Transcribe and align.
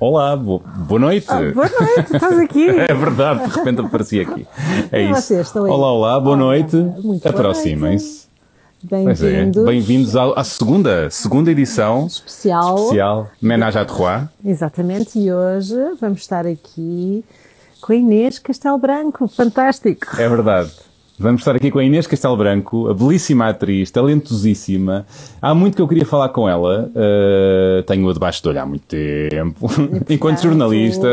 Olá, 0.00 0.34
bo 0.34 0.62
boa 0.88 0.98
noite. 0.98 1.26
Oh, 1.28 1.54
boa 1.54 1.68
noite, 1.68 2.14
estás 2.14 2.38
aqui. 2.38 2.70
é 2.72 2.94
verdade, 2.94 3.46
de 3.46 3.54
repente 3.54 3.80
apareci 3.82 4.18
aqui. 4.20 4.46
É 4.90 5.02
e 5.02 5.10
isso. 5.10 5.20
Vocês 5.20 5.46
estão 5.46 5.66
aí? 5.66 5.70
Olá, 5.70 5.92
olá, 5.92 6.18
boa 6.18 6.36
Olá, 6.36 6.36
noite. 6.38 6.76
Aproximem-se. 7.22 8.26
Pois 8.88 9.22
é, 9.22 9.30
Bem-vindos. 9.30 9.62
bem-vindos 9.66 10.16
à, 10.16 10.40
à 10.40 10.42
segunda, 10.42 11.10
segunda 11.10 11.50
edição 11.50 12.06
Especial. 12.06 12.76
especial 12.76 13.30
Menage 13.42 13.78
à 13.78 13.84
Trois. 13.84 14.22
Exatamente, 14.42 15.18
e 15.18 15.30
hoje 15.30 15.76
vamos 16.00 16.20
estar 16.22 16.46
aqui 16.46 17.22
com 17.82 17.92
a 17.92 17.96
Inês 17.96 18.38
Castelo 18.38 18.78
Branco. 18.78 19.28
Fantástico. 19.28 20.06
É 20.18 20.26
verdade. 20.26 20.70
Vamos 21.20 21.42
estar 21.42 21.54
aqui 21.54 21.70
com 21.70 21.78
a 21.78 21.84
Inês 21.84 22.06
Castelo 22.06 22.34
Branco, 22.34 22.88
a 22.88 22.94
belíssima 22.94 23.46
atriz, 23.50 23.90
talentosíssima. 23.90 25.04
Há 25.42 25.54
muito 25.54 25.74
que 25.76 25.82
eu 25.82 25.86
queria 25.86 26.06
falar 26.06 26.30
com 26.30 26.48
ela. 26.48 26.90
uh, 26.94 27.82
Tenho-a 27.82 28.12
debaixo 28.14 28.42
do 28.42 28.48
olho 28.48 28.60
há 28.62 28.64
muito 28.64 28.84
tempo, 28.86 29.68
enquanto 30.08 30.40
jornalista 30.42 31.06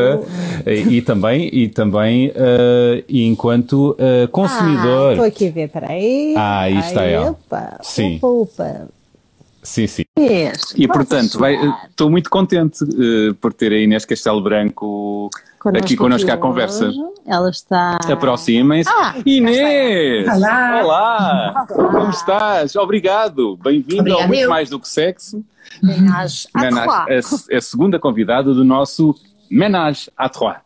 e, 0.65 0.97
e 0.97 1.01
também, 1.01 1.49
e 1.53 1.67
também 1.67 2.29
uh, 2.29 3.03
e 3.09 3.25
enquanto 3.25 3.91
uh, 3.99 4.23
Ah, 4.23 4.27
consumidor. 4.31 5.11
estou 5.11 5.25
aqui 5.25 5.47
a 5.49 5.51
ver, 5.51 5.69
peraí. 5.69 6.33
Ah, 6.37 6.59
aí 6.61 6.77
está 6.79 7.01
Ai, 7.01 7.13
ela. 7.13 7.31
Opa, 7.31 7.77
Sim. 7.81 8.15
Opa, 8.21 8.27
opa. 8.27 8.87
sim, 9.61 9.87
sim. 9.87 10.03
Inês, 10.17 10.73
E 10.77 10.87
portanto, 10.87 11.37
estou 11.89 12.09
muito 12.09 12.29
contente 12.29 12.81
uh, 12.81 13.35
por 13.41 13.51
ter 13.51 13.73
a 13.73 13.77
Inês 13.77 14.05
Castelo 14.05 14.41
Branco 14.41 15.29
aqui 15.75 15.95
connosco 15.95 16.29
à 16.29 16.33
hoje. 16.33 16.41
conversa. 16.41 16.91
Ela 17.25 17.49
está. 17.49 17.97
Aproximem-se. 18.11 18.89
Ah, 18.89 19.15
Inês! 19.25 20.27
Olá. 20.27 20.81
Olá! 20.83 21.65
Como 21.67 22.09
estás? 22.09 22.75
Obrigado! 22.75 23.57
Bem-vindo 23.57 24.13
ao 24.13 24.27
Muito. 24.27 24.49
Mais 24.49 24.69
do 24.69 24.79
que 24.79 24.87
Sexo. 24.87 25.43
Menage 25.83 26.47
à 26.53 26.69
trois. 26.69 27.51
a, 27.51 27.57
a 27.57 27.61
segunda 27.61 27.99
convidada 27.99 28.53
do 28.53 28.63
nosso 28.63 29.13
Menage 29.49 30.09
à 30.17 30.29
Trois. 30.29 30.57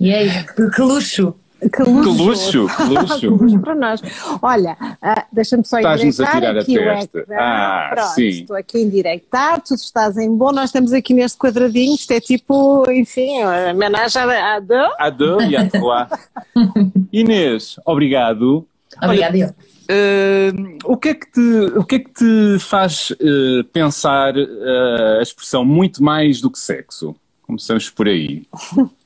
E 0.00 0.12
aí, 0.12 0.28
que 0.74 0.80
luxo! 0.82 1.34
Que 1.62 1.68
Que 1.68 1.82
luxo. 1.84 2.10
luxo! 2.12 2.66
Que 2.66 2.82
Que 2.82 2.88
luxo! 2.88 3.30
luxo 3.30 3.58
para 3.60 3.74
nós. 3.74 4.02
Olha, 4.42 4.76
ah, 5.00 5.26
deixa-me 5.32 5.64
só 5.64 5.78
Estás-nos 5.78 6.20
a 6.20 6.24
endireitar 6.24 6.40
tirar 6.40 6.56
a 6.56 6.60
aqui 6.60 6.78
o 6.78 6.82
testa. 6.82 7.18
ecrã. 7.20 7.36
Ah, 7.38 7.90
Pronto, 7.94 8.08
sim. 8.14 8.28
estou 8.28 8.56
aqui 8.56 8.78
a 8.78 8.80
endireitar, 8.80 9.60
tu 9.62 9.74
estás 9.74 10.16
em 10.16 10.36
bom, 10.36 10.50
nós 10.52 10.66
estamos 10.66 10.92
aqui 10.92 11.14
neste 11.14 11.38
quadradinho, 11.38 11.94
isto 11.94 12.10
é 12.10 12.20
tipo, 12.20 12.84
enfim, 12.90 13.42
a 13.42 13.70
homenagem 13.70 14.22
deux. 14.66 14.92
À 14.98 15.10
deux 15.10 15.50
e 15.50 15.56
à 15.56 15.68
trois. 15.68 16.08
Inês, 17.12 17.76
obrigado. 17.86 18.66
Obrigada, 19.02 19.36
eu. 19.38 19.54
Eh, 19.88 20.52
o, 20.84 20.96
que 20.96 21.08
é 21.10 21.14
que 21.14 21.30
te, 21.32 21.40
o 21.76 21.84
que 21.84 21.94
é 21.96 21.98
que 21.98 22.10
te 22.12 22.58
faz 22.60 23.12
eh, 23.20 23.62
pensar 23.72 24.34
a 24.36 25.22
expressão 25.22 25.64
muito 25.64 26.02
mais 26.02 26.40
do 26.40 26.50
que 26.50 26.58
sexo? 26.58 27.14
Começamos 27.46 27.90
por 27.90 28.08
aí. 28.08 28.44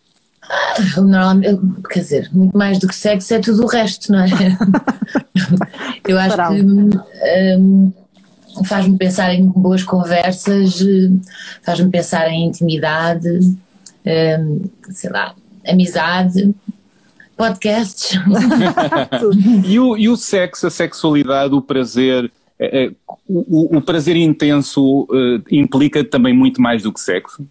Normalmente, 0.96 1.48
eu- 1.48 1.82
quer 1.90 2.00
dizer, 2.00 2.28
muito 2.32 2.56
mais 2.56 2.78
do 2.78 2.86
que 2.88 2.94
sexo 2.94 3.34
é 3.34 3.38
tudo 3.38 3.64
o 3.64 3.66
resto, 3.66 4.12
não 4.12 4.20
é? 4.20 4.26
eu 6.06 6.18
acho 6.18 6.36
que 6.36 6.62
hum, 7.58 7.92
faz-me 8.64 8.96
pensar 8.98 9.32
em 9.34 9.46
boas 9.48 9.82
conversas, 9.82 10.80
hum, 10.80 11.20
faz-me 11.62 11.90
pensar 11.90 12.28
em 12.28 12.46
intimidade, 12.46 13.28
hum, 14.06 14.64
sei 14.90 15.10
lá, 15.10 15.34
amizade, 15.68 16.54
podcasts. 17.36 18.18
E 19.66 19.78
o, 19.78 19.96
e 19.96 20.08
o 20.08 20.16
sexo, 20.16 20.66
a 20.66 20.70
sexualidade, 20.70 21.54
o 21.54 21.60
prazer, 21.60 22.30
eh, 22.58 22.84
eh, 22.86 22.92
o, 23.28 23.74
o- 23.74 23.78
o 23.78 23.82
prazer 23.82 24.16
intenso 24.16 25.06
eh, 25.12 25.40
implica 25.50 26.02
também 26.04 26.32
muito 26.34 26.60
mais 26.62 26.82
do 26.82 26.92
que 26.92 27.00
sexo? 27.00 27.46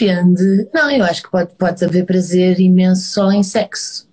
Depende. 0.00 0.68
Não, 0.72 0.90
eu 0.90 1.04
acho 1.04 1.22
que 1.22 1.30
pode, 1.30 1.50
pode 1.58 1.84
haver 1.84 2.04
prazer 2.06 2.58
imenso 2.60 3.10
só 3.12 3.30
em 3.30 3.42
sexo. 3.42 4.08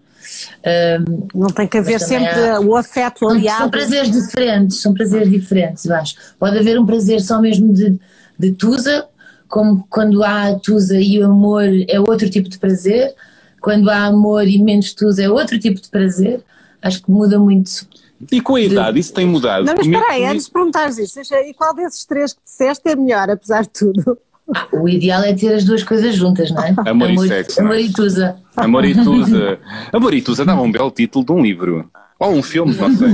Hum, 1.07 1.28
Não 1.34 1.47
tem 1.47 1.67
que 1.67 1.78
haver 1.78 2.00
sempre 2.00 2.28
há- 2.50 2.59
o 2.59 2.75
afeto 2.75 3.28
aliado. 3.28 3.59
são 3.62 3.69
prazeres 3.69 4.12
diferentes, 4.12 4.81
são 4.81 4.94
prazeres 4.94 5.29
diferentes, 5.31 5.85
eu 5.85 5.95
acho. 5.95 6.16
Pode 6.38 6.57
haver 6.57 6.78
um 6.79 6.85
prazer 6.85 7.22
só 7.22 7.39
mesmo 7.39 7.73
de, 7.73 7.97
de 8.38 8.51
tusa, 8.51 9.06
como 9.47 9.85
quando 9.89 10.23
há 10.23 10.53
tusa 10.59 11.00
e 11.00 11.19
o 11.23 11.25
amor 11.28 11.63
é 11.88 12.00
outro 12.00 12.29
tipo 12.29 12.50
de 12.50 12.57
prazer, 12.59 13.13
quando 13.62 13.89
há 13.89 14.06
amor 14.06 14.45
e 14.47 14.62
menos 14.62 14.94
tusa 14.94 15.23
é 15.23 15.29
outro 15.29 15.57
tipo 15.57 15.79
de 15.81 15.89
prazer. 15.89 16.44
Acho 16.81 17.01
que 17.01 17.09
muda 17.09 17.39
muito. 17.39 17.88
E 18.31 18.41
com 18.41 18.56
a 18.56 18.62
idade, 18.62 19.00
isso 19.00 19.13
tem 19.13 19.25
mudado. 19.25 19.63
Não, 19.66 19.75
mas 19.75 19.88
Me- 19.88 19.95
espera 19.95 20.13
aí, 20.13 20.22
me- 20.22 20.28
antes 20.28 20.45
de 20.45 20.51
perguntares 20.51 20.97
isso, 20.97 21.19
e 21.33 21.53
qual 21.53 21.73
desses 21.73 22.03
três 22.06 22.33
que 22.33 22.39
disseste 22.44 22.81
é 22.89 22.95
melhor, 22.95 23.29
apesar 23.29 23.62
de 23.62 23.69
tudo? 23.69 24.17
O 24.72 24.88
ideal 24.88 25.24
é 25.24 25.34
ter 25.34 25.53
as 25.53 25.66
duas 25.66 25.84
coisas 25.84 26.16
juntas, 26.16 26.50
não 26.52 26.63
é? 26.63 26.74
Amor 26.85 27.09
e 27.12 27.28
sexo, 27.28 27.59
é? 27.59 27.63
Amor 27.63 27.78
e 27.80 27.91
tusa. 27.91 28.35
Amor 28.56 28.85
e 28.85 28.94
Tusa. 28.96 29.59
Amor 29.91 30.13
e 30.13 30.22
Tusa 30.22 30.46
dava 30.46 30.62
um 30.62 30.72
belo 30.72 30.90
título 30.90 31.25
de 31.25 31.31
um 31.34 31.41
livro. 31.41 31.90
Ou 32.19 32.31
um 32.31 32.41
filme, 32.41 32.74
não 32.75 32.90
sei. 32.96 33.09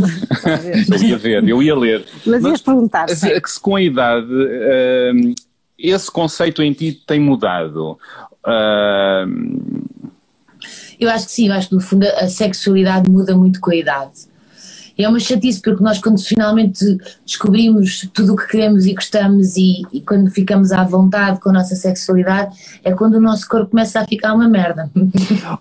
eu 0.96 1.04
ia 1.04 1.18
ver, 1.18 1.48
eu 1.48 1.62
ia 1.62 1.76
ler. 1.76 2.06
Mas 2.26 2.44
ias 2.44 2.62
perguntar, 2.62 3.06
Mas 3.10 3.18
sim. 3.20 3.30
é 3.30 3.42
que 3.42 3.52
se 3.52 3.60
com 3.60 3.76
a 3.76 3.82
idade 3.82 4.28
hum, 4.32 5.34
esse 5.78 6.10
conceito 6.10 6.62
em 6.62 6.72
ti 6.72 6.94
tem 7.06 7.20
mudado. 7.20 7.98
Hum, 8.48 9.82
Eu 11.00 11.10
acho 11.10 11.26
que 11.26 11.32
sim, 11.32 11.48
eu 11.50 11.54
acho 11.54 11.68
que 11.70 11.76
no 11.76 11.82
fundo 11.82 12.06
a 12.08 12.28
sexualidade 12.28 13.10
muda 13.10 13.36
muito 13.36 13.60
com 13.60 13.72
a 13.72 13.76
idade. 13.76 14.32
E 14.98 15.04
é 15.04 15.10
uma 15.10 15.20
chatice 15.20 15.62
porque 15.62 15.84
nós 15.84 16.00
quando 16.00 16.20
finalmente 16.22 16.98
descobrimos 17.26 18.08
tudo 18.14 18.34
o 18.34 18.36
que 18.36 18.48
queremos 18.48 18.86
e 18.86 18.94
gostamos 18.94 19.56
e, 19.58 19.82
e 19.92 20.02
quando 20.02 20.30
ficamos 20.30 20.72
à 20.72 20.84
vontade 20.84 21.40
com 21.40 21.50
a 21.50 21.54
nossa 21.54 21.76
sexualidade 21.76 22.56
é 22.84 22.92
quando 22.94 23.16
o 23.16 23.22
nosso 23.22 23.48
corpo 23.48 23.72
começa 23.72 24.00
a 24.00 24.06
ficar 24.06 24.34
uma 24.34 24.48
merda. 24.48 24.90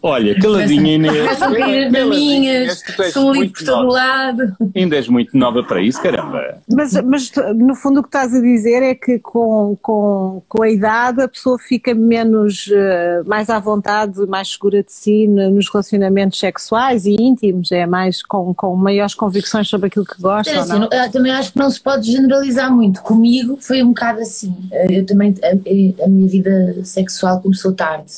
olha, 0.03 0.39
caladinha 0.41 0.95
Inês. 0.95 1.17
Começam 1.17 1.49
a 1.49 1.57
cair 1.57 1.87
as 1.87 1.93
Caladinha, 1.93 2.05
maminhas, 2.05 2.63
Inês, 2.63 2.83
tu 2.97 3.03
és 3.03 3.13
são 3.13 3.27
muito 3.35 3.53
por 3.59 3.65
todo 3.65 3.87
lado. 3.89 4.57
Ainda 4.77 4.97
és 4.97 5.09
muito 5.09 5.37
nova 5.37 5.63
para 5.63 5.81
isso, 5.81 6.03
caramba. 6.03 6.59
Mas, 6.71 6.93
mas 7.05 7.31
no 7.57 7.75
fundo 7.75 8.01
o 8.01 8.03
que 8.03 8.09
estás 8.09 8.35
a 8.35 8.41
dizer 8.41 8.83
é 8.83 8.95
que 8.95 9.19
com, 9.19 9.77
com, 9.81 10.43
com 10.49 10.63
a 10.63 10.69
idade 10.71 11.23
a 11.23 11.29
pessoa 11.29 11.59
fica 11.59 11.95
menos, 11.95 12.69
eh, 12.73 13.23
mais 13.27 13.49
à 13.49 13.59
vontade, 13.59 14.27
mais 14.27 14.49
segura 14.53 14.83
de 14.83 14.93
si 14.93 15.27
no- 15.27 15.51
nos 15.51 15.69
relacionamentos 15.71 16.39
sexuais 16.39 17.07
e 17.07 17.15
íntimos, 17.19 17.73
é 17.73 17.87
mais 17.87 18.23
com, 18.23 18.53
com 18.55 18.75
maiores 18.77 19.15
convicções 19.23 19.69
sobre 19.69 19.87
aquilo 19.87 20.05
que 20.05 20.21
gosta 20.21 20.51
É 20.51 20.57
assim, 20.57 20.81
não? 20.81 20.89
eu 20.91 21.11
também 21.13 21.31
acho 21.31 21.53
que 21.53 21.59
não 21.59 21.71
se 21.71 21.81
pode 21.81 22.11
generalizar 22.11 22.73
muito. 22.73 23.01
Comigo 23.03 23.57
foi 23.61 23.81
um 23.81 23.91
bocado 23.91 24.21
assim. 24.21 24.53
Eu 24.91 25.07
também, 25.07 25.33
a, 25.45 26.05
a 26.05 26.09
minha 26.09 26.29
vida 26.29 26.85
sexual 26.85 27.41
começou 27.41 27.73
tarde. 27.73 28.13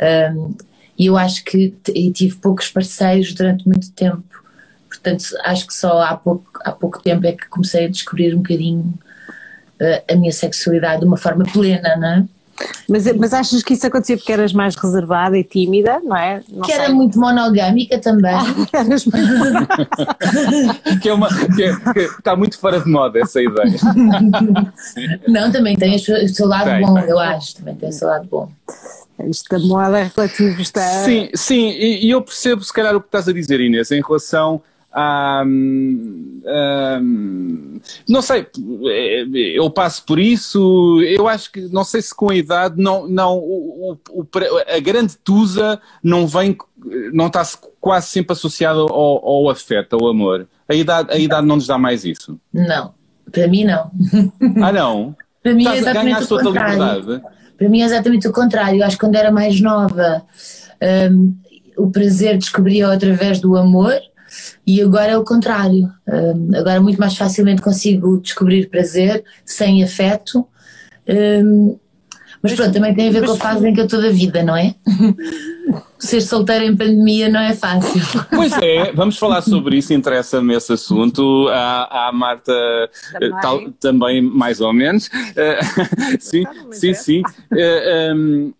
Um, 0.00 0.54
e 0.96 1.06
eu 1.06 1.16
acho 1.16 1.44
que 1.44 1.74
e 1.88 2.12
tive 2.12 2.36
poucos 2.36 2.68
parceiros 2.68 3.34
durante 3.34 3.66
muito 3.66 3.90
tempo. 3.90 4.22
Portanto, 4.88 5.24
acho 5.44 5.66
que 5.66 5.74
só 5.74 6.02
há 6.02 6.16
pouco, 6.16 6.48
há 6.64 6.70
pouco 6.70 7.02
tempo 7.02 7.26
é 7.26 7.32
que 7.32 7.48
comecei 7.48 7.86
a 7.86 7.88
descobrir 7.88 8.32
um 8.32 8.38
bocadinho 8.38 8.94
uh, 9.80 10.12
a 10.12 10.14
minha 10.14 10.32
sexualidade 10.32 11.00
de 11.00 11.06
uma 11.06 11.16
forma 11.16 11.44
plena, 11.52 11.96
não 11.96 12.08
é? 12.08 12.24
Mas, 12.88 13.04
mas 13.16 13.32
achas 13.34 13.62
que 13.62 13.74
isso 13.74 13.86
acontecia 13.86 14.16
porque 14.16 14.32
eras 14.32 14.52
mais 14.52 14.74
reservada 14.74 15.36
e 15.38 15.44
tímida, 15.44 16.00
não 16.02 16.16
é? 16.16 16.42
Não 16.48 16.62
que 16.62 16.72
era 16.72 16.86
sei. 16.86 16.94
muito 16.94 17.18
monogâmica 17.20 17.98
também. 17.98 18.34
Eras 18.72 19.04
muito- 19.04 19.18
Que, 21.00 21.08
é 21.08 21.12
uma, 21.12 21.28
que, 21.28 21.62
é- 21.62 21.76
que 21.92 22.00
está 22.00 22.34
muito 22.36 22.58
fora 22.58 22.80
de 22.80 22.90
moda 22.90 23.20
essa 23.20 23.40
ideia. 23.42 23.76
não, 25.28 25.50
também 25.52 25.76
tem 25.76 25.96
o 25.96 25.98
seu, 25.98 26.16
o 26.24 26.28
seu 26.28 26.46
lado 26.46 26.64
Tem, 26.70 26.80
bom, 26.80 26.94
tem. 26.94 27.04
eu 27.10 27.18
acho. 27.18 27.56
Também 27.56 27.74
tem 27.74 27.88
o 27.88 27.92
seu 27.92 28.08
lado 28.08 28.26
bom. 28.30 28.50
Isto 29.26 29.58
da 29.58 29.64
moda 29.66 29.98
é 29.98 30.10
relativo 30.14 30.60
está. 30.60 30.80
Sim, 31.04 31.28
sim, 31.34 31.70
e, 31.70 32.06
e 32.06 32.10
eu 32.10 32.22
percebo 32.22 32.62
se 32.62 32.72
calhar 32.72 32.94
o 32.94 33.00
que 33.00 33.08
estás 33.08 33.28
a 33.28 33.32
dizer, 33.32 33.60
Inês, 33.60 33.90
em 33.90 34.00
relação 34.00 34.60
a. 34.98 35.44
hum, 35.46 36.40
hum, 37.00 37.80
não 38.08 38.20
sei, 38.22 38.46
eh, 38.90 39.26
eu 39.54 39.70
passo 39.70 40.04
por 40.04 40.18
isso, 40.18 41.00
eu 41.02 41.28
acho 41.28 41.52
que, 41.52 41.60
não 41.68 41.84
sei 41.84 42.02
se 42.02 42.14
com 42.14 42.30
a 42.30 42.34
idade, 42.34 42.80
não, 42.80 43.06
não, 43.06 43.38
o, 43.38 43.98
o- 44.10 44.26
a 44.74 44.80
grande 44.80 45.16
tusa 45.18 45.80
não 46.02 46.26
vem, 46.26 46.56
não 47.12 47.28
está 47.28 47.42
quase 47.80 48.08
sempre 48.08 48.32
associada 48.32 48.78
ao, 48.78 48.90
ao 48.90 49.50
afeto, 49.50 49.94
ao 49.94 50.08
amor. 50.08 50.46
A 50.68 50.74
idade, 50.74 51.12
a 51.12 51.18
idade 51.18 51.46
não 51.46 51.56
nos 51.56 51.66
dá 51.66 51.78
mais 51.78 52.04
isso. 52.04 52.38
Não, 52.52 52.92
para 53.30 53.46
mim 53.48 53.64
não. 53.64 53.90
Ah, 54.62 54.72
não? 54.72 55.14
Para 55.42 55.54
mim 55.54 55.66
é 55.66 55.78
Estás 55.78 55.86
a 55.86 55.90
exatamente 55.90 56.24
o 56.24 56.38
contrário. 56.38 57.22
Para 57.56 57.68
mim 57.68 57.80
é 57.80 57.84
exatamente 57.84 58.28
o 58.28 58.32
contrário. 58.32 58.80
Eu 58.80 58.84
acho 58.86 58.96
que 58.96 59.00
quando 59.04 59.14
era 59.16 59.30
mais 59.32 59.60
nova, 59.60 60.22
hum, 61.12 61.34
o 61.76 61.90
prazer 61.90 62.36
descobria 62.36 62.88
através 62.92 63.40
do 63.40 63.56
amor 63.56 63.94
e 64.66 64.80
agora 64.82 65.12
é 65.12 65.18
o 65.18 65.24
contrário. 65.24 65.90
Hum, 66.06 66.50
agora 66.54 66.80
muito 66.80 66.98
mais 66.98 67.16
facilmente 67.16 67.62
consigo 67.62 68.20
descobrir 68.20 68.68
prazer 68.68 69.24
sem 69.44 69.82
afeto. 69.82 70.46
Hum, 71.08 71.76
Mas 72.42 72.54
pronto, 72.54 72.72
também 72.72 72.94
tem 72.94 73.08
a 73.08 73.12
ver 73.12 73.24
com 73.24 73.32
a 73.32 73.36
fase 73.36 73.66
em 73.66 73.74
que 73.74 73.80
eu 73.80 73.86
estou 73.86 74.00
da 74.00 74.10
vida, 74.10 74.42
não 74.42 74.56
é? 74.56 74.74
Ser 75.98 76.20
solteira 76.20 76.64
em 76.64 76.76
pandemia 76.76 77.28
não 77.28 77.40
é 77.40 77.54
fácil. 77.54 78.00
Pois 78.30 78.52
é, 78.62 78.92
vamos 78.92 79.18
falar 79.18 79.42
sobre 79.42 79.78
isso, 79.78 79.92
interessa-me 79.92 80.54
esse 80.54 80.72
assunto. 80.72 81.48
A, 81.48 82.08
a 82.08 82.12
Marta 82.12 82.52
também. 83.12 83.40
Tal, 83.40 83.70
também 83.80 84.22
mais 84.22 84.60
ou 84.60 84.72
menos. 84.72 85.10
sim, 86.20 86.44
sim, 86.70 86.94
sim. 86.94 87.22
Um, 88.14 88.52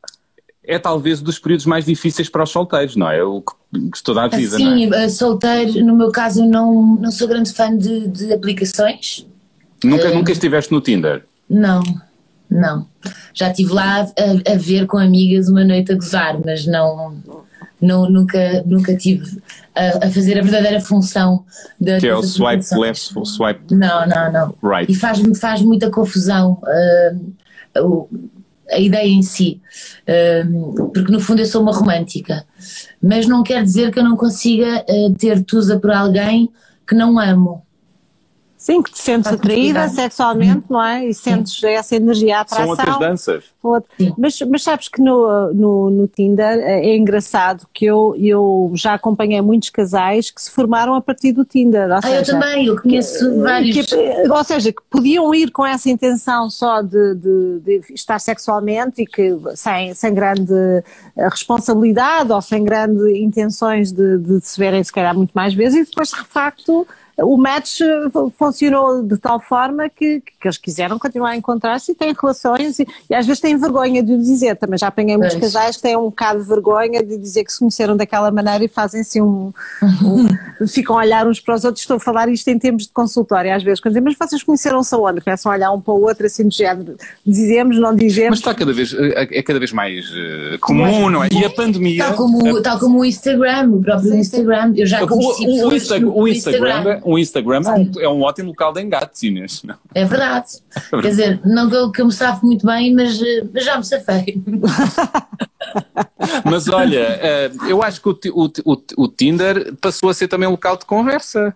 é 0.69 0.79
talvez 0.79 1.23
dos 1.23 1.39
períodos 1.39 1.65
mais 1.65 1.87
difíceis 1.87 2.29
para 2.29 2.43
os 2.43 2.51
solteiros, 2.51 2.95
não 2.95 3.11
é? 3.11 3.25
O 3.25 3.41
que 3.41 4.03
toda 4.05 4.25
a 4.25 4.29
vida, 4.29 4.59
Sim, 4.59 4.87
não 4.87 4.99
é? 4.99 5.09
solteiro, 5.09 5.83
no 5.83 5.97
meu 5.97 6.13
caso, 6.13 6.45
não, 6.45 6.99
não 7.01 7.11
sou 7.11 7.27
grande 7.27 7.51
fã 7.55 7.75
de, 7.75 8.07
de 8.07 8.35
aplicações. 8.35 9.27
Nunca, 9.83 10.11
uh, 10.11 10.15
nunca 10.15 10.31
estiveste 10.31 10.71
no 10.71 10.83
Tinder? 10.83 11.25
Não, 11.49 11.83
não. 12.51 12.87
Já 13.33 13.51
estive 13.51 13.73
lá 13.73 14.03
a, 14.03 14.53
a, 14.53 14.57
ver 14.57 14.87
com 14.87 14.99
amigas 14.99 15.49
uma 15.49 15.65
noite 15.65 15.91
a 15.91 15.95
gozar, 15.95 16.39
mas 16.45 16.67
não, 16.67 17.17
não 17.81 18.11
nunca, 18.11 18.63
nunca 18.67 18.95
tive 18.95 19.41
a, 19.75 20.07
a 20.07 20.11
fazer 20.11 20.39
a 20.39 20.43
verdadeira 20.43 20.83
função 20.83 21.47
da 21.81 21.99
Que 21.99 22.09
é 22.09 22.15
o 22.15 22.23
swipe 22.23 22.79
left, 22.79 23.19
o 23.19 23.25
swipe 23.25 23.75
Não, 23.75 24.07
não, 24.07 24.33
não. 24.33 24.55
Right. 24.63 24.93
E 24.93 24.95
faz, 24.95 25.19
faz 25.41 25.63
muita 25.63 25.91
confusão. 25.91 26.61
Uh, 26.63 27.83
o, 27.83 28.09
a 28.71 28.79
ideia 28.79 29.09
em 29.09 29.23
si, 29.23 29.61
porque 30.95 31.11
no 31.11 31.21
fundo 31.21 31.41
eu 31.41 31.47
sou 31.47 31.63
uma 31.63 31.73
romântica, 31.73 32.45
mas 33.03 33.27
não 33.27 33.43
quer 33.43 33.63
dizer 33.63 33.93
que 33.93 33.99
eu 33.99 34.05
não 34.05 34.17
consiga 34.17 34.85
uh, 34.89 35.15
ter 35.15 35.43
tusa 35.45 35.79
por 35.79 35.91
alguém 35.91 36.51
que 36.87 36.95
não 36.95 37.19
amo. 37.19 37.63
Sim, 38.59 38.83
que 38.83 38.91
te 38.91 38.99
sentes 38.99 39.33
atraída 39.33 39.89
sexualmente, 39.89 40.65
não 40.69 40.83
é? 40.83 41.07
E 41.07 41.15
sentes 41.15 41.61
Sim. 41.61 41.69
essa 41.69 41.95
energia, 41.95 42.39
a 42.39 42.41
atração. 42.41 42.67
São 42.67 42.71
outras 42.71 42.99
danças. 42.99 43.45
Mas, 44.19 44.41
mas 44.41 44.63
sabes 44.65 44.89
que 44.89 45.01
no, 45.01 45.55
no, 45.55 45.91
no, 45.91 46.09
Tinder 46.09 46.59
é 46.59 46.97
engraçado 46.97 47.69
que 47.73 47.85
eu, 47.85 48.17
eu 48.19 48.73
já 48.75 48.95
acompanhei 48.95 49.41
muitos 49.41 49.71
casais 49.71 50.33
que 50.33 50.43
se 50.43 50.51
formaram 50.51 50.95
a 50.95 51.01
partir 51.01 51.31
do 51.31 51.45
Tinder. 51.45 51.89
ah, 51.93 52.03
seja, 52.03 52.17
eu 52.17 52.25
também, 52.25 52.67
eu 52.67 52.83
conheço 52.83 53.31
que, 53.31 53.39
vários. 53.39 53.87
Que, 53.87 54.29
ou 54.29 54.45
seja, 54.45 54.73
que 54.73 54.83
podiam 54.91 55.33
ir 55.33 55.53
com 55.53 55.65
essa 55.65 55.89
intenção 55.89 56.51
só 56.51 56.83
de, 56.83 57.15
de, 57.15 57.61
de 57.61 57.95
estar 57.95 58.19
sexualmente 58.19 59.03
e 59.03 59.07
que 59.07 59.37
sem, 59.55 59.95
sem 59.95 60.13
grande 60.13 60.53
eh, 61.17 61.29
responsabilidade 61.29 62.33
ou 62.33 62.43
sem 62.43 62.65
grandes 62.65 63.03
intenções 63.17 63.93
de, 63.93 64.19
de 64.19 64.41
se 64.41 64.59
verem 64.59 64.83
se 64.83 64.93
calhar 64.93 65.15
muito 65.15 65.31
mais 65.33 65.55
vezes 65.55 65.83
e 65.83 65.85
depois 65.91 66.09
de 66.09 66.25
facto 66.25 66.87
o 67.21 67.37
match 67.37 67.81
eh, 67.81 68.09
funcionou 68.37 69.03
de 69.03 69.17
tal 69.17 69.41
forma 69.41 69.89
que, 69.89 70.21
que 70.21 70.47
eles 70.47 70.57
quiseram 70.57 70.99
continuar 70.99 71.31
a 71.31 71.37
encontrar-se 71.37 71.93
e 71.93 71.95
têm 71.95 72.15
relações 72.19 72.79
e, 72.79 72.87
e, 73.11 73.15
às 73.15 73.27
vezes 73.27 73.41
têm 73.41 73.57
vergonha 73.57 74.03
de 74.03 74.13
o 74.13 74.19
dizer. 74.19 74.57
Também 74.57 74.79
já 74.79 74.89
apanhei 74.89 75.17
muitos 75.17 75.37
casais 75.37 75.77
que 75.77 75.83
têm 75.83 75.97
um 75.97 76.05
bocado 76.05 76.41
de 76.41 76.49
vergonha 76.49 77.03
de 77.03 77.17
dizer 77.17 77.45
que 77.45 77.53
se 77.53 77.59
conheceram 77.59 77.97
daquela 77.97 78.31
maneira 78.31 78.65
e 78.65 78.69
fazem-se 78.69 79.21
um, 79.21 79.53
um, 79.83 80.29
ficam 80.69 80.97
a 80.97 81.01
olhar 81.01 81.27
uns 81.27 81.41
para 81.41 81.55
os 81.55 81.65
outros. 81.65 81.83
Estou 81.83 81.97
a 81.97 82.01
falar 82.01 82.29
isto 82.29 82.49
em 82.49 82.59
termos 82.59 82.85
de 82.85 82.93
consultório 82.93 83.55
às 83.55 83.63
vezes, 83.63 83.81
quando 83.81 83.95
dizem, 83.95 84.05
mas 84.05 84.17
vocês 84.17 84.43
conheceram-se 84.43 84.95
aonde? 84.95 85.21
Começam 85.21 85.51
a 85.51 85.55
olhar 85.55 85.73
um 85.73 85.81
para 85.81 85.95
o 85.95 86.03
outro 86.03 86.27
assim 86.27 86.45
do 86.45 86.55
género, 86.55 86.97
dizemos, 87.27 87.79
não 87.79 87.95
dizemos. 87.95 88.31
Mas 88.31 88.39
está 88.39 88.55
cada 88.55 88.73
vez, 88.73 88.95
é, 88.95 89.39
é 89.39 89.43
cada 89.43 89.59
vez 89.59 89.73
mais 89.73 90.09
uh, 90.11 90.59
comum, 90.61 91.11
não 91.11 91.25
é? 91.25 91.29
E 91.33 91.45
a 91.45 91.51
pandemia. 91.51 92.05
Tal 92.05 92.15
como, 92.15 92.63
tal 92.63 92.79
como 92.79 93.01
o 93.01 93.05
Instagram, 93.05 93.71
o 93.73 93.83
próprio 93.83 94.15
Instagram. 94.15 94.73
Eu 94.77 94.87
já 94.87 95.07
conheci 95.07 95.47
o, 95.47 95.51
o, 95.51 95.69
o, 95.69 95.75
Instagram, 95.75 96.13
o 96.15 96.29
Instagram, 96.29 97.01
o 97.09 97.19
Instagram 97.19 97.63
é 97.65 97.71
um, 97.71 97.93
é 98.01 98.09
um 98.09 98.23
ótimo 98.23 98.49
local 98.49 98.73
de 98.73 98.83
engate, 98.83 99.27
Inês. 99.27 99.63
Não? 99.65 99.75
É 99.95 100.05
verdade. 100.05 100.47
Quer 100.91 101.09
dizer, 101.09 101.41
não 101.45 101.69
que 101.69 101.77
eu, 101.77 101.91
que 101.91 102.03
eu 102.03 102.07
me 102.07 102.13
safo 102.13 102.45
muito 102.45 102.67
bem, 102.67 102.95
mas, 102.95 103.19
mas 103.53 103.65
já 103.65 103.79
me 103.79 103.85
safei. 103.85 104.43
mas 106.45 106.69
olha, 106.69 107.19
eh, 107.23 107.51
eu 107.69 107.83
acho 107.83 108.03
que 108.03 108.09
o, 108.09 108.19
o, 108.35 108.51
o, 108.65 109.05
o 109.05 109.09
Tinder 109.09 109.75
passou 109.81 110.09
a 110.11 110.15
ser 110.15 110.29
também 110.29 110.49
um 110.49 110.53
local 110.53 110.77
de 110.77 110.85
conversa. 110.85 111.55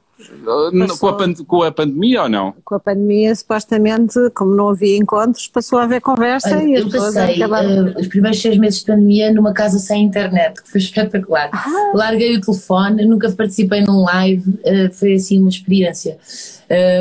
Com 0.99 1.09
a, 1.09 1.45
com 1.47 1.63
a, 1.63 1.73
pandemia 1.73 2.23
ou 2.23 2.29
não? 2.29 2.55
Com 2.65 2.75
a 2.75 2.81
pandemia, 2.81 3.35
supostamente, 3.35 4.19
como 4.35 4.55
não 4.55 4.71
havia 4.71 4.97
encontros, 4.97 5.49
passou 5.49 5.79
a 5.79 5.85
haver 5.85 6.01
conversa 6.01 6.57
Olha, 6.57 6.69
e 6.69 6.77
as 6.77 6.85
eu 6.85 6.91
passei 6.91 7.43
acabaram... 7.43 7.87
uh, 7.87 8.01
os 8.01 8.07
primeiros 8.07 8.41
seis 8.41 8.57
meses 8.59 8.81
de 8.81 8.87
pandemia 8.87 9.33
numa 9.33 9.53
casa 9.53 9.79
sem 9.79 10.05
internet, 10.05 10.63
que 10.63 10.71
foi 10.71 10.81
espetacular. 10.81 11.51
Ah. 11.53 11.93
Larguei 11.95 12.37
o 12.37 12.41
telefone, 12.41 13.05
nunca 13.05 13.31
participei 13.31 13.81
num 13.83 14.03
live, 14.03 14.49
uh, 14.51 14.93
foi 14.93 15.15
assim 15.15 15.39
uma 15.39 15.49
experiência. 15.49 16.19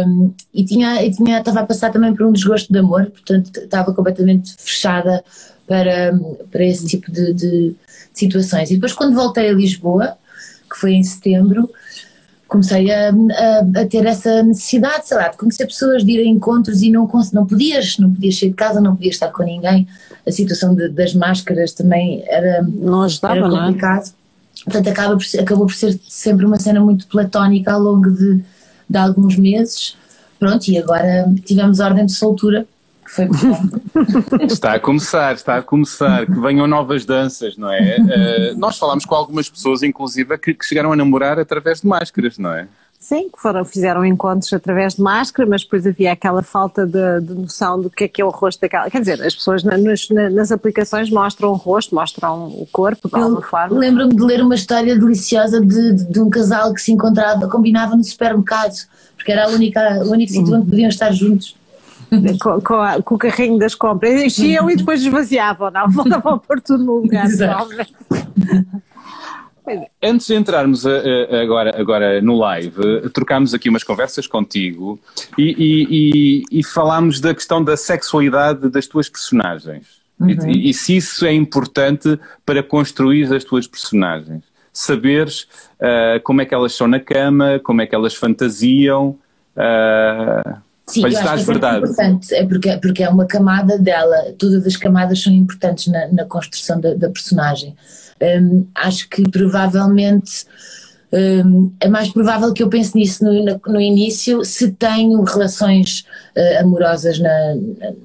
Um, 0.07 0.33
e 0.53 0.65
tinha, 0.65 1.03
e 1.03 1.11
tinha, 1.11 1.39
estava 1.39 1.61
a 1.61 1.65
passar 1.65 1.91
também 1.91 2.13
por 2.13 2.25
um 2.25 2.31
desgosto 2.31 2.71
de 2.71 2.79
amor, 2.79 3.05
portanto 3.05 3.57
estava 3.57 3.93
completamente 3.93 4.53
fechada 4.57 5.23
para, 5.65 6.19
para 6.51 6.65
esse 6.65 6.85
tipo 6.85 7.09
de, 7.11 7.33
de 7.33 7.75
situações. 8.13 8.69
E 8.69 8.75
depois, 8.75 8.93
quando 8.93 9.15
voltei 9.15 9.49
a 9.49 9.53
Lisboa, 9.53 10.17
que 10.69 10.77
foi 10.77 10.93
em 10.93 11.03
setembro, 11.03 11.69
comecei 12.51 12.91
a, 12.91 13.11
a, 13.11 13.81
a, 13.81 13.85
ter 13.85 14.05
essa 14.05 14.43
necessidade, 14.43 15.07
sei 15.07 15.15
lá, 15.15 15.29
de 15.29 15.37
conhecer 15.37 15.65
pessoas, 15.65 16.03
de 16.03 16.11
ir 16.11 16.19
a 16.19 16.25
encontros 16.25 16.81
e 16.81 16.91
não, 16.91 17.09
não 17.31 17.45
podias, 17.45 17.97
não 17.97 18.13
podias 18.13 18.37
sair 18.37 18.49
de 18.49 18.55
casa, 18.55 18.81
não 18.81 18.93
podias 18.93 19.15
estar 19.15 19.29
com 19.29 19.41
ninguém. 19.41 19.87
A 20.27 20.31
situação 20.33 20.75
de, 20.75 20.89
das 20.89 21.13
máscaras 21.13 21.71
também 21.71 22.21
era, 22.27 22.61
não 22.61 23.03
ajudava, 23.03 23.37
era 23.37 23.49
complicado. 23.49 24.03
Não 24.03 24.11
é? 24.11 24.63
Portanto, 24.65 24.89
acaba 24.89 25.17
por, 25.17 25.39
acabou 25.39 25.65
por 25.65 25.73
ser 25.73 25.97
sempre 26.09 26.45
uma 26.45 26.59
cena 26.59 26.81
muito 26.81 27.07
platónica 27.07 27.71
ao 27.71 27.79
longo 27.79 28.11
de, 28.11 28.43
de 28.89 28.97
alguns 28.97 29.37
meses. 29.37 29.95
Pronto, 30.37 30.67
e 30.67 30.77
agora 30.77 31.33
tivemos 31.45 31.79
ordem 31.79 32.05
de 32.05 32.11
soltura 32.11 32.67
foi 33.11 33.25
bom. 33.25 34.45
Está 34.45 34.75
a 34.75 34.79
começar, 34.79 35.33
está 35.33 35.57
a 35.57 35.61
começar, 35.61 36.25
que 36.25 36.39
venham 36.39 36.65
novas 36.65 37.05
danças, 37.05 37.57
não 37.57 37.69
é? 37.69 37.97
Uh, 37.99 38.57
nós 38.57 38.77
falámos 38.77 39.05
com 39.05 39.13
algumas 39.13 39.49
pessoas, 39.49 39.83
inclusive, 39.83 40.37
que, 40.37 40.53
que, 40.53 40.65
chegaram 40.65 40.93
a 40.93 40.95
namorar 40.95 41.37
através 41.37 41.81
de 41.81 41.87
máscaras, 41.87 42.37
não 42.37 42.53
é? 42.53 42.67
Sim, 42.97 43.29
que 43.29 43.41
foram, 43.41 43.65
fizeram 43.65 44.05
encontros 44.05 44.53
através 44.53 44.93
de 44.93 45.01
máscara, 45.01 45.49
mas 45.49 45.63
depois 45.63 45.85
havia 45.85 46.13
aquela 46.13 46.41
falta 46.41 46.85
de, 46.85 47.21
de 47.21 47.33
noção 47.33 47.81
do 47.81 47.89
que 47.89 48.03
é 48.05 48.07
que 48.07 48.21
é 48.21 48.25
o 48.25 48.29
rosto 48.29 48.61
daquela. 48.61 48.89
Quer 48.89 48.99
dizer, 48.99 49.21
as 49.23 49.35
pessoas 49.35 49.63
na, 49.63 49.77
nas, 49.77 50.07
nas, 50.09 50.51
aplicações 50.51 51.09
mostram 51.09 51.49
o 51.49 51.55
rosto, 51.55 51.93
mostram 51.93 52.47
o 52.47 52.67
corpo 52.71 53.09
de 53.09 53.15
alguma 53.15 53.41
forma. 53.41 53.77
Lembro-me 53.77 54.15
de 54.15 54.23
ler 54.23 54.41
uma 54.41 54.55
história 54.55 54.97
deliciosa 54.97 55.59
de, 55.59 55.93
de, 55.93 56.03
de, 56.05 56.19
um 56.21 56.29
casal 56.29 56.73
que 56.73 56.81
se 56.81 56.91
encontrava, 56.91 57.49
combinava 57.49 57.95
no 57.95 58.03
supermercado, 58.03 58.75
porque 59.17 59.31
era 59.31 59.45
a 59.45 59.49
única, 59.49 59.81
o 60.05 60.11
único 60.11 60.31
sítio 60.31 60.55
onde 60.55 60.69
podiam 60.69 60.87
estar 60.87 61.11
juntos 61.11 61.59
com, 62.41 62.61
com, 62.61 62.75
a, 62.75 63.01
com, 63.01 63.15
o 63.15 63.17
carrinho 63.17 63.57
das 63.57 63.73
compras, 63.73 64.21
enchiam 64.21 64.69
e 64.69 64.75
depois 64.75 65.01
esvaziavam, 65.01 65.71
não? 65.71 65.89
Voltavam 65.89 66.33
a 66.33 66.37
pôr 66.37 66.61
tudo 66.61 66.83
no 66.83 66.95
lugar. 66.97 67.27
Antes 70.03 70.27
de 70.27 70.35
entrarmos 70.35 70.85
a, 70.85 70.89
a, 70.89 71.41
agora, 71.41 71.79
agora 71.79 72.21
no 72.21 72.37
live, 72.37 73.09
trocámos 73.13 73.53
aqui 73.53 73.69
umas 73.69 73.83
conversas 73.83 74.27
contigo 74.27 74.99
e, 75.37 75.43
e, 75.43 75.87
e, 76.51 76.59
e 76.59 76.63
falámos 76.63 77.21
da 77.21 77.33
questão 77.33 77.63
da 77.63 77.77
sexualidade 77.77 78.69
das 78.69 78.87
tuas 78.87 79.07
personagens. 79.07 80.01
Uhum. 80.19 80.29
E, 80.49 80.69
e, 80.69 80.73
se 80.73 80.97
isso 80.97 81.25
é 81.25 81.33
importante 81.33 82.19
para 82.45 82.61
construir 82.61 83.33
as 83.33 83.43
tuas 83.43 83.65
personagens. 83.65 84.43
Saberes 84.73 85.47
uh, 85.79 86.21
como 86.23 86.41
é 86.41 86.45
que 86.45 86.53
elas 86.53 86.73
são 86.73 86.87
na 86.87 86.99
cama, 86.99 87.59
como 87.63 87.81
é 87.81 87.87
que 87.87 87.95
elas 87.95 88.15
fantasiam. 88.15 89.17
Uh, 89.55 90.61
Sim, 90.87 91.01
eu 91.01 91.07
acho 91.07 91.45
que 91.45 91.51
verdade. 91.51 91.75
é 91.75 91.79
importante, 91.79 92.35
é 92.35 92.45
porque, 92.45 92.77
porque 92.77 93.03
é 93.03 93.09
uma 93.09 93.25
camada 93.25 93.77
dela, 93.77 94.33
todas 94.37 94.65
as 94.65 94.75
camadas 94.75 95.21
são 95.21 95.31
importantes 95.31 95.87
na, 95.87 96.07
na 96.07 96.25
construção 96.25 96.79
da, 96.79 96.93
da 96.93 97.09
personagem. 97.09 97.75
Um, 98.21 98.67
acho 98.75 99.09
que 99.09 99.29
provavelmente 99.29 100.45
um, 101.13 101.73
é 101.79 101.89
mais 101.89 102.09
provável 102.09 102.53
que 102.53 102.63
eu 102.63 102.69
pense 102.69 102.95
nisso 102.95 103.23
no, 103.23 103.33
no, 103.43 103.61
no 103.67 103.81
início 103.81 104.45
se 104.45 104.71
tenho 104.71 105.21
relações 105.23 106.05
uh, 106.37 106.61
amorosas 106.61 107.19
na, 107.19 107.55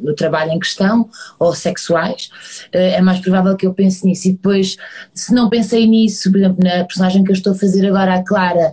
no 0.01 0.13
trabalho 0.15 0.51
em 0.51 0.59
questão 0.59 1.09
ou 1.39 1.55
sexuais, 1.55 2.31
uh, 2.75 2.79
é 2.79 3.01
mais 3.01 3.21
provável 3.21 3.57
que 3.57 3.67
eu 3.67 3.73
pense 3.73 4.05
nisso. 4.05 4.29
E 4.29 4.33
depois, 4.33 4.77
se 5.15 5.33
não 5.33 5.49
pensei 5.49 5.87
nisso, 5.87 6.31
por 6.33 6.39
exemplo, 6.39 6.65
na 6.65 6.85
personagem 6.85 7.23
que 7.23 7.31
eu 7.31 7.37
estou 7.37 7.53
a 7.53 7.57
fazer 7.57 7.87
agora, 7.87 8.15
a 8.15 8.25
Clara 8.25 8.73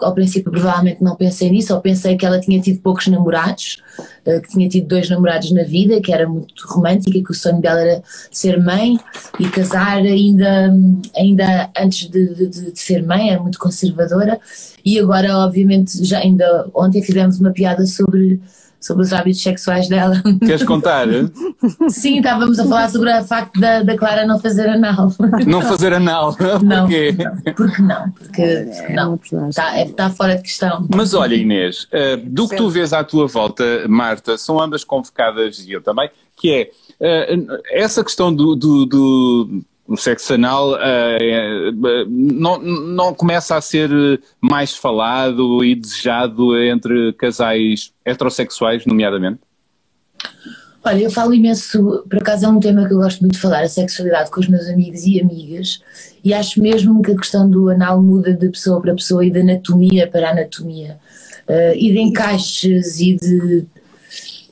ao 0.00 0.14
princípio 0.14 0.50
provavelmente 0.50 1.02
não 1.02 1.16
pensei 1.16 1.50
nisso, 1.50 1.74
ou 1.74 1.80
pensei 1.80 2.16
que 2.16 2.26
ela 2.26 2.40
tinha 2.40 2.60
tido 2.60 2.80
poucos 2.80 3.06
namorados, 3.06 3.82
eh, 4.24 4.40
que 4.40 4.48
tinha 4.48 4.68
tido 4.68 4.88
dois 4.88 5.08
namorados 5.08 5.50
na 5.52 5.62
vida, 5.62 6.00
que 6.00 6.12
era 6.12 6.28
muito 6.28 6.66
romântica, 6.66 7.22
que 7.22 7.30
o 7.30 7.34
sonho 7.34 7.60
dela 7.60 7.80
era 7.80 8.02
ser 8.30 8.62
mãe 8.62 8.98
e 9.38 9.48
casar 9.48 9.98
ainda, 9.98 10.74
ainda 11.16 11.70
antes 11.76 12.08
de, 12.08 12.34
de, 12.34 12.72
de 12.72 12.80
ser 12.80 13.04
mãe, 13.04 13.30
era 13.30 13.40
muito 13.40 13.58
conservadora, 13.58 14.38
e 14.84 14.98
agora 14.98 15.36
obviamente 15.38 16.04
já 16.04 16.18
ainda 16.18 16.68
ontem 16.74 17.02
fizemos 17.02 17.38
uma 17.40 17.52
piada 17.52 17.86
sobre 17.86 18.40
sobre 18.80 19.02
os 19.02 19.12
hábitos 19.12 19.42
sexuais 19.42 19.88
dela. 19.88 20.20
Queres 20.40 20.62
contar? 20.62 21.06
Sim, 21.88 22.18
estávamos 22.18 22.58
a 22.58 22.64
falar 22.64 22.88
sobre 22.88 23.12
o 23.12 23.24
facto 23.24 23.60
da, 23.60 23.82
da 23.82 23.96
Clara 23.96 24.26
não 24.26 24.38
fazer 24.38 24.68
anal. 24.68 25.12
Não 25.46 25.60
fazer 25.62 25.92
anal? 25.92 26.36
Não, 26.62 26.80
Porquê? 26.82 27.12
não, 27.12 27.54
porque 27.54 27.82
não, 27.82 28.10
porque, 28.10 28.66
porque 29.18 29.36
não, 29.36 29.48
está, 29.48 29.78
é, 29.78 29.84
está 29.84 30.10
fora 30.10 30.36
de 30.36 30.42
questão. 30.42 30.86
Mas 30.94 31.14
olha, 31.14 31.34
Inês, 31.34 31.84
uh, 31.84 32.16
do 32.24 32.48
que 32.48 32.56
tu 32.56 32.68
vês 32.68 32.92
à 32.92 33.04
tua 33.04 33.26
volta, 33.26 33.64
Marta, 33.88 34.38
são 34.38 34.60
ambas 34.60 34.84
convocadas 34.84 35.66
e 35.66 35.72
eu 35.72 35.82
também, 35.82 36.08
que 36.36 36.52
é 36.52 37.34
uh, 37.34 37.58
essa 37.70 38.02
questão 38.02 38.34
do, 38.34 38.54
do, 38.56 38.86
do 38.86 39.62
o 39.90 39.96
sexo 39.96 40.34
anal 40.34 40.74
uh, 40.74 42.06
não, 42.08 42.62
não 42.62 43.12
começa 43.12 43.56
a 43.56 43.60
ser 43.60 43.90
mais 44.40 44.72
falado 44.72 45.64
e 45.64 45.74
desejado 45.74 46.56
entre 46.56 47.12
casais 47.14 47.92
heterossexuais, 48.04 48.86
nomeadamente? 48.86 49.40
Olha, 50.84 51.02
eu 51.02 51.10
falo 51.10 51.34
imenso, 51.34 52.04
por 52.08 52.20
acaso 52.20 52.46
é 52.46 52.48
um 52.48 52.60
tema 52.60 52.86
que 52.86 52.94
eu 52.94 52.98
gosto 52.98 53.20
muito 53.20 53.32
de 53.32 53.40
falar, 53.40 53.62
a 53.62 53.68
sexualidade 53.68 54.30
com 54.30 54.38
os 54.38 54.46
meus 54.46 54.68
amigos 54.68 55.04
e 55.04 55.20
amigas, 55.20 55.82
e 56.22 56.32
acho 56.32 56.62
mesmo 56.62 57.02
que 57.02 57.10
a 57.10 57.16
questão 57.16 57.50
do 57.50 57.68
anal 57.68 58.00
muda 58.00 58.32
de 58.32 58.48
pessoa 58.48 58.80
para 58.80 58.94
pessoa 58.94 59.26
e 59.26 59.30
de 59.30 59.40
anatomia 59.40 60.06
para 60.06 60.30
anatomia, 60.30 60.98
uh, 61.48 61.74
e 61.74 61.92
de 61.92 61.98
encaixes 61.98 63.00
e 63.00 63.16
de 63.16 63.66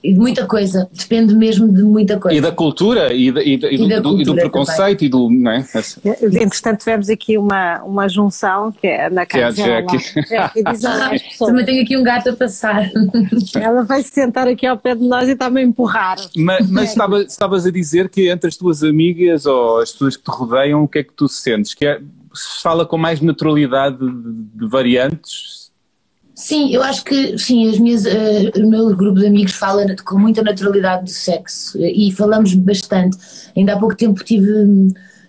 e 0.02 0.12
de 0.12 0.18
muita 0.18 0.46
coisa, 0.46 0.88
depende 0.92 1.34
mesmo 1.34 1.72
de 1.72 1.82
muita 1.82 2.18
coisa. 2.18 2.36
E 2.36 2.40
da 2.40 2.52
cultura 2.52 3.12
e, 3.12 3.28
e, 3.28 3.54
e, 3.54 3.74
e 3.74 3.88
do, 3.88 4.00
do, 4.00 4.22
do, 4.22 4.34
preconceito 4.34 4.98
também. 4.98 5.06
e 5.06 5.08
do. 5.08 5.30
Não 5.30 5.50
é? 5.50 5.64
Entretanto, 6.42 6.78
tivemos 6.78 7.08
aqui 7.08 7.36
uma, 7.36 7.82
uma 7.82 8.08
junção 8.08 8.72
que 8.72 8.86
é 8.86 9.10
na 9.10 9.26
casa 9.26 9.54
que 9.54 9.60
é 9.60 9.64
a 9.64 9.80
Jackie. 9.80 10.28
Jackie 10.28 10.64
diz, 10.64 10.84
ah, 10.86 11.10
também 11.38 11.64
tenho 11.64 11.82
aqui 11.82 11.96
um 11.96 12.02
gato 12.02 12.30
a 12.30 12.32
passar. 12.36 12.90
Ela 13.54 13.82
vai 13.82 14.02
se 14.02 14.10
sentar 14.10 14.46
aqui 14.46 14.66
ao 14.66 14.76
pé 14.76 14.94
de 14.94 15.06
nós 15.06 15.28
e 15.28 15.32
está-me 15.32 15.60
a 15.60 15.64
empurrar. 15.64 16.16
Mas, 16.36 16.70
mas 16.70 16.90
estava, 16.90 17.22
estavas 17.22 17.66
a 17.66 17.70
dizer 17.70 18.08
que 18.08 18.28
entre 18.28 18.48
as 18.48 18.56
tuas 18.56 18.82
amigas 18.82 19.46
ou 19.46 19.80
as 19.80 19.92
pessoas 19.92 20.16
que 20.16 20.24
te 20.24 20.30
rodeiam, 20.30 20.82
o 20.82 20.88
que 20.88 20.98
é 20.98 21.02
que 21.04 21.12
tu 21.12 21.28
sentes? 21.28 21.74
Que 21.74 21.86
é, 21.86 22.00
se 22.32 22.62
fala 22.62 22.86
com 22.86 22.96
mais 22.96 23.20
naturalidade 23.20 23.98
de, 23.98 24.32
de 24.54 24.68
variantes? 24.68 25.57
Sim, 26.38 26.72
eu 26.72 26.84
acho 26.84 27.02
que 27.02 27.36
sim, 27.36 27.68
as 27.68 27.80
minhas, 27.80 28.04
uh, 28.04 28.64
o 28.64 28.70
meu 28.70 28.96
grupo 28.96 29.18
de 29.18 29.26
amigos 29.26 29.54
fala 29.54 29.84
com 30.04 30.16
muita 30.16 30.40
naturalidade 30.40 31.06
do 31.06 31.10
sexo 31.10 31.76
e 31.76 32.12
falamos 32.12 32.54
bastante. 32.54 33.18
Ainda 33.56 33.72
há 33.72 33.76
pouco 33.76 33.96
tempo 33.96 34.22
tive, 34.22 34.48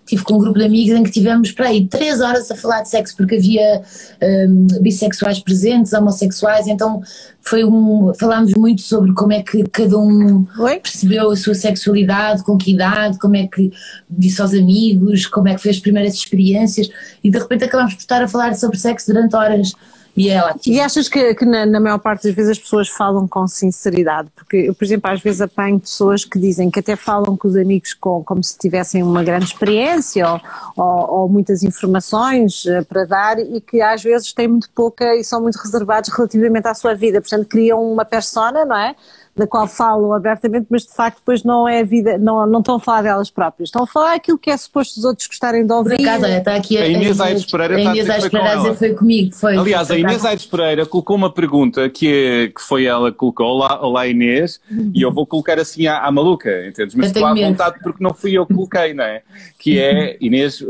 tive 0.06 0.22
com 0.22 0.34
um 0.34 0.38
grupo 0.38 0.60
de 0.60 0.66
amigos 0.66 0.96
em 0.96 1.02
que 1.02 1.10
tivemos 1.10 1.50
para 1.50 1.66
aí 1.66 1.88
três 1.88 2.20
horas 2.20 2.48
a 2.48 2.54
falar 2.54 2.82
de 2.82 2.90
sexo 2.90 3.16
porque 3.16 3.34
havia 3.34 3.82
um, 4.22 4.68
bissexuais 4.80 5.40
presentes, 5.40 5.92
homossexuais, 5.92 6.68
então 6.68 7.02
foi 7.42 7.64
um, 7.64 8.12
falámos 8.14 8.54
muito 8.54 8.82
sobre 8.82 9.12
como 9.12 9.32
é 9.32 9.42
que 9.42 9.64
cada 9.64 9.98
um 9.98 10.46
Oi? 10.60 10.78
percebeu 10.78 11.28
a 11.28 11.36
sua 11.36 11.54
sexualidade, 11.54 12.44
com 12.44 12.56
que 12.56 12.72
idade, 12.72 13.18
como 13.18 13.34
é 13.34 13.48
que 13.48 13.72
disse 14.08 14.40
aos 14.40 14.54
amigos, 14.54 15.26
como 15.26 15.48
é 15.48 15.56
que 15.56 15.60
fez 15.60 15.74
as 15.74 15.82
primeiras 15.82 16.14
experiências 16.14 16.88
e 17.24 17.32
de 17.32 17.36
repente 17.36 17.64
acabámos 17.64 17.94
por 17.94 18.00
estar 18.00 18.22
a 18.22 18.28
falar 18.28 18.54
sobre 18.54 18.78
sexo 18.78 19.12
durante 19.12 19.34
horas. 19.34 19.72
E, 20.16 20.30
é 20.30 20.42
ótimo. 20.42 20.74
e 20.74 20.80
achas 20.80 21.08
que, 21.08 21.34
que 21.34 21.44
na, 21.44 21.64
na, 21.64 21.80
maior 21.80 21.98
parte 21.98 22.24
das 22.24 22.34
vezes 22.34 22.52
as 22.52 22.58
pessoas 22.58 22.88
falam 22.88 23.26
com 23.28 23.46
sinceridade? 23.46 24.28
Porque 24.34 24.56
eu, 24.56 24.74
por 24.74 24.84
exemplo, 24.84 25.10
às 25.10 25.20
vezes 25.20 25.40
apanho 25.40 25.78
pessoas 25.78 26.24
que 26.24 26.38
dizem 26.38 26.70
que 26.70 26.80
até 26.80 26.96
falam 26.96 27.36
com 27.36 27.48
os 27.48 27.56
amigos 27.56 27.94
com, 27.94 28.22
como 28.24 28.42
se 28.42 28.58
tivessem 28.58 29.02
uma 29.02 29.22
grande 29.22 29.46
experiência 29.46 30.28
ou, 30.28 30.40
ou, 30.76 31.20
ou 31.20 31.28
muitas 31.28 31.62
informações 31.62 32.64
uh, 32.64 32.84
para 32.84 33.04
dar 33.04 33.38
e 33.38 33.60
que 33.60 33.80
às 33.80 34.02
vezes 34.02 34.32
têm 34.32 34.48
muito 34.48 34.70
pouca 34.70 35.14
e 35.14 35.22
são 35.22 35.40
muito 35.40 35.56
reservados 35.56 36.10
relativamente 36.10 36.66
à 36.66 36.74
sua 36.74 36.94
vida. 36.94 37.20
Portanto, 37.20 37.46
criam 37.46 37.80
uma 37.80 38.04
persona, 38.04 38.64
não 38.64 38.76
é? 38.76 38.94
Da 39.36 39.46
qual 39.46 39.66
falam 39.66 40.12
abertamente, 40.12 40.66
mas 40.68 40.82
de 40.82 40.92
facto 40.92 41.18
depois 41.18 41.44
não 41.44 41.68
é 41.68 41.80
a 41.80 41.84
vida, 41.84 42.18
não, 42.18 42.46
não 42.46 42.60
estão 42.60 42.76
a 42.76 42.80
falar 42.80 43.02
delas 43.02 43.30
próprias, 43.30 43.68
estão 43.68 43.84
a 43.84 43.86
falar 43.86 44.14
aquilo 44.14 44.38
que 44.38 44.50
é 44.50 44.56
suposto 44.56 44.98
os 44.98 45.04
outros 45.04 45.26
gostarem 45.26 45.66
de 45.66 45.72
ouvir. 45.72 45.96
Por 45.96 46.08
acaso, 46.08 46.24
olha, 46.24 46.38
está 46.38 46.56
aqui 46.56 46.76
a, 46.76 46.82
a 46.82 46.86
Inês 46.88 47.20
Aires 47.20 47.46
Pereira, 47.46 47.76
a 47.76 47.80
Inês 47.80 48.10
Aires 48.10 48.28
Pereira 48.28 48.52
a 48.52 48.56
dizer 48.56 48.74
foi 48.74 48.94
comigo. 48.94 49.34
Foi, 49.34 49.56
Aliás, 49.56 49.88
foi 49.88 49.96
a 49.96 50.00
Inês 50.00 50.24
Aires 50.24 50.46
Pereira 50.46 50.86
colocou 50.86 51.16
uma 51.16 51.32
pergunta 51.32 51.88
que, 51.88 52.08
é, 52.08 52.48
que 52.48 52.60
foi 52.60 52.84
ela 52.84 53.10
que 53.10 53.18
colocou, 53.18 53.46
olá, 53.46 53.80
olá 53.80 54.06
Inês, 54.06 54.60
e 54.92 55.02
eu 55.02 55.12
vou 55.12 55.26
colocar 55.26 55.58
assim 55.58 55.86
à, 55.86 56.00
à 56.00 56.10
maluca, 56.10 56.50
entendes? 56.66 56.94
Mas 56.94 57.06
estou 57.06 57.24
à 57.24 57.34
vontade 57.34 57.78
porque 57.82 58.02
não 58.02 58.12
fui 58.12 58.32
eu 58.32 58.44
que 58.44 58.54
coloquei, 58.54 58.92
não 58.94 59.04
é? 59.04 59.22
Que 59.58 59.78
é, 59.78 60.16
Inês, 60.20 60.62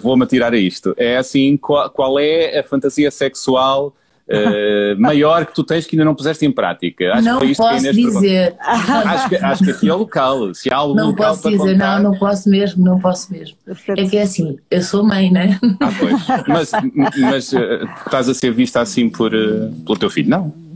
vou-me 0.00 0.24
atirar 0.24 0.52
a 0.52 0.58
isto, 0.58 0.94
é 0.96 1.16
assim, 1.16 1.56
qual, 1.56 1.90
qual 1.90 2.18
é 2.18 2.58
a 2.58 2.64
fantasia 2.64 3.10
sexual 3.10 3.94
uh, 4.30 5.00
maior 5.00 5.44
que 5.44 5.54
tu 5.54 5.64
tens 5.64 5.86
que 5.86 5.96
ainda 5.96 6.04
não 6.04 6.14
puseste 6.14 6.46
em 6.46 6.52
prática. 6.52 7.12
Acho 7.12 7.24
não 7.24 7.40
que 7.40 7.54
posso 7.54 7.92
dizer. 7.92 8.54
Acho 8.58 9.28
que, 9.28 9.36
acho 9.36 9.64
que 9.64 9.70
aqui 9.70 9.88
é 9.88 9.94
o 9.94 9.98
local. 9.98 10.54
Se 10.54 10.72
há 10.72 10.76
algo 10.76 10.94
não 10.94 11.08
local 11.08 11.36
posso 11.36 11.50
dizer, 11.50 11.72
contar... 11.72 12.00
não, 12.00 12.10
não 12.12 12.18
posso 12.18 12.48
mesmo, 12.48 12.84
não 12.84 13.00
posso 13.00 13.32
mesmo. 13.32 13.56
É 13.88 14.04
que 14.04 14.16
é 14.16 14.22
assim, 14.22 14.56
eu 14.70 14.82
sou 14.82 15.04
mãe, 15.04 15.30
né? 15.30 15.58
Ah, 15.80 15.90
pois. 15.98 16.46
Mas, 16.46 16.72
mas 17.18 17.52
uh, 17.52 17.88
estás 18.06 18.28
a 18.28 18.34
ser 18.34 18.52
vista 18.52 18.80
assim 18.80 19.08
por, 19.08 19.34
uh, 19.34 19.72
pelo 19.84 19.98
teu 19.98 20.10
filho? 20.10 20.30
Não 20.30 20.70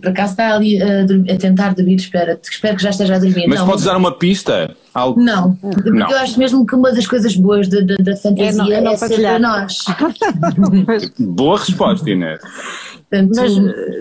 por 0.00 0.08
acaso 0.08 0.32
está 0.32 0.54
ali 0.54 0.80
a, 0.80 1.02
a 1.02 1.36
tentar 1.36 1.74
dormir, 1.74 1.96
espera, 1.96 2.38
espero 2.42 2.76
que 2.76 2.82
já 2.82 2.90
esteja 2.90 3.16
a 3.16 3.18
dormir. 3.18 3.46
Mas 3.46 3.60
não, 3.60 3.66
podes 3.66 3.84
dar 3.84 3.96
uma 3.96 4.12
pista? 4.12 4.74
Algo... 4.96 5.20
Não, 5.20 5.54
porque 5.56 5.90
não. 5.90 6.10
eu 6.10 6.16
acho 6.16 6.38
mesmo 6.38 6.64
que 6.64 6.74
uma 6.74 6.90
das 6.90 7.06
coisas 7.06 7.36
boas 7.36 7.68
da, 7.68 7.80
da, 7.80 7.96
da 7.96 8.16
fantasia 8.16 8.76
é, 8.76 8.80
não, 8.80 8.92
é, 8.92 8.94
é 8.94 8.96
ser 8.96 9.20
para 9.20 9.38
nós. 9.38 9.84
Boa 11.20 11.58
resposta, 11.58 12.08
Inês. 12.08 12.40
Portanto, 13.10 13.32
Mas, 13.36 13.52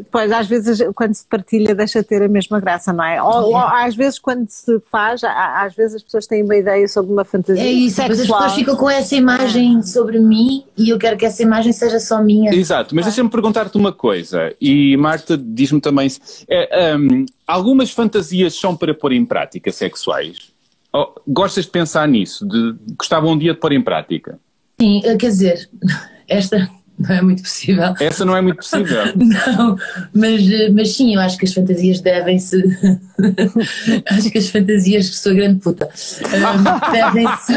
pois, 0.10 0.32
às 0.32 0.48
vezes, 0.48 0.80
quando 0.96 1.14
se 1.14 1.26
partilha, 1.26 1.76
deixa 1.76 2.02
de 2.02 2.08
ter 2.08 2.24
a 2.24 2.30
mesma 2.30 2.62
graça, 2.62 2.94
não 2.94 3.04
é? 3.04 3.22
Ou, 3.22 3.50
ou 3.50 3.58
às 3.58 3.94
vezes, 3.94 4.18
quando 4.18 4.48
se 4.48 4.80
faz, 4.90 5.22
às 5.24 5.76
vezes 5.76 5.98
as 5.98 6.04
pessoas 6.04 6.26
têm 6.26 6.44
uma 6.44 6.56
ideia 6.56 6.88
sobre 6.88 7.12
uma 7.12 7.26
fantasia. 7.26 7.62
É 7.62 7.70
isso, 7.70 7.98
sexual. 7.98 8.12
as 8.12 8.22
pessoas 8.22 8.54
ficam 8.54 8.76
com 8.78 8.90
essa 8.90 9.16
imagem 9.16 9.82
sobre 9.84 10.18
mim 10.20 10.64
e 10.78 10.90
eu 10.90 10.98
quero 10.98 11.18
que 11.18 11.26
essa 11.26 11.44
imagem 11.44 11.74
seja 11.74 12.00
só 12.00 12.24
minha. 12.24 12.56
Exato, 12.56 12.96
mas 12.96 13.04
deixa-me 13.04 13.30
perguntar-te 13.30 13.78
uma 13.78 13.92
coisa, 13.92 14.56
e 14.62 14.96
Marta 14.96 15.38
diz-me 15.38 15.82
também: 15.82 16.10
é, 16.50 16.96
um, 16.96 17.26
algumas 17.46 17.92
fantasias 17.92 18.56
são 18.56 18.78
para 18.78 18.94
pôr 18.94 19.12
em 19.12 19.26
prática 19.26 19.74
sexuais? 19.74 20.55
Oh, 20.96 21.12
gostas 21.28 21.66
de 21.66 21.72
pensar 21.72 22.08
nisso? 22.08 22.48
De, 22.48 22.74
gostava 22.98 23.28
um 23.28 23.38
dia 23.38 23.54
de 23.54 23.60
pôr 23.60 23.74
em 23.74 23.82
prática? 23.82 24.40
Sim, 24.80 25.02
quer 25.02 25.28
dizer, 25.28 25.70
esta 26.26 26.70
não 26.98 27.14
é 27.14 27.22
muito 27.22 27.42
possível. 27.42 27.94
Essa 28.00 28.24
não 28.24 28.38
é 28.38 28.42
muito 28.42 28.56
possível. 28.56 29.02
não, 29.14 29.78
mas, 30.14 30.42
mas 30.72 30.96
sim, 30.96 31.14
eu 31.14 31.20
acho 31.20 31.38
que 31.38 31.44
as 31.44 31.54
fantasias 31.54 32.00
devem-se. 32.00 32.64
acho 34.10 34.32
que 34.32 34.38
as 34.38 34.48
fantasias, 34.48 35.10
que 35.10 35.16
sou 35.18 35.36
grande 35.36 35.60
puta, 35.60 35.86
um, 35.86 36.92
devem-se. 36.92 37.54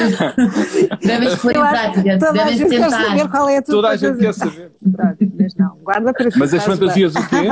devem-se 1.07 1.37
pôr 1.37 1.53
em 1.53 1.61
prática, 1.61 2.17
devem-se 2.17 2.65
tentar. 2.67 3.29
Qual 3.29 3.49
é 3.49 3.59
a 3.59 3.63
tua 3.63 3.75
Toda 3.77 3.89
a 3.91 3.97
gente 3.97 4.19
quer 4.19 4.35
saber. 4.35 4.73
mas 5.39 5.55
não, 5.55 5.77
guarda 5.85 6.13
para 6.13 6.29
Mas 6.35 6.53
as 6.53 6.65
fantasias 6.65 7.15
o 7.15 7.29
quê? 7.29 7.49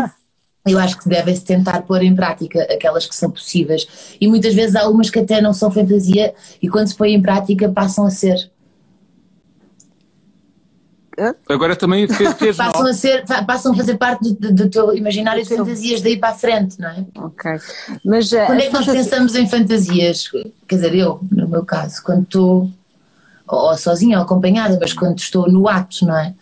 Eu 0.67 0.79
acho 0.79 0.99
que 0.99 1.09
devem-se 1.09 1.45
tentar 1.45 1.83
pôr 1.83 2.03
em 2.03 2.15
prática 2.15 2.63
aquelas 2.65 3.07
que 3.07 3.15
são 3.15 3.31
possíveis. 3.31 3.87
E 4.21 4.27
muitas 4.27 4.55
vezes 4.55 4.75
há 4.75 4.89
umas 4.89 5.11
que 5.11 5.21
até 5.21 5.41
não 5.41 5.53
são 5.53 5.71
fantasia 5.71 6.35
e 6.61 6.69
quando 6.69 6.89
se 6.89 6.97
põe 6.97 7.15
em 7.15 7.23
prática 7.23 7.69
passam 7.69 8.05
a 8.05 8.11
ser. 8.11 8.51
Agora 11.49 11.75
também 11.75 12.07
fez, 12.07 12.33
fez 12.37 12.57
passam, 12.57 12.87
a 12.87 12.93
ser, 12.93 13.25
passam 13.47 13.73
a 13.73 13.77
fazer 13.77 13.97
parte 13.97 14.33
do, 14.35 14.53
do 14.53 14.69
teu 14.69 14.95
imaginário 14.95 15.43
de 15.43 15.49
fantasias 15.49 16.03
daí 16.03 16.19
para 16.19 16.31
a 16.31 16.35
frente, 16.35 16.79
não 16.79 16.89
é? 16.91 17.07
Ok. 17.17 17.53
Mas, 18.05 18.33
eh, 18.33 18.45
quando 18.45 18.61
é 18.61 18.67
que 18.67 18.73
nós 18.73 18.87
pensamos 18.87 19.35
em 19.35 19.49
fantasias? 19.49 20.31
Quer 20.69 20.75
dizer, 20.75 20.95
eu, 20.95 21.21
no 21.31 21.49
meu 21.49 21.65
caso, 21.65 22.03
quando 22.03 22.25
estou 22.25 22.71
ou 23.47 23.77
sozinha 23.77 24.19
ou 24.19 24.25
acompanhada, 24.25 24.77
mas 24.81 24.93
quando 24.93 25.19
estou 25.19 25.51
no 25.51 25.69
ato, 25.69 26.05
não 26.05 26.19
é? 26.19 26.35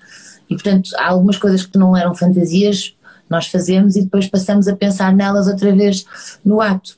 E 0.49 0.55
portanto, 0.55 0.91
há 0.97 1.09
algumas 1.09 1.37
coisas 1.37 1.65
que 1.65 1.79
não 1.79 1.97
eram 1.97 2.15
fantasias, 2.15 2.95
nós 3.29 3.47
fazemos 3.47 3.97
e 3.97 4.03
depois 4.03 4.27
passamos 4.29 4.69
a 4.69 4.77
pensar 4.77 5.15
nelas 5.15 5.47
outra 5.47 5.75
vez 5.75 6.05
no 6.45 6.61
ato. 6.61 6.97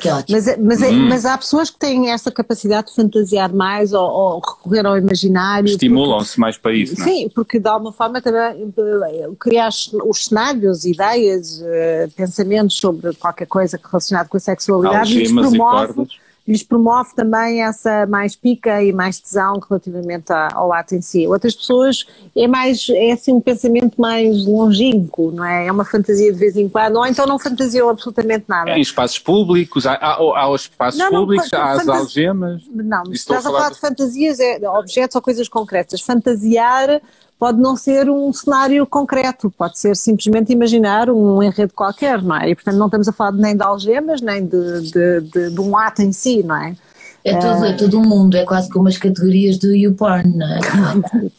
Que 0.00 0.08
é 0.08 0.14
ótimo. 0.14 0.38
Mas, 0.38 0.58
mas, 0.58 0.82
hum. 0.82 1.08
mas 1.08 1.24
há 1.26 1.36
pessoas 1.36 1.68
que 1.68 1.78
têm 1.78 2.10
essa 2.10 2.30
capacidade 2.30 2.88
de 2.88 2.94
fantasiar 2.94 3.52
mais 3.52 3.92
ou, 3.92 4.02
ou 4.02 4.40
recorrer 4.40 4.86
ao 4.86 4.96
imaginário. 4.96 5.68
Estimulam-se 5.68 6.40
mais 6.40 6.56
para 6.56 6.72
isso. 6.72 6.98
Não 6.98 7.06
é? 7.06 7.08
Sim, 7.08 7.30
porque 7.34 7.58
de 7.58 7.68
alguma 7.68 7.92
forma 7.92 8.20
também 8.22 8.72
eh, 8.78 9.28
criar 9.38 9.68
os 10.04 10.24
cenários, 10.24 10.84
ideias, 10.86 11.60
eh, 11.62 12.08
pensamentos 12.16 12.76
sobre 12.76 13.12
qualquer 13.14 13.46
coisa 13.46 13.78
relacionada 13.82 14.28
com 14.28 14.38
a 14.38 14.40
sexualidade 14.40 15.12
lhes 15.12 15.30
promove 15.30 16.08
lhes 16.46 16.62
promove 16.62 17.14
também 17.14 17.62
essa 17.62 18.06
mais 18.06 18.34
pica 18.34 18.82
e 18.82 18.92
mais 18.92 19.20
tesão 19.20 19.60
relativamente 19.68 20.32
ao 20.32 20.72
ato 20.72 20.94
em 20.94 21.00
si. 21.00 21.26
Outras 21.26 21.54
pessoas 21.54 22.06
é 22.36 22.46
mais, 22.46 22.88
é 22.90 23.12
assim 23.12 23.32
um 23.32 23.40
pensamento 23.40 24.00
mais 24.00 24.44
longínquo, 24.46 25.30
não 25.30 25.44
é? 25.44 25.66
É 25.66 25.72
uma 25.72 25.84
fantasia 25.84 26.32
de 26.32 26.38
vez 26.38 26.56
em 26.56 26.68
quando, 26.68 26.96
ou 26.96 27.06
então 27.06 27.26
não 27.26 27.38
fantasiam 27.38 27.88
absolutamente 27.88 28.44
nada. 28.48 28.70
Em 28.70 28.80
espaços 28.80 29.18
públicos, 29.18 29.86
há, 29.86 29.94
há, 29.94 30.14
há 30.14 30.50
os 30.50 30.62
espaços 30.62 30.98
não, 30.98 31.10
públicos, 31.10 31.52
há 31.52 31.72
as 31.72 31.88
algemas. 31.88 32.62
Não, 32.72 33.02
estás 33.12 33.46
a 33.46 33.50
falar 33.50 33.68
de... 33.68 33.74
de 33.74 33.80
fantasias, 33.80 34.40
é 34.40 34.68
objetos 34.68 35.16
ou 35.16 35.22
coisas 35.22 35.48
concretas. 35.48 36.00
Fantasiar 36.00 37.00
pode 37.40 37.58
não 37.58 37.74
ser 37.74 38.10
um 38.10 38.30
cenário 38.34 38.86
concreto, 38.86 39.50
pode 39.50 39.78
ser 39.78 39.96
simplesmente 39.96 40.52
imaginar 40.52 41.08
um 41.08 41.42
enredo 41.42 41.72
qualquer, 41.74 42.22
não 42.22 42.36
é? 42.36 42.50
E 42.50 42.54
portanto 42.54 42.76
não 42.76 42.86
estamos 42.86 43.08
a 43.08 43.12
falar 43.12 43.32
nem 43.32 43.56
de 43.56 43.62
algemas, 43.62 44.20
nem 44.20 44.44
de, 44.44 44.90
de, 44.92 45.20
de, 45.22 45.50
de 45.50 45.60
um 45.60 45.74
ato 45.74 46.02
em 46.02 46.12
si, 46.12 46.42
não 46.42 46.54
é? 46.54 46.76
É 47.24 47.36
todo, 47.36 47.64
é 47.64 47.72
todo 47.72 47.98
um 47.98 48.02
mundo, 48.02 48.34
é 48.34 48.44
quase 48.44 48.70
como 48.70 48.88
as 48.88 48.96
categorias 48.96 49.58
do 49.58 49.74
YouPorn, 49.74 50.36
não 50.36 50.46
é? 50.46 50.60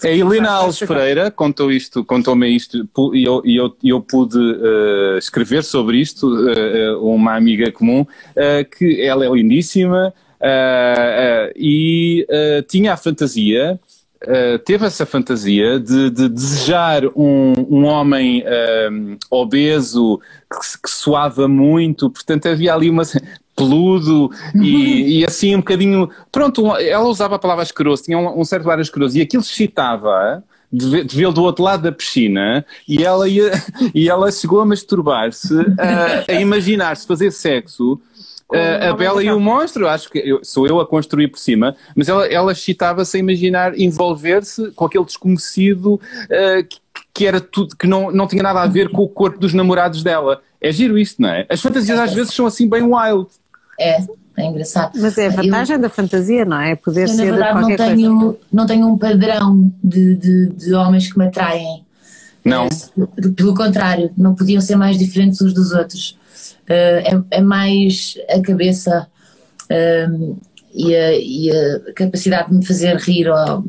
A 0.03 0.07
Helena 0.09 0.51
Alves 0.51 0.79
Pereira 0.79 1.29
contou 1.29 1.71
isto, 1.71 2.03
contou-me 2.03 2.47
isto 2.49 2.87
e 3.13 3.23
eu, 3.23 3.41
eu, 3.45 3.75
eu 3.83 4.01
pude 4.01 4.37
uh, 4.37 5.17
escrever 5.17 5.63
sobre 5.63 5.97
isto, 5.97 6.27
uh, 6.27 7.03
uma 7.03 7.35
amiga 7.35 7.71
comum, 7.71 8.01
uh, 8.01 8.69
que 8.77 9.01
ela 9.01 9.25
é 9.25 9.29
lindíssima 9.29 10.13
e 11.55 12.25
tinha 12.67 12.93
a 12.93 12.97
fantasia 12.97 13.79
Uh, 14.23 14.59
teve 14.59 14.85
essa 14.85 15.03
fantasia 15.03 15.79
de, 15.79 16.11
de 16.11 16.29
desejar 16.29 17.05
um, 17.15 17.53
um 17.67 17.85
homem 17.85 18.43
uh, 18.43 19.17
obeso 19.31 20.19
que, 20.47 20.81
que, 20.83 20.89
suava 20.91 21.47
muito, 21.47 22.07
portanto 22.07 22.45
havia 22.45 22.75
ali 22.75 22.87
uma 22.87 23.01
peludo 23.57 24.29
e, 24.53 25.21
e, 25.21 25.25
assim 25.25 25.55
um 25.55 25.59
bocadinho. 25.59 26.07
Pronto, 26.31 26.75
ela 26.77 27.07
usava 27.07 27.35
a 27.35 27.39
palavra 27.39 27.63
asqueroso, 27.63 28.03
tinha 28.03 28.17
um, 28.17 28.39
um 28.39 28.45
certo 28.45 28.69
ar 28.69 28.79
asqueroso 28.79 29.17
e 29.17 29.21
aquilo 29.21 29.41
excitava 29.41 30.43
de, 30.71 31.03
vê-lo 31.03 31.33
do 31.33 31.43
outro 31.43 31.63
lado 31.63 31.81
da 31.83 31.91
piscina 31.91 32.63
e 32.87 33.03
ela, 33.03 33.27
ia, 33.27 33.51
e 33.93 34.07
ela 34.07 34.31
chegou 34.31 34.61
a 34.61 34.65
masturbar-se, 34.65 35.55
a, 35.79 36.31
a 36.31 36.39
imaginar-se 36.39 37.07
fazer 37.07 37.31
sexo 37.31 37.99
A 38.89 38.93
Bela 38.93 39.23
e 39.23 39.31
o 39.31 39.39
Monstro, 39.39 39.87
acho 39.87 40.09
que 40.09 40.19
eu, 40.19 40.43
sou 40.43 40.67
eu 40.67 40.79
a 40.79 40.85
construir 40.85 41.27
por 41.27 41.39
cima, 41.39 41.75
mas 41.95 42.09
ela, 42.09 42.25
ela 42.25 42.51
excitava-se 42.51 43.17
a 43.17 43.19
imaginar 43.19 43.79
envolver-se 43.79 44.71
com 44.71 44.85
aquele 44.85 45.05
desconhecido 45.05 45.93
uh, 45.95 46.63
que, 46.67 46.79
que, 47.13 47.25
era 47.27 47.39
tudo, 47.39 47.75
que 47.75 47.87
não, 47.87 48.11
não 48.11 48.27
tinha 48.27 48.43
nada 48.43 48.61
a 48.61 48.67
ver 48.67 48.89
com 48.89 49.01
o 49.03 49.09
corpo 49.09 49.39
dos 49.39 49.53
namorados 49.53 50.03
dela. 50.03 50.41
É 50.59 50.71
giro 50.71 50.97
isto, 50.97 51.21
não 51.21 51.29
é? 51.29 51.45
As 51.49 51.61
fantasias 51.61 51.99
às 51.99 52.13
vezes 52.13 52.33
são 52.33 52.45
assim 52.45 52.69
bem 52.69 52.83
wild. 52.83 53.27
É, 53.79 54.05
é 54.37 54.45
engraçado. 54.45 54.99
Mas 54.99 55.17
é 55.17 55.27
a 55.27 55.29
vantagem 55.29 55.75
eu, 55.75 55.81
da 55.81 55.89
fantasia, 55.89 56.45
não 56.45 56.59
é? 56.59 56.75
Poder 56.75 57.03
eu, 57.03 57.07
ser 57.07 57.17
na 57.17 57.31
verdade, 57.31 57.61
não 57.61 57.75
tenho, 57.75 58.19
coisa. 58.19 58.37
não 58.51 58.65
tenho 58.65 58.87
um 58.87 58.97
padrão 58.97 59.71
de, 59.83 60.15
de, 60.15 60.49
de 60.49 60.73
homens 60.73 61.11
que 61.11 61.17
me 61.17 61.25
atraem. 61.25 61.83
Não. 62.43 62.65
É, 62.65 63.29
pelo 63.35 63.53
contrário, 63.53 64.11
não 64.17 64.35
podiam 64.35 64.61
ser 64.61 64.75
mais 64.75 64.97
diferentes 64.97 65.41
uns 65.41 65.53
dos 65.53 65.71
outros. 65.71 66.17
Uh, 66.69 66.69
é, 66.69 67.23
é, 67.31 67.41
mais 67.41 68.17
a 68.29 68.41
cabeça 68.41 69.07
uh, 69.63 70.39
e, 70.73 70.95
a, 70.95 71.13
e, 71.13 71.51
a, 71.51 71.93
capacidade 71.93 72.49
de 72.49 72.55
me 72.55 72.65
fazer 72.65 72.95
rir 72.97 73.29
ou, 73.29 73.65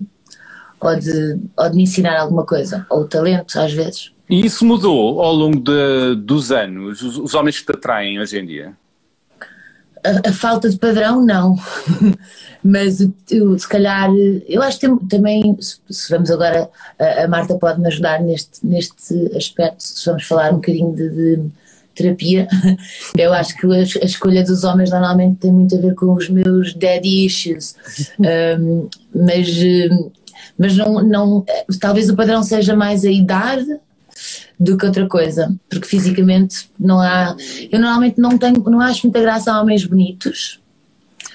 ou, 0.81 0.97
de, 0.97 1.39
ou 1.57 1.71
de 1.71 1.77
me 1.77 1.83
ensinar 1.83 2.19
alguma 2.19 2.45
coisa, 2.45 2.87
ou 2.91 3.01
o 3.01 3.09
talento, 3.09 3.59
às 3.59 3.73
vezes. 3.73 4.13
E 4.29 4.47
isso 4.47 4.65
mudou 4.65 5.21
ao 5.21 5.35
longo 5.35 5.61
de, 5.61 6.17
dos 6.23 6.51
anos, 6.53 7.03
os, 7.03 7.19
os 7.19 7.35
homens 7.35 7.61
que 7.61 7.67
te 7.67 7.77
atraem 7.77 8.19
hoje 8.19 8.39
em 8.39 8.47
dia? 8.47 8.73
A, 10.05 10.31
a, 10.31 10.33
falta 10.33 10.69
de 10.69 10.79
padrão, 10.79 11.25
não. 11.25 11.57
Mas 12.65 13.01
eu, 13.31 13.59
se 13.59 13.69
calhar, 13.69 14.11
eu 14.49 14.63
acho 14.63 14.79
que 14.79 14.87
tem, 14.87 14.97
também, 15.07 15.57
se 15.61 16.11
vamos 16.11 16.31
agora, 16.31 16.69
a, 16.99 17.25
a 17.25 17.29
Marta 17.29 17.57
pode 17.57 17.81
me 17.81 17.89
ajudar 17.89 18.21
neste, 18.21 18.65
neste 18.67 19.15
aspecto, 19.37 19.83
se 19.83 20.07
vamos 20.07 20.25
falar 20.25 20.53
um 20.53 20.57
bocadinho 20.57 20.95
de, 20.95 21.11
de 21.11 21.51
terapia, 21.95 22.49
eu 23.17 23.33
acho 23.33 23.57
que 23.57 23.67
a, 23.67 24.05
escolha 24.05 24.45
dos 24.45 24.65
homens 24.65 24.91
normalmente 24.91 25.39
tem 25.39 25.53
muito 25.53 25.77
a 25.77 25.81
ver 25.81 25.95
com 25.95 26.13
os 26.13 26.29
meus 26.29 26.75
daddy 26.75 27.27
issues, 27.27 27.77
um, 28.59 28.89
mas, 29.15 29.49
mas 30.59 30.77
não, 30.77 31.03
não, 31.03 31.45
talvez 31.81 32.09
o 32.09 32.17
padrão 32.17 32.43
seja 32.43 32.75
mais 32.75 33.05
a 33.05 33.11
idade 33.11 33.67
do 34.59 34.77
que 34.77 34.87
outra 34.87 35.07
coisa, 35.09 35.55
porque 35.69 35.89
fisicamente 35.89 36.71
não 36.79 37.01
há, 37.01 37.37
eu 37.71 37.81
normalmente 37.81 38.21
não 38.21 38.39
tenho, 38.39 38.63
não 38.65 38.81
acho 38.81 39.07
muita 39.07 39.21
graça 39.21 39.53
a 39.53 39.61
homens 39.61 39.85
bonitos, 39.85 40.62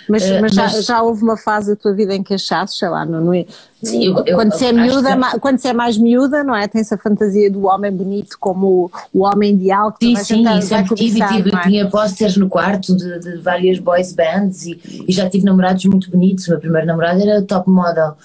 mas, 0.10 0.24
uh, 0.24 0.42
mas, 0.42 0.54
já, 0.54 0.68
já, 0.68 1.02
houve 1.02 1.24
uma 1.24 1.38
fase 1.38 1.72
da 1.72 1.76
tua 1.76 1.94
vida 1.94 2.14
em 2.14 2.24
que 2.24 2.34
achaste, 2.34 2.78
sei 2.78 2.90
lá, 2.90 3.06
não, 3.06 3.22
não 3.22 3.34
é? 3.34 3.46
Sim, 3.84 4.06
eu, 4.06 4.24
eu, 4.26 4.36
quando, 4.36 4.54
se 4.54 4.66
é 4.66 4.72
miúda, 4.72 5.16
que... 5.16 5.40
quando 5.40 5.60
se 5.60 5.68
é 5.68 5.74
mais 5.74 5.98
miúda, 6.00 6.44
não 6.44 6.56
é? 6.56 6.68
Tem-se 6.68 6.94
a 6.96 6.98
fantasia 6.98 7.52
do 7.52 7.68
homem 7.68 7.92
bonito 7.92 8.36
como 8.40 8.68
o, 8.68 8.92
o 9.14 9.24
homem 9.24 9.54
ideal 9.54 9.92
que 9.92 10.16
Sim, 10.18 10.24
sim, 10.24 10.44
vai, 10.44 10.62
sempre 10.64 10.96
tive, 10.96 11.28
tive 11.28 11.56
é? 11.56 11.62
tinha 11.62 11.88
pósteres 11.88 12.38
no 12.38 12.50
quarto 12.50 12.98
de, 12.98 13.20
de, 13.20 13.38
várias 13.38 13.78
boys 13.78 14.14
bands 14.14 14.66
e, 14.66 15.06
e, 15.08 15.14
já 15.14 15.30
tive 15.30 15.46
namorados 15.46 15.86
muito 15.86 16.10
bonitos. 16.10 16.48
O 16.48 16.52
meu 16.52 16.60
primeiro 16.60 16.88
namorado 16.88 17.22
era 17.22 17.40
top 17.44 17.70
model. 17.70 18.16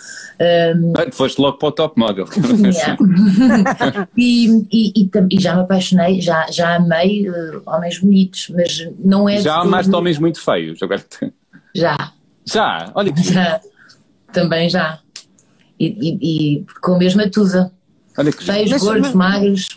Um, 0.41 0.95
ah, 0.97 1.13
foste 1.13 1.39
logo 1.39 1.59
para 1.59 1.69
o 1.69 1.73
top 1.73 2.01
model. 2.01 2.25
e, 4.17 4.67
e, 4.73 5.11
e, 5.31 5.41
já 5.41 5.55
me 5.55 5.61
apaixonei, 5.61 6.21
já, 6.23 6.47
já 6.51 6.77
amei 6.77 7.29
uh, 7.29 7.63
homens 7.67 7.99
bonitos, 7.99 8.51
mas 8.55 8.89
não 8.99 9.29
é. 9.29 9.39
Já 9.41 9.57
amaste 9.57 9.95
homens 9.95 10.19
muito 10.19 10.41
feios, 10.41 10.83
agora. 10.83 11.03
Já. 11.75 12.13
Já? 12.45 12.91
Olha 12.95 13.13
que. 13.13 13.23
Já. 13.23 13.61
Também 14.33 14.69
já. 14.69 14.99
E, 15.79 15.87
e, 15.87 16.59
e 16.61 16.67
com 16.81 16.95
a 16.95 16.99
mesma 16.99 17.29
tusa. 17.29 17.73
Olha 18.17 18.31
que 18.31 18.47
mas, 18.47 18.83
gordos, 18.83 19.13
mas, 19.13 19.15
magros. 19.15 19.69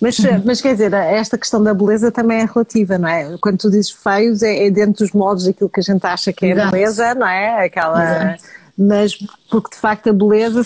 Mas, 0.00 0.18
mas 0.44 0.60
quer 0.62 0.72
dizer, 0.72 0.92
esta 0.94 1.36
questão 1.36 1.62
da 1.62 1.74
beleza 1.74 2.10
também 2.10 2.38
é 2.40 2.44
relativa, 2.46 2.96
não 2.96 3.08
é? 3.08 3.36
Quando 3.38 3.58
tu 3.58 3.70
dizes 3.70 3.90
feios, 3.90 4.42
é, 4.42 4.66
é 4.66 4.70
dentro 4.70 5.04
dos 5.04 5.12
moldes 5.12 5.44
daquilo 5.44 5.68
que 5.68 5.80
a 5.80 5.82
gente 5.82 6.04
acha 6.06 6.32
que 6.32 6.46
é 6.46 6.50
Exato. 6.52 6.70
beleza, 6.70 7.14
não 7.14 7.28
é? 7.28 7.66
Aquela. 7.66 8.02
Exato. 8.02 8.42
Mas 8.76 9.18
porque 9.50 9.70
de 9.74 9.80
facto 9.80 10.10
a 10.10 10.12
beleza, 10.12 10.62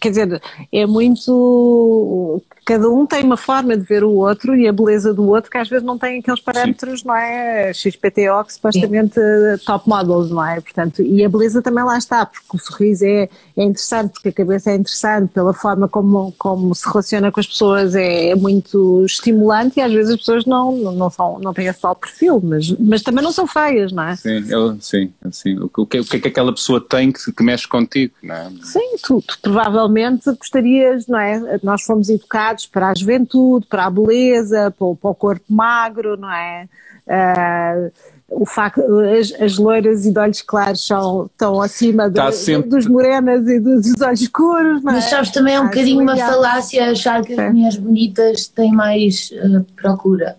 quer 0.00 0.10
dizer, 0.10 0.42
é 0.72 0.86
muito 0.86 2.42
cada 2.64 2.88
um 2.88 3.04
tem 3.04 3.22
uma 3.22 3.36
forma 3.36 3.76
de 3.76 3.84
ver 3.84 4.02
o 4.02 4.12
outro 4.12 4.56
e 4.56 4.66
a 4.66 4.72
beleza 4.72 5.12
do 5.12 5.28
outro 5.28 5.50
que 5.50 5.58
às 5.58 5.68
vezes 5.68 5.84
não 5.84 5.98
tem 5.98 6.20
aqueles 6.20 6.40
parâmetros, 6.40 7.00
Sim. 7.00 7.08
não 7.08 7.14
é? 7.14 7.72
XPTO 7.74 8.44
que 8.46 8.54
supostamente 8.54 9.14
Sim. 9.14 9.64
top 9.66 9.88
models, 9.88 10.30
não 10.30 10.44
é? 10.44 10.60
Portanto, 10.60 11.02
e 11.02 11.22
a 11.24 11.28
beleza 11.28 11.60
também 11.60 11.84
lá 11.84 11.98
está, 11.98 12.24
porque 12.24 12.56
o 12.56 12.58
sorriso 12.58 13.04
é, 13.04 13.28
é 13.56 13.62
interessante, 13.62 14.12
porque 14.14 14.30
a 14.30 14.32
cabeça 14.32 14.70
é 14.70 14.76
interessante, 14.76 15.30
pela 15.32 15.52
forma 15.52 15.88
como, 15.88 16.32
como 16.38 16.74
se 16.74 16.88
relaciona 16.88 17.30
com 17.30 17.40
as 17.40 17.46
pessoas 17.46 17.94
é, 17.94 18.30
é 18.30 18.34
muito 18.34 19.04
estimulante 19.04 19.78
e 19.78 19.82
às 19.82 19.92
vezes 19.92 20.12
as 20.12 20.18
pessoas 20.18 20.46
não, 20.46 20.72
não, 20.92 21.10
são, 21.10 21.38
não 21.40 21.52
têm 21.52 21.66
esse 21.66 21.80
tal 21.80 21.94
perfil, 21.94 22.40
mas, 22.42 22.70
mas 22.78 23.02
também 23.02 23.22
não 23.22 23.32
são 23.32 23.46
feias, 23.46 23.92
não 23.92 24.04
é? 24.04 24.16
Sim, 24.16 24.44
eu, 24.48 24.76
sim, 24.80 25.12
sim. 25.30 25.58
O, 25.58 25.68
que, 25.68 26.00
o 26.00 26.04
que 26.04 26.16
é 26.16 26.20
que 26.20 26.28
aquela 26.28 26.52
pessoa 26.52 26.80
tem 26.80 27.12
que, 27.12 27.30
que 27.30 27.42
mexe 27.42 27.68
contigo, 27.68 28.14
é? 28.32 28.48
Sim, 28.62 28.96
tu, 29.02 29.20
tu 29.20 29.38
provavelmente 29.42 30.30
gostarias, 30.32 31.06
não 31.06 31.18
é? 31.18 31.58
Nós 31.62 31.82
fomos 31.82 32.08
educados 32.08 32.66
para 32.66 32.90
a 32.90 32.94
juventude, 32.94 33.66
para 33.66 33.86
a 33.86 33.90
beleza, 33.90 34.70
para 34.70 34.86
o, 34.86 34.96
para 34.96 35.10
o 35.10 35.14
corpo 35.14 35.44
magro, 35.48 36.16
não 36.16 36.30
é? 36.30 36.68
Uh, 37.06 37.92
o 38.30 38.46
facto, 38.46 38.80
as, 39.00 39.32
as 39.40 39.58
loiras 39.58 40.06
e 40.06 40.12
de 40.12 40.18
olhos 40.18 40.42
claros 40.42 40.86
são, 40.86 41.26
estão 41.26 41.60
acima 41.60 42.10
tá 42.10 42.32
sempre... 42.32 42.70
dos 42.70 42.86
morenas 42.86 43.46
e 43.46 43.60
dos, 43.60 43.82
dos 43.82 44.00
olhos 44.00 44.20
escuros. 44.22 44.82
Não 44.82 44.92
é? 44.92 44.94
Mas 44.94 45.04
sabes, 45.04 45.30
também 45.30 45.54
é 45.54 45.60
um 45.60 45.64
ah, 45.64 45.66
bocadinho 45.66 46.02
uma 46.02 46.16
falácia 46.16 46.90
achar 46.90 47.22
que 47.22 47.38
as 47.38 47.52
mulheres 47.52 47.76
bonitas 47.76 48.46
têm 48.48 48.72
mais 48.72 49.30
uh, 49.32 49.64
procura. 49.76 50.36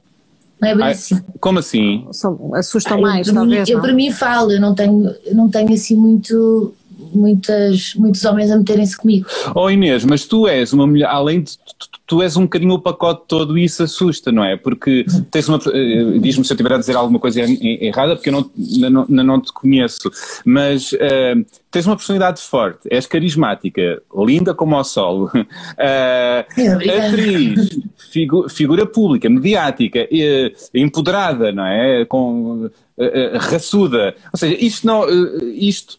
Não 0.59 0.69
é 0.69 0.75
bem 0.75 0.85
Ai, 0.85 0.91
assim. 0.93 1.21
Como 1.39 1.59
assim? 1.59 2.07
Assustam 2.53 3.01
mais, 3.01 3.27
eu, 3.27 3.33
talvez. 3.33 3.69
Eu, 3.69 3.81
para 3.81 3.93
mim 3.93 4.11
falo, 4.11 4.51
eu 4.51 4.59
não 4.59 4.73
tenho, 4.73 5.13
eu 5.23 5.35
não 5.35 5.49
tenho 5.49 5.71
assim 5.73 5.95
muito 5.95 6.73
muitas, 7.13 7.93
muitos 7.95 8.23
homens 8.25 8.51
a 8.51 8.57
meterem-se 8.57 8.97
comigo. 8.97 9.27
Oh 9.53 9.69
Inês, 9.69 10.05
mas 10.05 10.25
tu 10.25 10.47
és 10.47 10.73
uma 10.73 10.87
mulher, 10.87 11.07
além 11.07 11.41
de 11.41 11.57
tu, 12.05 12.21
és 12.21 12.37
um 12.37 12.43
bocadinho 12.43 12.73
o 12.73 12.79
pacote 12.79 13.23
todo 13.27 13.57
e 13.57 13.63
isso 13.63 13.83
assusta, 13.83 14.31
não 14.31 14.43
é? 14.43 14.55
Porque 14.55 15.05
tens 15.31 15.47
uma. 15.49 15.57
Uh, 15.57 16.19
Diz-me 16.19 16.45
se 16.45 16.51
eu 16.51 16.55
estiver 16.55 16.73
a 16.73 16.77
dizer 16.77 16.95
alguma 16.95 17.19
coisa 17.19 17.41
errada, 17.41 18.15
porque 18.15 18.29
eu 18.29 18.33
não, 18.33 19.05
não, 19.09 19.23
não 19.23 19.41
te 19.41 19.51
conheço, 19.51 20.11
mas 20.45 20.91
uh, 20.93 21.45
tens 21.71 21.85
uma 21.85 21.95
personalidade 21.95 22.41
forte, 22.41 22.87
és 22.89 23.07
carismática, 23.07 24.01
linda 24.15 24.53
como 24.53 24.75
ao 24.75 24.83
sol, 24.83 25.25
uh, 25.33 25.39
atriz, 27.07 27.79
figu, 28.11 28.49
figura 28.49 28.85
pública, 28.85 29.29
mediática, 29.29 30.07
empoderada, 30.73 31.51
não 31.51 31.65
é? 31.65 32.05
Com, 32.05 32.69
raçuda. 33.39 34.15
Ou 34.31 34.39
seja, 34.39 34.55
isto 34.57 34.87
não. 34.87 35.05
isto 35.53 35.97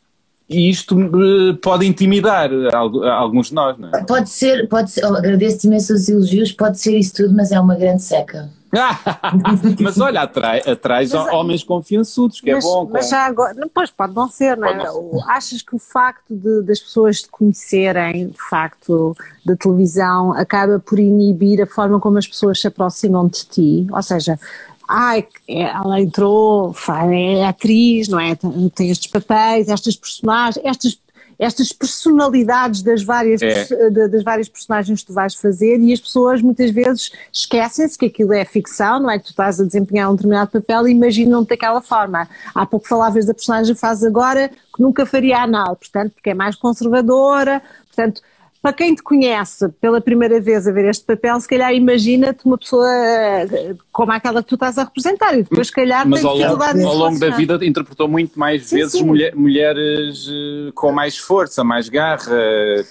e 0.49 0.71
isto 0.71 0.97
eh, 0.99 1.57
pode 1.61 1.85
intimidar 1.87 2.51
alguns 2.73 3.49
de 3.49 3.55
nós, 3.55 3.77
não 3.77 3.89
é? 3.89 4.05
Pode 4.05 4.29
ser, 4.29 4.69
pode 4.69 4.91
ser, 4.91 5.05
agradeço-te 5.05 5.67
imenso 5.67 5.93
os 5.93 6.09
elogios, 6.09 6.53
pode 6.53 6.79
ser 6.79 6.97
isso 6.97 7.15
tudo, 7.15 7.35
mas 7.35 7.51
é 7.51 7.59
uma 7.59 7.75
grande 7.75 8.03
seca. 8.03 8.49
mas 9.81 9.99
olha, 9.99 10.23
atrai, 10.23 10.61
atrai 10.61 11.07
mas, 11.07 11.15
homens 11.15 11.65
confiançudos, 11.65 12.41
que 12.41 12.51
é 12.51 12.55
mas, 12.55 12.65
é 12.65 12.69
bom. 12.69 12.89
Mas 12.93 13.09
já 13.09 13.25
agora, 13.27 13.55
pois 13.73 13.91
pode 13.91 14.15
não 14.15 14.29
ser, 14.29 14.57
não 14.57 14.69
é? 14.69 14.87
Achas 15.29 15.63
que 15.63 15.75
o 15.75 15.79
facto 15.79 16.35
de, 16.35 16.63
das 16.63 16.81
pessoas 16.81 17.23
te 17.23 17.29
conhecerem, 17.29 18.29
de 18.29 18.49
facto, 18.51 19.17
da 19.45 19.57
televisão, 19.57 20.33
acaba 20.33 20.79
por 20.79 20.99
inibir 20.99 21.63
a 21.63 21.67
forma 21.67 21.99
como 22.01 22.19
as 22.19 22.27
pessoas 22.27 22.61
se 22.61 22.67
aproximam 22.67 23.27
de 23.29 23.47
ti? 23.47 23.87
Ou 23.91 24.03
seja, 24.03 24.39
ai, 24.89 25.27
ela 25.49 26.01
entrou, 26.01 26.75
é 27.13 27.45
atriz, 27.45 28.09
não 28.09 28.21
é? 28.21 28.37
Tem 28.75 28.91
estes 28.91 29.11
papéis, 29.11 29.69
estas 29.69 29.97
personagens, 29.97 30.65
estas, 30.65 30.99
estas 31.39 31.73
personalidades 31.73 32.83
das 32.83 33.03
várias, 33.03 33.43
é. 33.43 33.91
das 33.91 34.23
várias 34.23 34.49
personagens 34.49 35.01
que 35.01 35.07
tu 35.07 35.13
vais 35.13 35.35
fazer 35.35 35.79
e 35.81 35.93
as 35.93 36.01
pessoas 36.01 36.41
muitas 36.41 36.71
vezes 36.71 37.11
esquecem-se 37.33 37.99
que 37.99 38.07
aquilo 38.07 38.33
é 38.33 38.45
ficção, 38.45 39.01
não 39.01 39.11
é 39.11 39.19
que 39.19 39.25
tu 39.25 39.31
estás 39.31 39.61
a 39.61 39.65
desempenhar 39.65 40.11
um 40.11 40.15
determinado 40.15 40.51
papel 40.51 40.89
e 40.89 40.93
imaginam-te 40.93 41.51
daquela 41.51 41.83
forma. 41.83 42.29
Há 42.55 42.65
pouco 42.65 42.87
falavas 42.87 43.27
da 43.27 43.35
personagem 43.35 43.75
que 43.75 43.81
faz 43.81 44.03
agora 44.05 44.49
que 44.49 44.83
nunca 44.83 45.05
faria 45.05 45.43
anal, 45.43 45.77
portanto, 45.77 46.13
porque 46.13 46.31
é 46.31 46.35
mais 46.35 46.55
conservadora, 46.57 47.63
portanto 47.87 48.23
para 48.63 48.73
quem 48.73 48.95
te 48.95 49.03
conhece 49.03 49.69
pela 49.81 50.01
primeira 50.01 50.41
vez 50.41 50.67
a 50.67 50.73
ver 50.73 50.87
este 50.87 51.05
papel, 51.05 51.41
se 51.41 51.49
calhar 51.49 51.73
imagina-te 51.73 52.45
uma 52.45 52.59
pessoa 52.59 52.89
eh, 52.89 53.75
como 53.93 54.13
aquela 54.13 54.43
que 54.43 54.49
tu 54.49 54.55
estás 54.55 54.79
a 54.79 54.85
representar 54.85 55.35
e 55.39 55.43
depois 55.43 55.69
se 55.69 55.73
calhar 55.73 56.07
Mas 56.07 56.21
tem 56.21 56.29
ao 56.29 56.37
dificuldade 56.37 56.79
longo, 56.79 56.91
ao 56.91 56.97
longo 56.97 57.19
da 57.19 57.31
vida 57.31 57.65
interpretou 57.65 58.09
muito 58.09 58.39
mais 58.39 58.67
sim, 58.67 58.77
vezes 58.77 58.93
sim. 58.93 59.05
Mulher, 59.05 59.35
mulheres 59.35 60.29
eh, 60.29 60.73
com 60.75 60.91
mais 60.93 61.17
força, 61.17 61.63
mais 61.63 61.89
garra, 61.89 62.37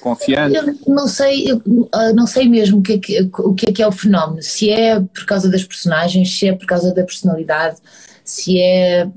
confiante. 0.02 0.56
Eu 0.56 0.76
não 0.88 1.08
sei, 1.08 1.52
eu 1.52 1.62
ah, 1.92 2.14
não 2.14 2.28
sei 2.28 2.48
mesmo 2.48 2.80
o 2.80 2.82
que, 2.82 2.94
é 2.94 2.98
que, 2.98 3.30
o 3.40 3.54
que 3.54 3.70
é 3.70 3.74
que 3.74 3.84
é 3.84 3.88
o 3.88 3.92
fenómeno, 3.92 4.42
se 4.42 4.70
é 4.70 5.00
por 5.00 5.26
causa 5.26 5.50
das 5.50 5.64
personagens, 5.64 6.38
se 6.38 6.48
é 6.48 6.54
por 6.54 6.66
causa 6.66 6.94
da 6.94 7.04
personalidade, 7.04 7.78
se 8.24 8.60
é, 8.60 9.08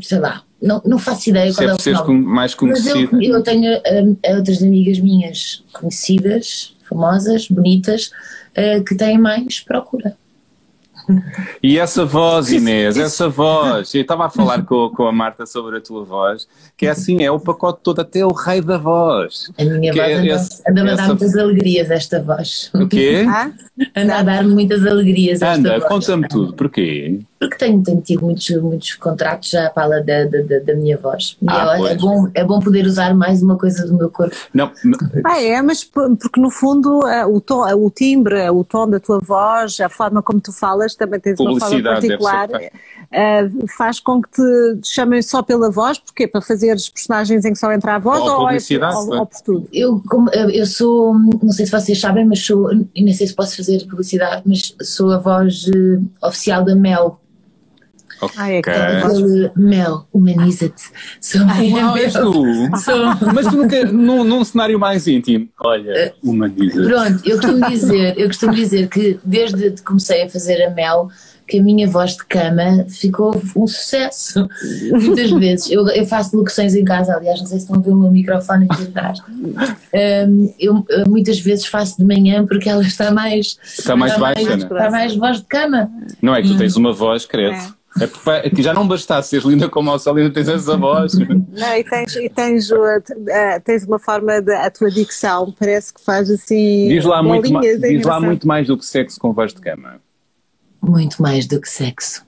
sei 0.00 0.18
lá, 0.18 0.45
não, 0.60 0.80
não 0.84 0.98
faço 0.98 1.30
ideia 1.30 1.52
qual 1.52 1.68
é, 1.68 1.72
é 1.72 1.74
o 1.74 1.78
fenómeno. 1.78 2.26
mais 2.26 2.54
conhecido. 2.54 3.10
Mas 3.12 3.22
eu, 3.24 3.36
eu 3.36 3.42
tenho 3.42 3.76
uh, 3.76 4.36
outras 4.36 4.62
amigas 4.62 4.98
minhas 4.98 5.64
conhecidas, 5.72 6.74
famosas, 6.88 7.48
bonitas, 7.48 8.10
uh, 8.56 8.82
que 8.84 8.94
têm 8.94 9.18
mais 9.18 9.60
procura. 9.60 10.16
E 11.62 11.78
essa 11.78 12.04
voz, 12.04 12.50
Inês, 12.50 12.96
essa 12.96 13.28
voz, 13.28 13.94
eu 13.94 14.02
estava 14.02 14.26
a 14.26 14.28
falar 14.30 14.64
com, 14.64 14.90
com 14.90 15.06
a 15.06 15.12
Marta 15.12 15.46
sobre 15.46 15.76
a 15.76 15.80
tua 15.80 16.02
voz, 16.02 16.48
que 16.76 16.86
é 16.86 16.90
assim, 16.90 17.22
é 17.22 17.30
o 17.30 17.38
pacote 17.38 17.80
todo, 17.82 18.00
até 18.00 18.24
o 18.24 18.32
rei 18.32 18.60
da 18.60 18.76
voz. 18.76 19.50
A 19.58 19.64
minha 19.64 19.92
que 19.92 20.00
voz 20.00 20.10
é 20.10 20.14
anda, 20.70 20.82
anda 20.82 20.92
a 20.92 20.96
dar 20.96 21.06
muitas 21.06 21.36
alegrias 21.36 21.90
esta 21.90 22.20
voz. 22.20 22.70
O 22.74 22.88
quê? 22.88 23.24
Ah? 23.28 23.52
Anda 23.94 24.18
a 24.18 24.22
dar 24.22 24.44
muitas 24.44 24.84
alegrias 24.84 25.42
esta 25.42 25.54
anda, 25.54 25.70
voz. 25.70 25.82
Anda, 25.82 25.88
conta-me 25.88 26.28
tudo, 26.28 26.54
porquê? 26.54 27.20
Porque 27.38 27.56
tenho, 27.56 27.82
tenho 27.82 28.00
tido 28.00 28.24
muitos, 28.24 28.48
muitos 28.62 28.94
contratos 28.94 29.50
já 29.50 29.68
para 29.68 30.02
da, 30.02 30.24
da, 30.24 30.58
da 30.64 30.74
minha 30.74 30.96
voz. 30.96 31.36
E 31.42 31.46
ah, 31.48 31.76
é, 31.78 31.92
é, 31.92 31.94
bom, 31.96 32.28
é 32.34 32.44
bom 32.44 32.60
poder 32.60 32.86
usar 32.86 33.14
mais 33.14 33.42
uma 33.42 33.58
coisa 33.58 33.86
do 33.86 33.94
meu 33.94 34.10
corpo. 34.10 34.34
Não, 34.54 34.72
ah, 35.24 35.42
é, 35.42 35.60
mas 35.60 35.84
porque 35.84 36.40
no 36.40 36.50
fundo 36.50 37.06
eh, 37.06 37.26
o, 37.26 37.38
tom, 37.40 37.62
o 37.74 37.90
timbre, 37.90 38.48
o 38.48 38.64
tom 38.64 38.88
da 38.88 38.98
tua 38.98 39.18
voz, 39.18 39.78
a 39.80 39.88
forma 39.88 40.22
como 40.22 40.40
tu 40.40 40.50
falas, 40.50 40.94
também 40.94 41.20
tens 41.20 41.38
uma 41.38 41.58
forma 41.58 41.82
particular, 41.82 42.48
uh, 43.12 43.68
faz 43.76 44.00
com 44.00 44.20
que 44.20 44.30
te 44.82 44.88
chamem 44.88 45.22
só 45.22 45.42
pela 45.42 45.70
voz, 45.70 45.98
porque 45.98 46.26
para 46.26 46.40
fazer 46.40 46.74
os 46.74 46.88
personagens 46.88 47.44
em 47.44 47.52
que 47.52 47.58
só 47.58 47.72
entra 47.72 47.96
a 47.96 47.98
voz 47.98 48.20
ou, 48.20 48.40
ou, 48.40 48.50
é, 48.50 48.58
ou, 48.94 49.18
ou, 49.18 49.26
por 49.26 49.40
tudo? 49.40 49.68
Eu, 49.72 50.02
como, 50.08 50.30
eu 50.30 50.66
sou, 50.66 51.14
não 51.14 51.52
sei 51.52 51.66
se 51.66 51.72
vocês 51.72 52.00
sabem, 52.00 52.24
mas 52.24 52.44
sou, 52.44 52.70
e 52.94 53.02
nem 53.02 53.14
sei 53.14 53.26
se 53.26 53.34
posso 53.34 53.56
fazer 53.56 53.86
publicidade, 53.86 54.42
mas 54.46 54.74
sou 54.82 55.12
a 55.12 55.18
voz 55.18 55.66
uh, 55.68 56.02
oficial 56.22 56.64
da 56.64 56.74
Mel 56.74 57.20
Okay. 58.20 58.38
Ah, 58.38 58.50
é 58.50 58.62
que 58.62 59.60
Mel, 59.60 60.06
humaniza-te. 60.12 60.90
Sou 61.20 61.42
ah, 61.42 61.98
és 61.98 62.12
tu. 62.14 62.32
Sou. 62.78 63.04
Mas 63.34 63.46
tu 63.46 63.56
nunca, 63.56 63.84
num, 63.84 64.24
num 64.24 64.42
cenário 64.42 64.78
mais 64.78 65.06
íntimo, 65.06 65.48
olha, 65.60 66.14
humaniza-te. 66.22 66.88
Pronto, 66.88 67.22
eu 67.28 67.36
costumo 67.36 67.68
dizer, 67.68 68.18
eu 68.18 68.26
costumo 68.28 68.54
dizer 68.54 68.88
que 68.88 69.18
desde 69.22 69.70
que 69.72 69.82
comecei 69.82 70.22
a 70.22 70.30
fazer 70.30 70.64
a 70.64 70.70
Mel, 70.70 71.10
que 71.46 71.58
a 71.58 71.62
minha 71.62 71.88
voz 71.88 72.16
de 72.16 72.24
cama 72.24 72.84
ficou 72.88 73.40
um 73.54 73.66
sucesso. 73.66 74.48
Muitas 74.90 75.30
vezes. 75.38 75.70
Eu, 75.70 75.86
eu 75.88 76.06
faço 76.06 76.36
locuções 76.36 76.74
em 76.74 76.84
casa, 76.84 77.14
aliás, 77.14 77.40
não 77.40 77.46
sei 77.46 77.58
se 77.58 77.64
estão 77.64 77.78
a 77.78 77.82
ver 77.82 77.90
o 77.90 77.96
meu 77.96 78.10
microfone 78.10 78.66
aqui 78.68 78.82
atrás. 78.84 79.20
Um, 79.28 80.54
eu 80.58 80.84
muitas 81.06 81.38
vezes 81.38 81.66
faço 81.66 81.98
de 81.98 82.04
manhã 82.04 82.46
porque 82.46 82.68
ela 82.68 82.82
está 82.82 83.10
mais. 83.10 83.58
Está 83.62 83.96
mais 83.96 84.12
está 84.12 84.20
baixa, 84.20 84.44
mais, 84.44 84.58
né? 84.58 84.64
Está 84.64 84.90
mais 84.90 85.16
voz 85.16 85.38
de 85.38 85.44
cama. 85.44 85.90
Não 86.20 86.34
é 86.34 86.42
que 86.42 86.48
tu 86.48 86.58
tens 86.58 86.76
uma 86.76 86.92
voz, 86.92 87.24
credo. 87.24 87.54
É. 87.54 87.76
É, 88.00 88.06
porque, 88.06 88.30
é 88.30 88.50
que 88.50 88.62
já 88.62 88.74
não 88.74 88.86
bastasse 88.86 89.30
seres 89.30 89.46
linda 89.46 89.68
como 89.68 89.92
a 89.92 89.98
Celina, 89.98 90.30
tens 90.30 90.48
essa 90.48 90.76
voz. 90.76 91.14
Não, 91.14 91.76
e 91.76 91.82
tens, 91.82 92.16
e 92.16 92.28
tens, 92.28 92.70
uh, 92.70 92.76
tens 93.64 93.84
uma 93.84 93.98
forma 93.98 94.40
de. 94.42 94.52
A 94.52 94.70
tua 94.70 94.90
dicção 94.90 95.54
parece 95.58 95.94
que 95.94 96.04
faz 96.04 96.30
assim. 96.30 96.88
Diz 96.88 97.04
lá, 97.04 97.22
muito, 97.22 97.50
ma, 97.50 97.60
diz 97.60 98.04
lá 98.04 98.20
muito 98.20 98.46
mais 98.46 98.66
do 98.66 98.76
que 98.76 98.84
sexo 98.84 99.18
com 99.18 99.32
voz 99.32 99.54
de 99.54 99.60
cama. 99.60 99.98
Muito 100.88 101.20
mais 101.20 101.46
do 101.46 101.60
que 101.60 101.68
sexo. 101.68 102.24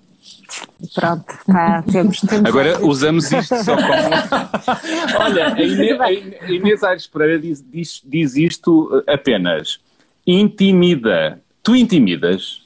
Pronto, 0.95 1.25
tá, 1.47 1.83
temos, 1.83 2.21
temos 2.21 2.49
Agora 2.49 2.85
usamos 2.85 3.31
isto 3.31 3.55
só 3.63 3.77
como. 3.77 3.89
Olha, 5.21 5.55
a 5.55 5.63
Inês, 5.63 6.01
a 6.01 6.51
Inês 6.51 6.83
Aires 6.83 7.07
Pereira 7.07 7.39
diz, 7.39 7.63
diz, 7.71 8.03
diz 8.05 8.37
isto 8.37 9.05
apenas. 9.07 9.79
Intimida. 10.27 11.41
Tu 11.63 11.77
intimidas? 11.77 12.63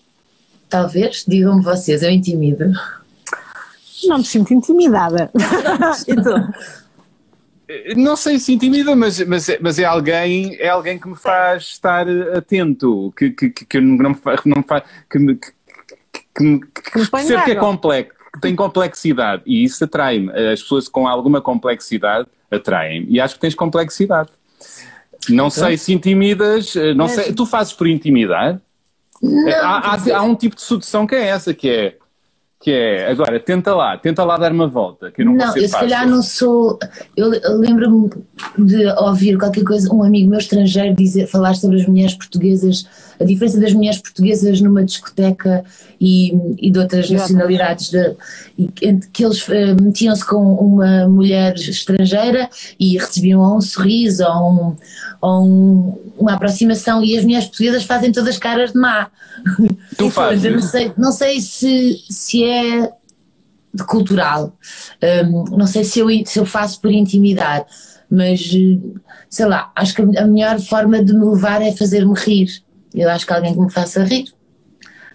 Talvez, 0.69 1.25
digam-me 1.27 1.63
vocês, 1.63 2.03
eu 2.03 2.11
intimido. 2.11 2.73
Não 4.05 4.19
me 4.19 4.25
sinto 4.25 4.55
intimidada. 4.55 5.31
e 6.07 6.15
tu? 6.15 7.95
Não 7.97 8.17
sei 8.17 8.39
se 8.39 8.53
intimida, 8.53 8.95
mas, 8.95 9.21
mas, 9.27 9.47
mas 9.61 9.79
é, 9.79 9.85
alguém, 9.85 10.57
é 10.57 10.69
alguém 10.69 10.99
que 10.99 11.09
me 11.09 11.17
faz 11.17 11.65
estar 11.65 12.07
atento, 12.37 13.13
que, 13.17 13.31
que, 13.31 13.51
que, 13.51 13.65
que 13.65 13.81
não 13.81 14.11
me 14.11 14.15
faz 14.15 14.41
que, 14.41 15.19
me, 15.19 15.37
que, 15.37 15.53
que, 16.37 16.61
que, 16.61 16.83
que 16.83 17.11
percebe 17.11 17.45
que 17.45 17.51
é 17.53 17.55
complexo, 17.55 18.13
que 18.33 18.41
tem 18.41 18.57
complexidade 18.57 19.43
e 19.47 19.65
isso 19.65 19.85
atrai-me. 19.85 20.31
As 20.31 20.63
pessoas 20.63 20.89
com 20.89 21.07
alguma 21.07 21.41
complexidade 21.41 22.29
atraem-me 22.51 23.07
e 23.09 23.21
acho 23.21 23.35
que 23.35 23.41
tens 23.41 23.55
complexidade. 23.55 24.31
Não 25.29 25.47
então, 25.47 25.51
sei 25.51 25.77
se 25.77 25.93
intimidas, 25.93 26.75
não 26.97 27.07
sei, 27.09 27.33
tu 27.33 27.47
fazes 27.47 27.73
por 27.73 27.87
intimidar? 27.87 28.61
Não, 29.23 29.53
há, 29.53 29.95
há, 29.95 30.17
há, 30.17 30.23
um 30.23 30.35
tipo 30.35 30.57
de 30.57 30.63
sedução 30.63 31.07
que 31.07 31.15
é 31.15 31.29
essa, 31.29 31.55
que 31.55 31.71
é, 31.71 31.97
que 32.63 32.71
é 32.71 33.11
agora, 33.11 33.41
tenta 33.41 33.75
lá, 33.75 33.99
tenta 33.99 34.25
lá 34.25 34.39
dar 34.39 34.53
uma 34.53 34.69
volta, 34.69 35.11
que 35.11 35.23
eu 35.23 35.27
não 35.27 35.35
Não, 35.35 35.57
eu 35.57 35.69
se 35.69 35.75
calhar 35.75 36.09
não 36.09 36.23
sou, 36.23 36.79
eu, 37.17 37.29
lembro-me 37.59 38.09
de 38.57 38.87
ouvir 39.01 39.37
qualquer 39.37 39.65
coisa, 39.65 39.93
um 39.93 40.05
amigo 40.05 40.31
meu 40.31 40.39
estrangeiro 40.39 40.95
dizer, 40.95 41.27
falar 41.27 41.55
sobre 41.55 41.81
as 41.81 41.87
mulheres 41.87 42.15
portuguesas, 42.15 42.87
a 43.21 43.25
diferença 43.25 43.59
das 43.59 43.73
mulheres 43.73 43.99
portuguesas 43.99 44.61
numa 44.61 44.85
discoteca 44.85 45.65
e, 46.01 46.33
e 46.57 46.71
de 46.71 46.79
outras 46.79 47.11
nacionalidades, 47.11 47.91
de, 47.91 48.15
e, 48.57 48.69
que 49.13 49.25
eles 49.25 49.47
uh, 49.49 49.83
metiam-se 49.83 50.25
com 50.25 50.55
uma 50.55 51.09
mulher 51.09 51.55
estrangeira 51.57 52.49
e 52.79 52.97
recebiam 52.97 53.41
ou 53.41 53.57
um 53.57 53.61
sorriso 53.61 54.25
ou 54.25 54.53
um 54.53 54.77
ou 55.23 55.45
um, 55.45 55.99
uma 56.23 56.35
aproximação 56.35 57.05
e 57.05 57.17
as 57.17 57.25
mulheres 57.25 57.47
portuguesas 57.47 57.85
fazem 57.85 58.13
todas 58.13 58.39
caras 58.39 58.73
de 58.73 58.79
má. 58.79 59.11
Tu 59.97 60.09
fazes? 60.11 60.53
não 60.53 60.63
sei, 60.63 60.93
não 60.97 61.13
sei 61.13 61.41
se, 61.41 62.05
se 62.09 62.45
é 62.45 62.91
de 63.75 63.85
cultural, 63.85 64.57
um, 65.25 65.45
não 65.57 65.67
sei 65.67 65.83
se 65.83 65.99
eu, 65.99 66.09
se 66.27 66.39
eu 66.39 66.45
faço 66.45 66.81
por 66.81 66.91
intimidade, 66.91 67.65
mas 68.11 68.51
sei 69.29 69.47
lá, 69.47 69.73
acho 69.75 69.95
que 69.95 70.03
a 70.03 70.27
melhor 70.27 70.61
forma 70.61 71.03
de 71.03 71.15
me 71.15 71.25
levar 71.25 71.63
é 71.63 71.73
fazer-me 71.73 72.13
rir. 72.15 72.49
Eu 72.95 73.09
acho 73.09 73.27
que 73.27 73.33
alguém 73.33 73.55
que 73.55 73.61
me 73.61 73.73
faça 73.73 74.05
rir. 74.05 74.27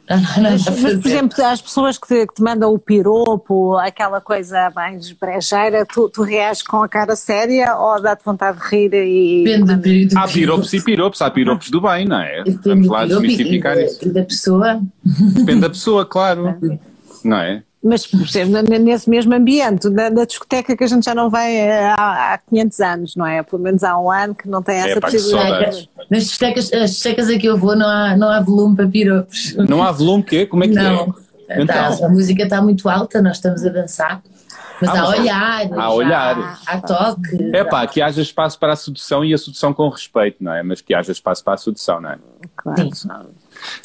Não, 0.10 0.18
não, 0.18 0.52
mas, 0.52 0.66
mas, 0.66 1.00
por 1.00 1.08
exemplo, 1.08 1.44
as 1.44 1.62
pessoas 1.62 1.98
que 1.98 2.08
te, 2.08 2.28
que 2.28 2.36
te, 2.36 2.42
mandam 2.42 2.74
o 2.74 2.80
piropo, 2.80 3.76
aquela 3.76 4.22
coisa 4.22 4.72
mais 4.74 5.12
brejeira, 5.12 5.86
tu, 5.86 6.10
tu 6.10 6.24
reages 6.24 6.64
com 6.64 6.82
a 6.82 6.88
cara 6.88 7.16
séria 7.16 7.76
ou 7.76 8.02
dá-te 8.02 8.24
vontade 8.24 8.58
de 8.58 8.68
rir 8.68 8.94
e. 8.94 9.44
Depende 9.44 10.10
Há 10.16 10.28
piropos 10.28 10.74
e 10.74 10.82
piropos, 10.82 11.22
há 11.22 11.30
piropos 11.30 11.70
do 11.70 11.82
bem, 11.82 12.06
não 12.06 12.22
é? 12.22 12.44
Depende 12.44 12.62
Vamos 12.64 12.88
lá 12.88 13.06
desmistificar 13.06 13.78
isso. 13.78 14.14
Da 14.14 14.24
pessoa. 14.24 14.82
Depende 15.04 15.62
da 15.62 15.70
pessoa, 15.70 16.06
claro. 16.06 16.58
Não 17.24 17.38
é? 17.38 17.64
Mas, 17.88 18.10
nesse 18.82 19.10
mesmo 19.10 19.34
ambiente, 19.34 19.90
na, 19.90 20.10
na, 20.10 20.26
discoteca 20.26 20.76
que 20.76 20.84
a 20.84 20.88
gente 20.88 21.06
já 21.06 21.16
não 21.16 21.30
vai 21.30 21.56
eh, 21.56 21.86
há, 21.88 22.34
há 22.34 22.38
500 22.38 22.80
anos, 22.82 23.16
não 23.16 23.26
é? 23.26 23.42
Pelo 23.42 23.62
menos 23.62 23.84
há 23.84 23.98
um 23.98 24.12
ano 24.12 24.36
que 24.36 24.48
não 24.50 24.62
tem 24.62 24.76
é, 24.76 24.80
essa 24.90 24.98
é, 24.98 25.00
possibilidade. 25.00 25.90
Nas 26.10 26.24
discotecas, 26.26 26.74
as 26.74 26.92
discotecas 26.92 27.30
a 27.30 27.40
que 27.40 27.48
eu 27.48 27.58
vou 27.58 27.76
não 27.76 27.88
há, 27.88 28.18
não 28.18 28.30
há 28.30 28.42
volume 28.42 28.76
para 28.76 28.88
piropos. 28.88 29.56
Não 29.56 29.82
há 29.82 29.92
volume 29.92 30.24
quê? 30.24 30.46
Como 30.46 30.66
é 30.66 30.68
que 30.68 30.74
não. 30.74 31.16
é? 31.50 31.62
Então. 31.62 31.66
Tá, 31.66 32.06
a 32.06 32.10
música 32.10 32.44
está 32.44 32.62
muito 32.62 32.90
alta, 32.90 33.22
nós 33.22 33.38
estamos 33.38 33.66
a 33.66 33.70
dançar. 33.70 34.22
Mas 34.82 34.90
ah, 34.92 35.02
há 35.02 35.08
olhar, 35.10 35.74
há 35.74 35.94
olhar, 35.94 36.60
há, 36.68 36.74
há 36.74 36.82
toque. 36.82 37.56
É 37.56 37.64
pá, 37.64 37.88
que 37.88 38.02
haja 38.02 38.22
espaço 38.22 38.60
para 38.60 38.74
a 38.74 38.76
sedução 38.76 39.26
e 39.26 39.34
a 39.34 39.38
sedução 39.38 39.74
com 39.74 39.88
respeito, 39.90 40.44
não 40.44 40.54
é? 40.54 40.62
Mas 40.62 40.82
que 40.82 40.94
haja 40.94 41.12
espaço 41.12 41.44
para 41.44 41.54
a 41.54 41.58
sedução, 41.58 42.02
não 42.02 42.12
é? 42.12 42.18
Claro. 42.56 42.94
Sim. 42.94 43.10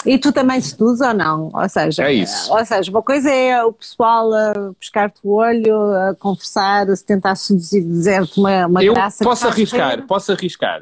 E 0.04 0.18
tu 0.18 0.32
também 0.32 0.60
seduz 0.60 1.00
ou 1.00 1.14
não? 1.14 1.50
Ou 1.52 1.68
seja, 1.68 2.04
é 2.04 2.12
isso. 2.12 2.52
Ou 2.52 2.64
seja, 2.64 2.90
uma 2.90 3.02
coisa 3.02 3.30
é 3.30 3.62
o 3.64 3.72
pessoal 3.72 4.32
a 4.32 4.72
pescar-te 4.78 5.20
o 5.22 5.30
olho, 5.34 5.92
a 5.94 6.14
conversar, 6.14 6.90
a 6.90 6.96
se 6.96 7.04
tentar 7.04 7.34
seduzir, 7.34 7.82
dizer-te 7.82 8.38
uma, 8.38 8.66
uma 8.66 8.84
eu 8.84 8.94
graça. 8.94 9.24
Posso 9.24 9.46
arriscar, 9.46 10.06
posso 10.06 10.32
arriscar. 10.32 10.80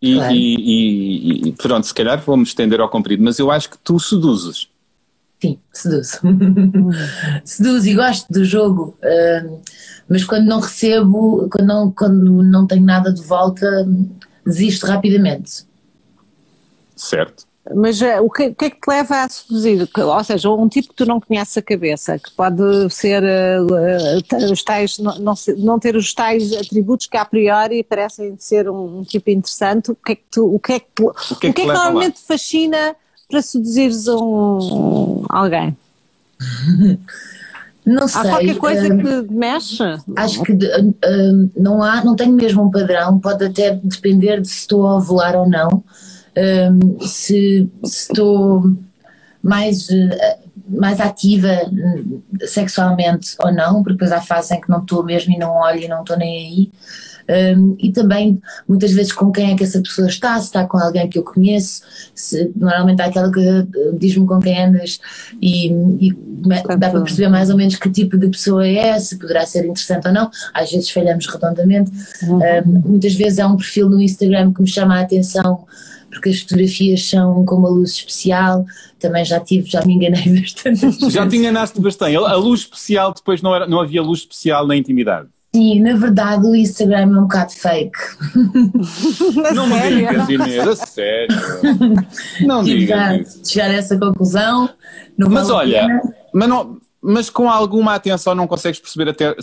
E, 0.00 0.16
claro. 0.16 0.34
e, 0.34 0.54
e, 0.56 1.48
e, 1.48 1.52
pronto, 1.52 1.86
se 1.86 1.94
calhar 1.94 2.20
vou-me 2.20 2.42
estender 2.42 2.80
ao 2.80 2.90
comprido, 2.90 3.22
mas 3.22 3.38
eu 3.38 3.50
acho 3.50 3.70
que 3.70 3.78
tu 3.78 3.98
seduzes. 3.98 4.68
sim, 5.40 5.58
seduzo. 5.72 6.20
seduzo 7.44 7.88
e 7.88 7.94
gosto 7.94 8.30
do 8.30 8.44
jogo, 8.44 8.98
uh, 9.02 9.62
mas 10.06 10.22
quando 10.24 10.44
não 10.44 10.60
recebo, 10.60 11.48
quando 11.50 11.66
não, 11.66 11.90
quando 11.90 12.42
não 12.42 12.66
tenho 12.66 12.84
nada 12.84 13.10
de 13.10 13.22
volta, 13.22 13.66
desisto 14.44 14.86
rapidamente. 14.86 15.64
Certo. 16.94 17.46
Mas 17.74 18.00
uh, 18.02 18.22
o, 18.22 18.30
que, 18.30 18.48
o, 18.48 18.54
que, 18.54 18.64
é 18.66 18.70
que 18.70 18.80
te 18.80 18.88
leva 18.88 19.22
a 19.22 19.28
seduzir? 19.28 19.88
Ou 19.96 20.24
seja, 20.24 20.50
um 20.50 20.68
tipo 20.68 20.88
que 20.88 20.94
tu 20.94 21.06
não 21.06 21.18
conheces 21.18 21.56
a 21.56 21.62
cabeça, 21.62 22.18
que 22.18 22.30
pode 22.32 22.62
ser 22.90 23.22
uh, 23.22 24.52
os 24.52 24.62
tais, 24.62 24.98
não, 24.98 25.18
não, 25.18 25.34
não, 25.58 25.78
ter 25.78 25.96
os 25.96 26.12
tais 26.12 26.52
atributos 26.52 27.06
que 27.06 27.16
a 27.16 27.24
priori 27.24 27.82
parecem 27.82 28.36
ser 28.38 28.68
um, 28.68 28.98
um 28.98 29.04
tipo 29.04 29.30
interessante. 29.30 29.92
O 29.92 29.94
que 29.94 30.12
é 30.12 30.14
que, 30.16 30.24
tu, 30.30 30.54
o 30.54 30.58
que, 30.58 30.72
é 30.74 30.80
que, 30.80 31.02
o 31.02 31.12
que, 31.12 31.20
é 31.20 31.34
que, 31.34 31.52
que, 31.52 31.62
é 31.62 31.64
que 31.64 31.66
normalmente 31.66 32.16
te 32.16 32.26
fascina 32.26 32.94
para 33.30 33.40
seduzires 33.40 34.08
um, 34.08 35.24
alguém? 35.30 35.74
Não 37.84 38.08
sei. 38.08 38.20
Há 38.20 38.24
qualquer 38.24 38.56
coisa 38.56 38.96
que 38.96 39.32
mexe? 39.34 39.82
Acho 40.16 40.42
que 40.42 40.52
uh, 40.52 40.88
uh, 40.88 41.50
não 41.54 41.82
há, 41.82 42.02
não 42.02 42.16
tenho 42.16 42.32
mesmo 42.32 42.62
um 42.62 42.70
padrão, 42.70 43.18
pode 43.18 43.44
até 43.44 43.72
depender 43.72 44.40
de 44.40 44.48
se 44.48 44.60
estou 44.60 44.86
a 44.86 44.96
ovular 44.96 45.36
ou 45.36 45.46
não, 45.46 45.84
uh, 46.36 47.06
se, 47.06 47.68
se, 47.84 48.12
estou 48.12 48.62
mais, 49.42 49.88
mais 50.68 51.00
ativa 51.00 51.60
sexualmente 52.46 53.34
ou 53.40 53.52
não, 53.52 53.82
porque 53.82 53.94
depois 53.94 54.12
há 54.12 54.20
fases 54.20 54.52
em 54.52 54.60
que 54.60 54.70
não 54.70 54.80
estou 54.80 55.04
mesmo 55.04 55.32
e 55.32 55.38
não 55.38 55.52
olho 55.56 55.80
e 55.80 55.88
não 55.88 56.00
estou 56.00 56.16
nem 56.16 56.46
aí. 56.46 56.72
Um, 57.26 57.74
e 57.78 57.90
também 57.90 58.38
muitas 58.68 58.92
vezes 58.92 59.10
com 59.10 59.32
quem 59.32 59.52
é 59.52 59.56
que 59.56 59.64
essa 59.64 59.80
pessoa 59.80 60.06
está, 60.08 60.38
se 60.38 60.46
está 60.46 60.66
com 60.66 60.76
alguém 60.76 61.08
que 61.08 61.18
eu 61.18 61.22
conheço, 61.22 61.82
se, 62.14 62.52
normalmente 62.54 63.00
há 63.00 63.06
aquela 63.06 63.32
que 63.32 63.40
eh, 63.40 63.64
diz-me 63.94 64.26
com 64.26 64.38
quem 64.40 64.62
andas 64.62 65.00
e, 65.40 65.68
e 66.00 66.12
dá 66.78 66.90
para 66.90 67.00
perceber 67.00 67.28
mais 67.28 67.48
ou 67.48 67.56
menos 67.56 67.76
que 67.76 67.88
tipo 67.88 68.18
de 68.18 68.28
pessoa 68.28 68.66
é, 68.66 68.98
se 69.00 69.18
poderá 69.18 69.46
ser 69.46 69.60
interessante 69.60 70.06
ou 70.06 70.12
não, 70.12 70.30
às 70.52 70.70
vezes 70.70 70.90
falhamos 70.90 71.26
redondamente, 71.26 71.90
uhum. 72.24 72.40
um, 72.40 72.82
muitas 72.90 73.14
vezes 73.14 73.38
há 73.38 73.46
um 73.46 73.56
perfil 73.56 73.88
no 73.88 74.02
Instagram 74.02 74.52
que 74.52 74.60
me 74.60 74.68
chama 74.68 74.98
a 74.98 75.00
atenção 75.00 75.64
porque 76.14 76.30
as 76.30 76.40
fotografias 76.40 77.08
são 77.08 77.44
com 77.44 77.56
uma 77.56 77.68
luz 77.68 77.90
especial, 77.90 78.64
também 78.98 79.24
já 79.24 79.38
tive, 79.40 79.68
já 79.68 79.84
me 79.84 79.94
enganei 79.94 80.24
bastante. 80.40 81.10
Já 81.10 81.28
te 81.28 81.36
enganaste 81.36 81.80
bastante, 81.80 82.16
a 82.16 82.36
luz 82.36 82.60
especial 82.60 83.12
depois 83.12 83.42
não, 83.42 83.54
era, 83.54 83.66
não 83.66 83.80
havia 83.80 84.00
luz 84.00 84.20
especial 84.20 84.66
na 84.66 84.76
intimidade. 84.76 85.28
Sim, 85.54 85.80
na 85.82 85.94
verdade 85.94 86.46
o 86.46 86.54
Instagram 86.54 86.98
é 86.98 87.06
um 87.06 87.22
bocado 87.22 87.52
fake. 87.52 87.98
não 89.54 89.68
me 89.68 89.80
digas, 89.88 90.28
Inês, 90.28 90.68
a 90.68 90.74
sério. 90.74 91.36
Não 92.44 92.64
digas 92.64 93.20
isso. 93.20 93.52
Chegar 93.52 93.70
a 93.70 93.74
essa 93.74 93.96
conclusão. 93.96 94.68
mas 95.16 95.50
olha, 95.50 96.02
mas, 96.32 96.48
não, 96.48 96.78
mas 97.00 97.30
com 97.30 97.48
alguma 97.48 97.94
atenção 97.94 98.34
não 98.34 98.48
consegues 98.48 98.80
perceber 98.80 99.10
até 99.10 99.36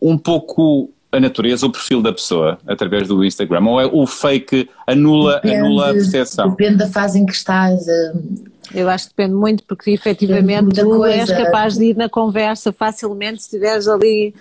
um 0.00 0.16
pouco 0.16 0.92
a 1.10 1.20
natureza, 1.20 1.66
o 1.66 1.70
perfil 1.70 2.02
da 2.02 2.12
pessoa 2.12 2.58
através 2.66 3.08
do 3.08 3.24
Instagram? 3.24 3.64
Ou 3.66 3.80
é 3.80 3.86
o 3.86 4.06
fake 4.06 4.68
anula, 4.86 5.34
depende, 5.36 5.56
anula 5.56 5.90
a 5.90 5.92
percepção? 5.92 6.50
Depende 6.50 6.76
da 6.76 6.88
fase 6.88 7.18
em 7.18 7.26
que 7.26 7.32
estás. 7.32 7.86
Eu 8.74 8.88
acho 8.88 9.08
que 9.08 9.14
depende 9.16 9.34
muito, 9.34 9.64
porque 9.64 9.90
efetivamente 9.90 10.74
tu 10.74 10.84
coisa. 10.84 11.14
és 11.14 11.30
capaz 11.30 11.78
de 11.78 11.86
ir 11.86 11.96
na 11.96 12.08
conversa 12.08 12.72
facilmente 12.72 13.42
se 13.42 13.48
estiveres 13.48 13.88
ali 13.88 14.34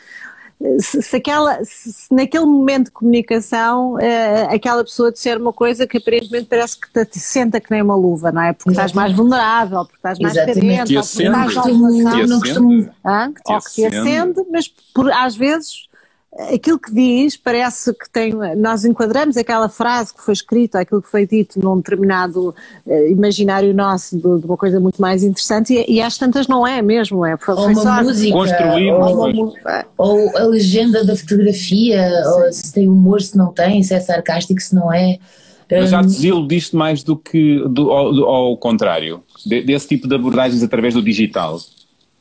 se, 0.80 1.02
se, 1.04 1.16
aquela, 1.16 1.60
se 1.64 2.12
naquele 2.12 2.46
momento 2.46 2.86
de 2.86 2.92
comunicação 2.92 3.94
uh, 3.94 4.54
aquela 4.54 4.84
pessoa 4.84 5.12
disser 5.12 5.40
uma 5.40 5.54
coisa 5.54 5.86
que 5.86 5.98
aparentemente 5.98 6.46
parece 6.46 6.80
que 6.80 7.06
te 7.06 7.20
senta 7.20 7.60
que 7.60 7.70
nem 7.70 7.82
uma 7.82 7.96
luva, 7.96 8.32
não 8.32 8.42
é? 8.42 8.54
Porque 8.54 8.72
Exatamente. 8.72 8.90
estás 8.90 8.94
mais 8.94 9.16
vulnerável, 9.16 9.86
porque 9.86 9.98
estás 9.98 10.20
mais 10.20 10.34
carente, 10.34 10.98
ou 10.98 11.04
porque 11.04 11.24
estás 11.24 12.30
não 12.30 12.40
costumo, 12.40 12.90
ah, 13.04 13.30
ou 13.46 13.60
que 13.60 13.72
te 13.72 13.86
acende, 13.86 14.42
mas 14.52 14.68
por, 14.94 15.12
às 15.12 15.36
vezes 15.36 15.88
aquilo 16.36 16.78
que 16.78 16.94
diz 16.94 17.36
parece 17.38 17.94
que 17.94 18.10
tem, 18.10 18.34
nós 18.56 18.86
enquadramos 18.86 19.38
aquela 19.38 19.70
frase 19.70 20.14
que 20.14 20.22
foi 20.22 20.34
escrita, 20.34 20.80
aquilo 20.80 21.02
que 21.02 21.10
foi 21.10 21.26
dito 21.26 21.60
num 21.60 21.78
determinado 21.78 22.54
uh, 22.86 23.08
imaginário 23.08 23.74
nosso 23.74 24.16
de, 24.16 24.22
de, 24.22 24.46
uma 24.46 24.58
coisa 24.58 24.80
muito 24.80 25.02
mais 25.02 25.24
interessante 25.24 25.74
e, 25.74 25.96
e 25.96 26.02
às 26.02 26.18
tantas 26.18 26.48
não 26.48 26.66
é 26.66 26.82
mesmo, 26.82 27.26
é, 27.26 27.38
foi, 27.38 27.56
ou 27.56 27.68
uma 27.68 27.82
só 27.82 28.04
música, 28.04 28.36
ou, 28.38 29.54
ou, 29.98 30.38
a 30.38 30.44
legenda 30.44 31.04
da 31.04 31.16
fotografia, 31.16 32.12
ou 32.26 32.52
se 32.52 32.74
tem 32.74 32.88
humor, 32.88 33.22
se 33.22 33.36
não 33.38 33.52
tem, 33.52 33.82
se 33.82 33.94
é 33.94 34.00
sarcástico, 34.00 34.62
se 34.62 34.76
não 34.76 34.94
é. 34.94 35.18
Mas 35.70 35.90
já 35.90 36.02
te 36.02 36.08
desiludiste 36.08 36.76
mais 36.76 37.04
do 37.04 37.18
que 37.18 37.62
do, 37.68 37.92
ao, 37.92 38.24
ao 38.24 38.58
contrário, 38.58 39.22
de, 39.46 39.62
desse 39.62 39.88
tipo 39.88 40.08
de 40.08 40.16
abordagens 40.16 40.64
através 40.64 40.94
do 40.94 41.02
digital? 41.02 41.60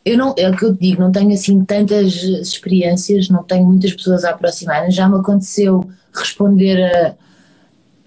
Eu 0.06 0.16
não, 0.16 0.32
é 0.38 0.48
o 0.48 0.56
que 0.56 0.64
eu 0.64 0.72
digo, 0.72 1.02
não 1.02 1.10
tenho 1.10 1.32
assim 1.32 1.64
tantas 1.64 2.14
experiências, 2.14 3.28
não 3.28 3.42
tenho 3.42 3.66
muitas 3.66 3.92
pessoas 3.92 4.24
a 4.24 4.30
aproximarem. 4.30 4.92
Já 4.92 5.08
me 5.08 5.16
aconteceu 5.16 5.84
responder 6.14 6.80
a, 6.80 7.14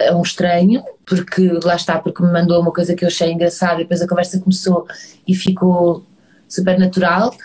a, 0.08 0.16
um 0.16 0.22
estranho, 0.22 0.82
porque 1.06 1.60
lá 1.62 1.76
está, 1.76 2.00
porque 2.00 2.24
me 2.24 2.32
mandou 2.32 2.62
uma 2.62 2.72
coisa 2.72 2.96
que 2.96 3.04
eu 3.04 3.10
achei 3.10 3.34
engraçada 3.34 3.82
e 3.82 3.84
depois 3.84 4.02
a 4.02 4.08
conversa 4.08 4.40
começou 4.40 4.88
e 5.28 5.36
ficou 5.36 6.06
super 6.48 6.80
natural, 6.80 7.36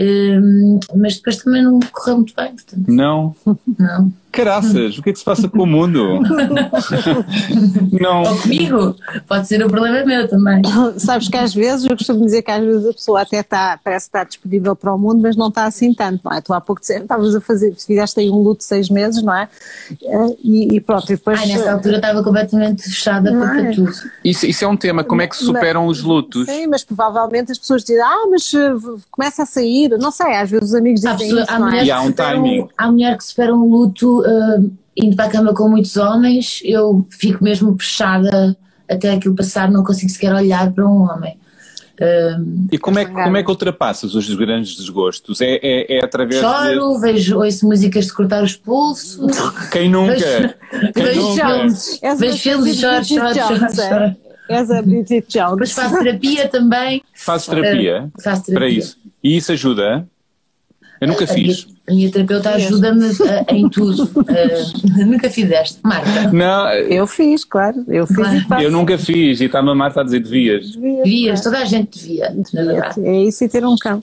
um, 0.00 0.80
mas 0.96 1.16
depois 1.16 1.36
também 1.36 1.62
não 1.62 1.78
correu 1.92 2.16
muito 2.16 2.34
bem. 2.34 2.52
Portanto. 2.52 2.84
Não? 2.88 3.36
Não. 3.78 4.12
Caraças, 4.32 4.96
o 4.96 5.02
que 5.02 5.10
é 5.10 5.12
que 5.12 5.18
se 5.18 5.24
passa 5.24 5.48
com 5.48 5.64
o 5.64 5.66
mundo? 5.66 6.20
não. 8.00 8.22
Ou 8.22 8.38
comigo, 8.38 8.96
pode 9.26 9.48
ser 9.48 9.64
um 9.64 9.68
problema 9.68 10.04
meu 10.04 10.28
também. 10.28 10.62
Sabes 10.98 11.28
que 11.28 11.36
às 11.36 11.52
vezes, 11.52 11.84
eu 11.84 11.96
costumo 11.96 12.24
dizer 12.24 12.42
que 12.42 12.50
às 12.50 12.64
vezes 12.64 12.86
a 12.86 12.92
pessoa 12.92 13.22
até 13.22 13.40
está, 13.40 13.78
parece 13.82 14.06
estar 14.06 14.24
disponível 14.24 14.76
para 14.76 14.94
o 14.94 14.98
mundo, 14.98 15.20
mas 15.20 15.36
não 15.36 15.48
está 15.48 15.64
assim 15.64 15.92
tanto, 15.92 16.20
não 16.24 16.32
é? 16.32 16.40
Tu 16.40 16.52
há 16.52 16.60
pouco 16.60 16.80
estavas 16.80 17.34
a 17.34 17.40
fazer, 17.40 17.74
fizeste 17.74 18.20
aí 18.20 18.30
um 18.30 18.36
luto 18.36 18.58
de 18.58 18.64
seis 18.64 18.88
meses, 18.88 19.20
não 19.20 19.34
é? 19.34 19.48
Eh, 20.00 20.36
e, 20.44 20.76
e 20.76 20.80
pronto, 20.80 21.12
e 21.12 21.16
depois. 21.16 21.40
Ai, 21.40 21.46
nessa 21.48 21.72
altura 21.72 21.96
estava 21.96 22.22
completamente 22.22 22.84
fechada 22.84 23.32
para 23.32 23.62
é? 23.62 23.72
tudo. 23.72 23.92
Isso, 24.24 24.46
isso 24.46 24.64
é 24.64 24.68
um 24.68 24.76
tema, 24.76 25.02
como 25.02 25.22
é 25.22 25.26
que 25.26 25.36
se 25.36 25.44
superam 25.44 25.86
os 25.86 26.02
lutos? 26.02 26.46
Sim, 26.46 26.68
mas 26.68 26.84
provavelmente 26.84 27.50
as 27.50 27.58
pessoas 27.58 27.82
dizem, 27.82 28.00
ah, 28.00 28.26
mas 28.30 28.54
eh, 28.54 28.72
começa 29.10 29.42
a 29.42 29.46
sair, 29.46 29.89
não 29.98 30.10
sei, 30.10 30.34
às 30.34 30.50
vezes 30.50 30.70
os 30.70 30.74
amigos 30.74 31.00
dizem 31.00 31.16
pessoa, 31.16 31.42
isso, 31.42 31.52
há 31.52 31.76
é? 31.76 31.84
E 31.84 31.90
há 31.90 32.00
um 32.00 32.12
timing. 32.12 32.68
Há 32.76 32.90
mulher 32.90 33.16
que 33.16 33.24
supera 33.24 33.54
um 33.54 33.64
luto 33.64 34.20
uh, 34.20 34.70
indo 34.96 35.16
para 35.16 35.26
a 35.26 35.30
cama 35.30 35.54
com 35.54 35.68
muitos 35.68 35.96
homens, 35.96 36.60
eu 36.64 37.06
fico 37.10 37.42
mesmo 37.42 37.76
fechada 37.78 38.56
até 38.88 39.12
aquilo 39.12 39.34
passar, 39.34 39.70
não 39.70 39.84
consigo 39.84 40.10
sequer 40.10 40.34
olhar 40.34 40.70
para 40.72 40.86
um 40.86 41.02
homem. 41.02 41.38
Uh, 42.00 42.68
e 42.72 42.78
como 42.78 42.98
é, 42.98 43.04
como 43.04 43.36
é 43.36 43.42
que 43.42 43.50
ultrapassas 43.50 44.14
os 44.14 44.34
grandes 44.34 44.74
desgostos? 44.74 45.42
É, 45.42 45.60
é, 45.62 45.98
é 45.98 46.04
através 46.04 46.40
Choro, 46.40 46.94
de... 46.94 47.00
vejo, 47.00 47.38
ouço 47.38 47.66
músicas 47.66 48.06
de 48.06 48.12
cortar 48.14 48.42
os 48.42 48.56
pulsos. 48.56 49.36
Quem 49.70 49.90
nunca? 49.90 50.14
Vejo, 50.14 50.54
Quem 50.94 51.04
vejo 51.04 51.20
nunca? 51.20 51.46
filmes, 51.46 52.00
vejo 52.18 52.38
filmes 52.38 52.74
e 52.74 52.80
choro, 52.80 53.04
choro, 53.04 53.34
choro, 53.34 54.16
a 54.50 54.82
Bridget 54.82 55.26
Jones. 55.28 55.50
Depois 55.52 55.72
faço 55.72 55.98
terapia 55.98 56.48
também. 56.48 57.02
Fazes 57.14 57.46
terapia? 57.46 58.04
Uh, 58.04 58.22
faço 58.22 58.44
terapia. 58.44 58.54
Para 58.54 58.68
isso. 58.68 58.96
E 59.22 59.36
isso 59.36 59.52
ajuda? 59.52 60.06
Eu 61.00 61.08
nunca 61.08 61.26
fiz. 61.26 61.66
A 61.88 61.92
minha 61.92 62.10
terapeuta 62.10 62.50
ajuda-me 62.50 63.06
uh, 63.06 63.44
em 63.48 63.68
tudo. 63.70 64.04
Uh, 64.04 65.06
nunca 65.06 65.30
fizeste, 65.30 65.80
Marta? 65.82 66.30
Não. 66.30 66.68
Eu 66.72 67.06
fiz, 67.06 67.44
claro. 67.44 67.84
Eu 67.88 68.06
fiz 68.06 68.44
claro. 68.44 68.62
Eu 68.62 68.70
nunca 68.70 68.98
fiz 68.98 69.40
e 69.40 69.46
está-me 69.46 69.70
a 69.70 69.74
Marta 69.74 70.02
a 70.02 70.04
dizer 70.04 70.20
devias. 70.20 70.72
Devias, 70.72 71.04
devias 71.04 71.40
toda 71.40 71.58
a 71.58 71.64
gente 71.64 71.98
devia. 71.98 72.30
devia. 72.30 72.90
É 72.98 73.22
isso 73.22 73.42
e 73.44 73.48
ter 73.48 73.64
um 73.64 73.76
cão. 73.76 74.02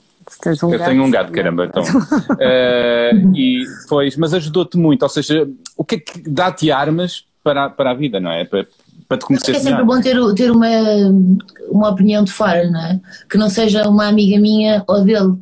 Um 0.62 0.72
eu 0.72 0.78
gato. 0.78 0.90
tenho 0.90 1.02
um 1.04 1.10
gato, 1.10 1.32
caramba, 1.32 1.64
então. 1.64 1.82
uh, 1.82 3.32
e 3.34 3.64
pois, 3.88 4.16
mas 4.16 4.34
ajudou-te 4.34 4.76
muito, 4.76 5.02
ou 5.02 5.08
seja, 5.08 5.48
o 5.76 5.82
que 5.82 5.94
é 5.94 5.98
que 5.98 6.28
dá-te 6.28 6.70
armas 6.70 7.24
para, 7.42 7.70
para 7.70 7.92
a 7.92 7.94
vida, 7.94 8.20
não 8.20 8.30
é? 8.30 8.44
Para, 8.44 8.66
para 9.06 9.18
te 9.18 9.26
conhecer 9.26 9.54
É 9.54 9.60
sempre 9.60 9.84
bom 9.84 10.00
ter, 10.00 10.16
ter 10.34 10.50
uma, 10.50 10.68
uma 11.70 11.90
opinião 11.90 12.24
de 12.24 12.32
fora, 12.32 12.70
não 12.70 12.80
é? 12.80 13.00
Que 13.30 13.36
não 13.36 13.50
seja 13.50 13.88
uma 13.88 14.06
amiga 14.06 14.38
minha 14.40 14.82
ou 14.86 15.04
dele 15.04 15.36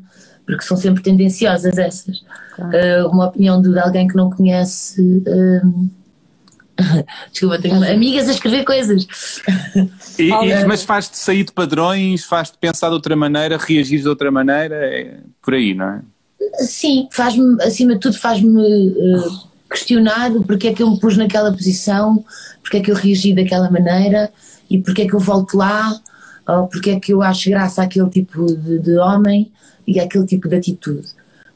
porque 0.47 0.62
são 0.62 0.77
sempre 0.77 1.03
tendenciosas 1.03 1.77
essas. 1.77 2.23
Claro. 2.55 2.73
Uh, 2.73 3.09
uma 3.11 3.27
opinião 3.27 3.61
de 3.61 3.79
alguém 3.79 4.07
que 4.07 4.16
não 4.16 4.31
conhece. 4.31 5.01
Uh, 5.27 5.90
desculpa, 7.33 7.59
tenho 7.59 7.83
amigas 7.90 8.29
a 8.29 8.33
escrever 8.33 8.64
coisas. 8.64 9.07
E, 10.19 10.31
e, 10.31 10.64
mas 10.66 10.85
faz-te 10.85 11.19
sair 11.19 11.45
de 11.45 11.53
padrões, 11.53 12.25
faz-te 12.25 12.57
pensar 12.59 12.88
de 12.88 12.95
outra 12.95 13.16
maneira, 13.16 13.59
reagir 13.59 14.01
de 14.01 14.09
outra 14.09 14.31
maneira, 14.31 14.77
é 14.77 15.19
por 15.42 15.55
aí, 15.55 15.75
não 15.75 15.88
é? 15.88 16.03
Sim, 16.59 17.09
faz-me, 17.11 17.61
acima 17.62 17.95
de 17.95 18.01
tudo, 18.01 18.19
faz-me 18.19 18.90
uh, 18.90 19.49
questionar 19.68 20.31
porque 20.46 20.68
é 20.68 20.74
que 20.74 20.83
eu 20.83 20.90
me 20.90 20.98
pus 20.98 21.16
naquela 21.16 21.52
posição, 21.52 22.24
porque 22.62 22.79
é 22.79 22.81
que 22.81 22.90
eu 22.90 22.94
reagi 22.94 23.35
daquela 23.35 23.70
maneira 23.70 24.31
e 24.70 24.79
porque 24.79 25.02
é 25.02 25.07
que 25.07 25.14
eu 25.14 25.20
volto 25.20 25.57
lá, 25.57 26.00
ou 26.46 26.68
porque 26.68 26.90
é 26.90 27.00
que 27.00 27.12
eu 27.12 27.22
acho 27.22 27.50
graça 27.50 27.83
àquele 27.83 28.09
tipo 28.11 28.46
de, 28.46 28.79
de 28.79 28.96
homem 28.98 29.50
e 29.87 30.00
aquele 30.00 30.26
tipo 30.26 30.48
de 30.48 30.57
atitude. 30.57 31.09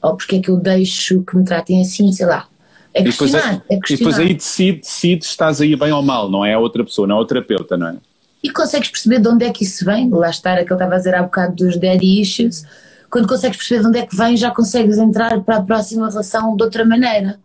Ou 0.03 0.17
porque 0.17 0.37
é 0.37 0.41
que 0.41 0.51
eu 0.51 0.57
deixo 0.57 1.23
que 1.23 1.37
me 1.37 1.45
tratem 1.45 1.81
assim, 1.83 2.13
sei 2.13 2.27
lá. 2.27 2.47
É 2.93 3.03
questionar, 3.03 3.39
e 3.39 3.43
depois, 3.43 3.71
é, 3.71 3.75
é 3.75 3.81
questionar. 3.81 3.95
E 3.95 3.97
depois 3.97 4.19
aí 4.19 4.35
decide, 4.35 4.81
decide 4.81 5.25
se 5.25 5.31
estás 5.31 5.61
aí 5.61 5.77
bem 5.77 5.93
ou 5.93 6.03
mal, 6.03 6.31
não 6.31 6.45
é 6.45 6.55
a 6.55 6.59
outra 6.59 6.85
pessoa, 6.85 7.07
não 7.07 7.19
é 7.19 7.21
o 7.21 7.25
terapeuta, 7.25 7.77
não 7.77 7.89
é? 7.89 7.97
e 8.43 8.51
consegues 8.51 8.89
perceber 8.89 9.21
de 9.21 9.29
onde 9.29 9.45
é 9.45 9.53
que 9.53 9.65
isso 9.65 9.85
vem. 9.85 10.09
Lá 10.09 10.31
está, 10.31 10.55
aquele 10.55 10.73
estava 10.73 10.95
a 10.95 10.99
dizer 10.99 11.15
há 11.15 11.23
bocado 11.23 11.57
dos 11.57 11.77
daddy 11.77 12.21
issues. 12.21 12.65
Quando 13.11 13.29
consegues 13.29 13.57
perceber 13.57 13.83
de 13.83 13.89
onde 13.89 13.99
é 13.99 14.07
que 14.07 14.17
vem, 14.17 14.37
já 14.37 14.51
consegues 14.51 14.99
entrar 14.99 15.41
para 15.43 15.57
a 15.57 15.63
próxima 15.63 16.09
relação 16.09 16.57
de 16.57 16.63
outra 16.63 16.85
maneira. 16.85 17.39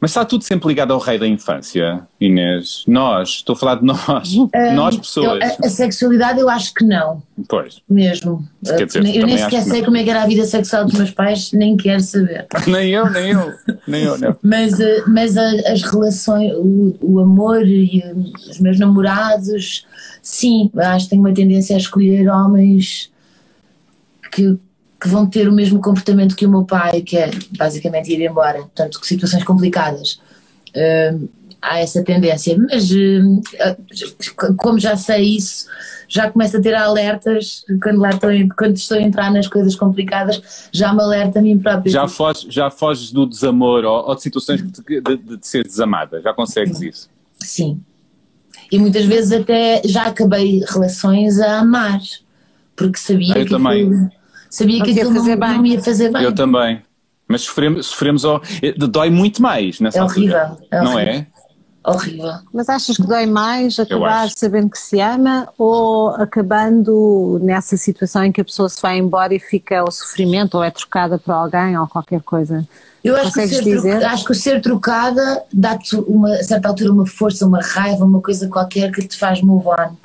Mas 0.00 0.12
está 0.12 0.24
tudo 0.24 0.42
sempre 0.42 0.68
ligado 0.68 0.92
ao 0.92 0.98
rei 0.98 1.18
da 1.18 1.28
infância, 1.28 2.00
Inês. 2.18 2.84
Nós, 2.86 3.28
estou 3.28 3.54
a 3.54 3.58
falar 3.58 3.74
de 3.76 3.84
nós, 3.84 4.34
um, 4.34 4.48
nós 4.74 4.96
pessoas. 4.96 5.40
Eu, 5.42 5.64
a, 5.64 5.66
a, 5.66 5.68
sexualidade 5.68 6.40
eu 6.40 6.48
acho 6.48 6.72
que 6.72 6.84
não. 6.84 7.22
Pois. 7.46 7.82
Mesmo. 7.88 8.48
Quer 8.64 8.86
dizer, 8.86 9.16
eu 9.16 9.26
nem 9.26 9.36
sequer 9.36 9.62
sei 9.62 9.84
como 9.84 9.98
é 9.98 10.02
que 10.02 10.10
era 10.10 10.22
a 10.22 10.26
vida 10.26 10.44
sexual 10.46 10.86
dos 10.86 10.94
meus 10.94 11.10
pais, 11.10 11.52
nem 11.52 11.76
quero 11.76 12.00
saber. 12.00 12.46
nem 12.66 12.90
eu, 12.90 13.10
nem 13.10 13.32
eu, 13.32 13.52
nem 13.86 14.04
eu, 14.04 14.18
não. 14.18 14.36
Mas, 14.42 14.80
eh, 14.80 15.02
mas 15.06 15.36
as 15.36 15.82
relações, 15.82 16.52
o, 16.54 16.96
o 17.02 17.20
amor 17.20 17.66
e 17.66 18.02
eh, 18.02 18.14
os 18.50 18.58
meus 18.58 18.78
namorados, 18.78 19.86
sim, 20.22 20.70
acho 20.76 21.04
que 21.04 21.10
tenho 21.10 21.22
uma 21.22 21.34
tendência 21.34 21.76
a 21.76 21.78
escolher 21.78 22.28
homens 22.30 23.10
que 24.32 24.58
que 25.00 25.08
vão 25.08 25.26
ter 25.26 25.48
o 25.48 25.52
mesmo 25.52 25.80
comportamento 25.80 26.36
que 26.36 26.46
o 26.46 26.50
meu 26.50 26.64
pai, 26.64 27.00
que 27.00 27.16
é 27.16 27.30
basicamente 27.56 28.12
ir 28.12 28.20
embora, 28.20 28.58
portanto, 28.58 29.00
situações 29.04 29.44
complicadas. 29.44 30.20
Uh, 30.70 31.28
há 31.60 31.78
essa 31.78 32.02
tendência, 32.02 32.56
mas 32.58 32.90
uh, 32.90 34.54
como 34.56 34.78
já 34.78 34.96
sei 34.96 35.36
isso, 35.36 35.66
já 36.08 36.30
começo 36.30 36.56
a 36.56 36.60
ter 36.60 36.74
alertas 36.74 37.64
quando, 37.82 38.00
lá 38.00 38.10
estou, 38.10 38.30
quando 38.56 38.76
estou 38.76 38.98
a 38.98 39.02
entrar 39.02 39.32
nas 39.32 39.46
coisas 39.46 39.74
complicadas, 39.76 40.68
já 40.72 40.92
me 40.92 41.00
alerta 41.00 41.38
a 41.38 41.42
mim 41.42 41.58
próprio. 41.58 41.92
Já 41.92 42.08
foges, 42.08 42.52
já 42.52 42.70
foges 42.70 43.12
do 43.12 43.26
desamor 43.26 43.84
ou, 43.84 44.08
ou 44.08 44.14
de 44.14 44.22
situações 44.22 44.62
de, 44.62 45.00
de, 45.00 45.16
de, 45.16 45.46
ser 45.46 45.64
desamada, 45.64 46.20
já 46.20 46.32
consegues 46.32 46.78
Sim. 46.78 46.88
isso? 46.88 47.10
Sim. 47.38 47.80
E 48.70 48.78
muitas 48.78 49.04
vezes 49.04 49.32
até 49.32 49.82
já 49.84 50.06
acabei 50.06 50.62
relações 50.68 51.38
a 51.40 51.60
amar, 51.60 52.00
porque 52.76 52.98
sabia 52.98 53.36
Eu 53.36 53.44
que 53.44 53.50
também. 53.50 54.10
Sabia 54.50 54.82
que 54.82 54.90
aquilo 54.90 55.12
não, 55.12 55.24
não 55.36 55.66
ia 55.66 55.80
fazer 55.82 56.12
bem. 56.12 56.22
Eu 56.22 56.34
também. 56.34 56.82
Mas 57.26 57.42
sofremos, 57.42 57.86
sofremos 57.86 58.24
ao, 58.24 58.42
dói 58.76 59.08
muito 59.08 59.40
mais 59.40 59.78
nessa 59.78 60.00
é 60.00 60.02
horrível, 60.02 60.36
altura. 60.36 60.66
É 60.70 60.82
não 60.82 60.94
horrível. 60.94 61.12
é? 61.14 61.26
Horrível. 61.82 62.32
Mas 62.52 62.68
achas 62.68 62.96
que 62.96 63.04
dói 63.06 63.24
mais 63.24 63.78
acabar 63.78 64.28
sabendo 64.36 64.68
que 64.68 64.78
se 64.78 65.00
ama 65.00 65.48
ou 65.56 66.08
acabando 66.10 67.38
nessa 67.42 67.76
situação 67.76 68.24
em 68.24 68.32
que 68.32 68.40
a 68.40 68.44
pessoa 68.44 68.68
se 68.68 68.82
vai 68.82 68.98
embora 68.98 69.34
e 69.34 69.38
fica 69.38 69.80
ao 69.80 69.90
sofrimento 69.90 70.56
ou 70.56 70.64
é 70.64 70.70
trocada 70.70 71.18
por 71.18 71.32
alguém 71.32 71.78
ou 71.78 71.86
qualquer 71.86 72.20
coisa? 72.20 72.66
Eu 73.02 73.16
acho 73.16 73.32
que, 73.32 73.48
ser 73.48 73.62
troca- 73.80 74.08
acho 74.08 74.24
que 74.26 74.32
o 74.32 74.34
ser 74.34 74.60
trocada 74.60 75.42
dá-te 75.52 75.96
uma, 75.96 76.34
a 76.34 76.42
certa 76.44 76.68
altura 76.68 76.92
uma 76.92 77.06
força, 77.06 77.46
uma 77.46 77.62
raiva, 77.62 78.04
uma 78.04 78.20
coisa 78.20 78.46
qualquer 78.48 78.90
que 78.90 79.06
te 79.06 79.16
faz 79.16 79.40
move 79.40 79.66
on. 79.68 79.96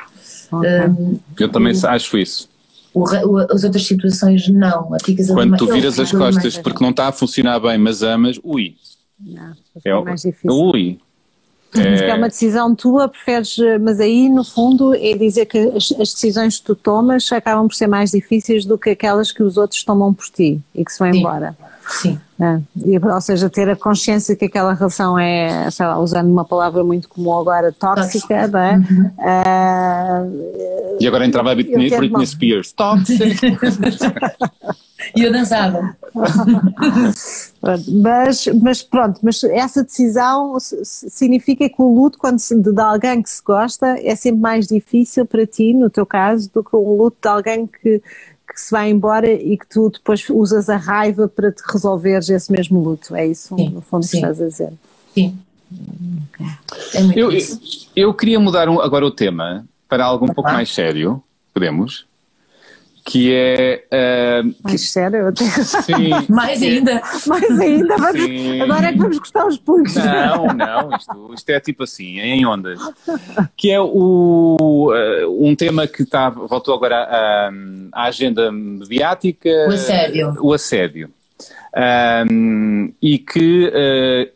Ok. 0.52 0.70
Um, 0.88 1.20
Eu 1.38 1.50
também 1.52 1.74
acho 1.88 2.18
isso. 2.18 2.48
O 2.96 3.04
o- 3.04 3.38
as 3.54 3.64
outras 3.64 3.86
situações 3.86 4.48
não. 4.48 4.90
Quando 5.34 5.50
mais- 5.52 5.60
tu 5.62 5.68
viras 5.72 6.00
as 6.00 6.12
costas 6.12 6.58
porque 6.58 6.84
não 6.84 6.92
está 6.92 7.08
a 7.10 7.12
funcionar 7.12 7.60
bem, 7.60 7.78
mas 7.78 8.02
amas, 8.02 8.40
ui. 8.44 8.76
Não, 9.20 9.54
É, 9.84 9.90
é 9.90 10.02
mais 10.02 10.22
difícil. 10.22 10.52
ui. 10.52 11.00
Porque 11.72 11.86
é 11.88 12.14
uma 12.16 12.30
decisão 12.30 12.74
tua, 12.74 13.10
preferes, 13.10 13.58
mas 13.82 14.00
aí 14.00 14.30
no 14.30 14.46
fundo 14.46 14.96
é 14.96 15.14
dizer 15.18 15.46
que 15.46 15.58
as, 15.58 15.92
as 16.00 16.14
decisões 16.14 16.58
que 16.58 16.66
tu 16.68 16.74
tomas 16.76 17.30
acabam 17.34 17.68
por 17.68 17.76
ser 17.76 17.88
mais 17.88 18.12
difíceis 18.12 18.64
do 18.66 18.78
que 18.78 18.92
aquelas 18.92 19.30
que 19.30 19.44
os 19.44 19.58
outros 19.58 19.84
tomam 19.84 20.14
por 20.14 20.26
ti 20.28 20.62
e 20.74 20.86
que 20.86 20.92
se 20.94 21.00
vão 21.00 21.12
Sim. 21.12 21.20
embora. 21.20 21.58
Sim. 21.88 22.20
né? 22.40 22.64
E, 22.84 22.98
ou 22.98 23.22
seja, 23.22 23.50
ter 23.50 23.70
a 23.70 23.76
consciência 23.76 24.36
que 24.36 24.46
aquela 24.46 24.74
relação 24.74 25.20
é, 25.20 25.70
sei 25.70 25.86
lá, 25.86 26.00
usando 26.00 26.32
uma 26.32 26.44
palavra 26.44 26.84
muito 26.84 27.08
comum 27.08 27.38
agora, 27.38 27.72
tóxica, 27.72 28.48
não 28.48 28.60
é? 28.60 28.80
Ah, 29.20 30.24
E 31.00 31.08
agora 31.08 31.26
entrava 31.26 31.52
a 31.52 31.56
Britney, 31.56 31.90
Britney 31.90 32.26
Spears. 32.26 32.72
Toxic. 32.78 33.42
E 35.16 35.22
eu 35.24 35.32
dançava. 35.32 35.96
Mas, 38.02 38.46
mas 38.62 38.84
pronto, 38.84 39.20
mas 39.24 39.44
essa 39.44 39.84
decisão 39.84 40.56
significa 40.60 41.68
que 41.68 41.82
o 41.82 41.94
luto 41.96 42.18
quando 42.18 42.38
se, 42.40 42.56
de, 42.56 42.72
de 42.72 42.80
alguém 42.82 43.22
que 43.24 43.30
se 43.30 43.42
gosta 43.44 43.98
é 44.02 44.16
sempre 44.16 44.40
mais 44.40 44.68
difícil 44.68 45.26
para 45.26 45.48
ti, 45.48 45.74
no 45.74 45.90
teu 45.90 46.06
caso, 46.06 46.50
do 46.54 46.64
que 46.64 46.76
um 46.76 46.96
luto 46.96 47.18
de 47.22 47.28
alguém 47.28 47.66
que, 47.66 48.00
que 48.00 48.62
se 48.62 48.70
vai 48.72 48.90
embora 48.92 49.32
e 49.32 49.58
que 49.58 49.68
tu 49.68 49.90
depois 49.90 50.24
usas 50.30 50.70
a 50.70 50.78
raiva 50.78 51.28
para 51.28 51.52
te 51.52 51.64
resolveres 51.72 52.30
esse 52.30 52.52
mesmo 52.52 52.80
luto. 52.80 53.16
É 53.16 53.26
isso, 53.26 53.56
Sim, 53.56 53.70
no 53.70 53.82
fundo, 53.82 54.02
que 54.04 54.10
sim. 54.10 54.18
estás 54.18 54.40
a 54.40 54.46
dizer. 54.48 54.74
Sim. 55.14 55.38
É 56.94 57.02
muito 57.02 57.18
Eu, 57.20 57.32
eu, 57.32 57.40
eu 57.96 58.14
queria 58.14 58.40
mudar 58.40 58.70
um- 58.70 58.80
agora 58.80 59.06
o 59.06 59.12
tema 59.12 59.66
para 59.90 60.06
algo 60.06 60.26
um 60.26 60.34
pouco 60.34 60.52
mais 60.52 60.74
sério. 60.74 61.22
Podemos? 61.54 62.06
Que 63.08 63.32
é. 63.36 63.84
ah, 63.92 64.42
Mais 64.64 64.90
sério, 64.90 65.18
eu 65.20 65.28
até- 65.28 65.46
sim. 65.46 66.10
Mais 66.28 66.60
ainda. 66.62 67.00
mais 67.28 67.60
ainda, 67.62 67.96
Sim. 68.14 68.62
agora 68.62 68.88
é 68.88 68.92
que 68.94 68.98
vamos 68.98 69.20
gostar 69.20 69.46
os 69.46 69.58
punhos. 69.60 69.94
Não, 69.94 70.48
não, 70.48 70.90
isto, 70.98 71.34
isto 71.36 71.50
é 71.52 71.60
tipo 71.60 71.84
assim, 71.84 72.20
é 72.20 72.26
em 72.30 72.46
ondas. 72.48 72.80
Que 73.56 73.70
é 73.70 73.80
o, 73.80 74.92
eh, 74.96 75.28
um 75.28 75.56
tema 75.56 75.86
que 75.86 76.02
está, 76.02 76.32
voltou 76.32 76.74
agora 76.74 76.98
à, 77.04 77.52
à 77.94 78.04
agenda 78.06 78.52
mediática. 78.52 79.50
O 79.70 79.74
assédio. 79.74 80.34
O 80.42 80.52
assédio. 80.54 81.10
Ahm, 81.76 82.92
e 83.02 83.20
que 83.20 83.70
eh, 83.72 84.32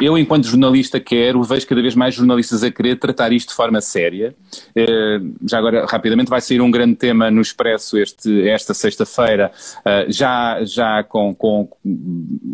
eu, 0.00 0.18
enquanto 0.18 0.46
jornalista, 0.46 1.00
quero, 1.00 1.42
vejo 1.42 1.66
cada 1.66 1.80
vez 1.80 1.94
mais 1.94 2.14
jornalistas 2.14 2.62
a 2.62 2.70
querer 2.70 2.96
tratar 2.96 3.32
isto 3.32 3.48
de 3.48 3.54
forma 3.54 3.80
séria. 3.80 4.34
Eh, 4.74 5.20
já 5.48 5.58
agora, 5.58 5.86
rapidamente, 5.86 6.28
vai 6.28 6.40
sair 6.40 6.60
um 6.60 6.70
grande 6.70 6.96
tema 6.96 7.30
no 7.30 7.40
Expresso 7.40 7.98
este, 7.98 8.48
esta 8.48 8.74
sexta-feira, 8.74 9.50
eh, 9.84 10.06
já, 10.08 10.62
já 10.64 11.02
com, 11.02 11.34
com, 11.34 11.68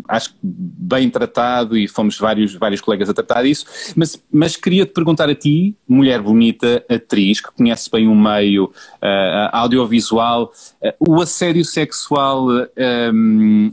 acho 0.07 0.29
que 0.29 0.37
bem 0.41 1.09
tratado 1.09 1.77
e 1.77 1.87
fomos 1.87 2.17
vários, 2.17 2.55
vários 2.55 2.81
colegas 2.81 3.09
a 3.09 3.13
tratar 3.13 3.43
disso, 3.43 3.65
mas, 3.95 4.21
mas 4.31 4.55
queria 4.55 4.85
te 4.85 4.93
perguntar 4.93 5.29
a 5.29 5.35
ti, 5.35 5.75
mulher 5.87 6.21
bonita, 6.21 6.83
atriz, 6.89 7.41
que 7.41 7.51
conhece 7.51 7.89
bem 7.91 8.07
o 8.07 8.15
meio 8.15 8.71
eh, 9.01 9.49
audiovisual, 9.51 10.51
eh, 10.81 10.95
o 10.99 11.21
assédio 11.21 11.65
sexual, 11.65 12.47
eh, 12.75 13.11
hum, 13.13 13.71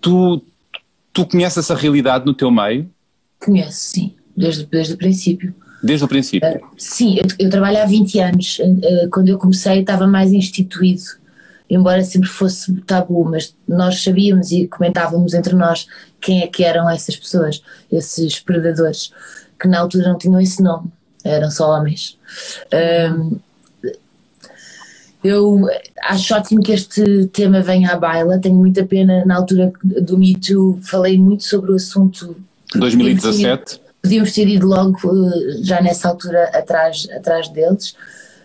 tu, 0.00 0.42
tu 1.16 1.24
conheces 1.26 1.56
essa 1.56 1.74
realidade 1.74 2.26
no 2.26 2.34
teu 2.34 2.50
meio, 2.50 2.90
Conheço, 3.38 3.72
sim. 3.72 4.14
Desde, 4.36 4.66
desde 4.66 4.92
o 4.92 4.96
princípio. 4.98 5.54
desde 5.82 6.04
o 6.04 6.08
princípio? 6.08 6.60
Sim, 6.76 7.16
eu, 7.16 7.46
eu 7.46 7.50
trabalho 7.50 7.78
há 7.82 7.86
20 7.86 8.18
anos. 8.18 8.58
Eh, 8.60 9.08
Quando 9.10 9.28
eu 9.28 9.38
comecei 9.38 9.80
estava 9.80 10.06
mais 10.06 10.30
instituído, 10.32 11.02
embora 11.70 12.02
sempre 12.04 12.28
fosse 12.28 12.74
tabu, 12.82 13.24
mas 13.24 13.54
nós 13.66 14.02
sabíamos 14.02 14.52
e 14.52 14.66
comentávamos 14.68 15.32
entre 15.32 15.54
nós 15.54 15.86
quem 16.20 16.42
é 16.42 16.46
que 16.46 16.64
eram 16.64 16.88
essas 16.88 17.16
pessoas, 17.16 17.62
esses 17.90 18.40
predadores, 18.40 19.10
que 19.58 19.68
na 19.68 19.80
altura 19.80 20.08
não 20.08 20.18
tinham 20.18 20.40
esse 20.40 20.62
nome, 20.62 20.90
eram 21.24 21.50
só 21.50 21.70
homens. 21.70 22.18
Eu 25.26 25.66
acho 26.02 26.34
ótimo 26.34 26.62
que 26.62 26.72
este 26.72 27.26
tema 27.32 27.60
venha 27.60 27.92
à 27.92 27.96
baila, 27.96 28.38
tenho 28.38 28.56
muita 28.56 28.84
pena, 28.84 29.24
na 29.24 29.36
altura 29.36 29.72
do 29.82 30.18
Me 30.18 30.34
Too 30.34 30.78
falei 30.82 31.18
muito 31.18 31.44
sobre 31.44 31.72
o 31.72 31.74
assunto 31.74 32.36
2017? 32.74 33.80
podíamos 34.06 34.32
ter 34.32 34.46
ido 34.48 34.66
logo 34.66 34.96
eh, 35.04 35.62
já 35.62 35.80
nessa 35.80 36.08
altura 36.08 36.44
atrás, 36.54 37.08
atrás 37.10 37.48
deles. 37.48 37.96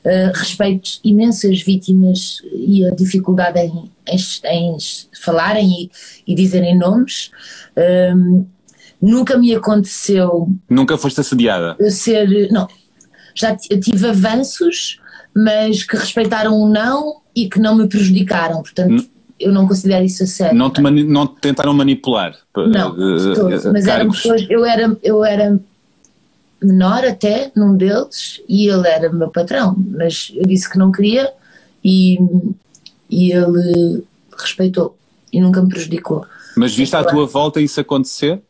Eh, 0.03 0.31
respeito 0.33 0.89
imensas 1.03 1.61
vítimas 1.61 2.41
e 2.51 2.83
a 2.83 2.89
dificuldade 2.89 3.59
em, 3.59 3.91
em, 4.07 4.17
em 4.45 4.77
falarem 5.21 5.69
e, 5.69 5.91
e 6.25 6.33
dizerem 6.33 6.75
nomes. 6.75 7.29
Ehm, 7.75 8.45
nunca 8.99 9.37
me 9.37 9.53
aconteceu 9.53 10.49
Nunca 10.67 10.97
foste 10.97 11.21
assediada? 11.21 11.75
eu 11.79 11.91
ser. 11.91 12.51
Não, 12.51 12.67
já 13.35 13.55
tive 13.55 14.07
avanços, 14.07 14.99
mas 15.35 15.83
que 15.83 15.95
respeitaram 15.95 16.53
o 16.59 16.67
não 16.69 17.21
e 17.35 17.47
que 17.49 17.59
não 17.59 17.75
me 17.75 17.87
prejudicaram. 17.87 18.61
Portanto, 18.61 19.07
eu 19.39 19.51
não 19.51 19.67
considero 19.67 20.03
isso 20.05 20.23
a 20.23 20.27
sério. 20.27 20.57
Não 20.57 20.69
te, 20.69 20.81
mani- 20.81 21.03
não 21.03 21.25
te 21.27 21.39
tentaram 21.41 21.73
manipular? 21.73 22.35
Não, 22.55 22.95
de 22.95 23.31
eh, 23.31 23.35
todo. 23.35 23.53
eh, 23.53 23.71
Mas 23.71 23.87
eram 23.87 24.11
pessoas, 24.11 24.45
eu 24.49 24.65
era, 24.65 24.97
eu 25.01 25.23
era 25.25 25.59
menor 26.61 27.03
até 27.05 27.51
num 27.55 27.75
deles 27.75 28.41
e 28.47 28.67
ele 28.67 28.87
era 28.87 29.11
meu 29.11 29.29
patrão, 29.29 29.75
mas 29.77 30.31
eu 30.35 30.43
disse 30.43 30.69
que 30.69 30.77
não 30.77 30.91
queria 30.91 31.31
e, 31.83 32.19
e 33.09 33.31
ele 33.31 34.03
respeitou 34.37 34.95
e 35.33 35.41
nunca 35.41 35.61
me 35.61 35.69
prejudicou. 35.69 36.25
Mas 36.55 36.75
viste 36.75 36.95
à 36.95 37.03
tua 37.03 37.25
volta 37.25 37.59
isso 37.59 37.79
acontecer? 37.79 38.41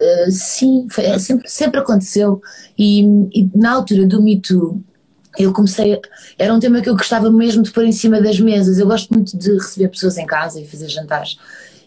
Uh, 0.00 0.30
sim, 0.30 0.86
foi- 0.90 1.04
é, 1.04 1.18
sempre, 1.18 1.48
sempre 1.48 1.78
aconteceu 1.78 2.40
e, 2.76 3.02
e 3.32 3.48
na 3.54 3.72
altura 3.72 4.06
do 4.06 4.20
Me 4.22 4.40
Too 4.40 4.82
eu 5.38 5.52
comecei, 5.52 6.00
era 6.38 6.52
um 6.52 6.60
tema 6.60 6.80
que 6.80 6.88
eu 6.88 6.96
gostava 6.96 7.30
mesmo 7.30 7.62
de 7.62 7.70
pôr 7.70 7.84
em 7.84 7.92
cima 7.92 8.20
das 8.20 8.40
mesas, 8.40 8.78
eu 8.78 8.86
gosto 8.86 9.12
muito 9.12 9.36
de 9.36 9.52
receber 9.54 9.88
pessoas 9.88 10.18
em 10.18 10.26
casa 10.26 10.60
e 10.60 10.66
fazer 10.66 10.88
jantares. 10.88 11.38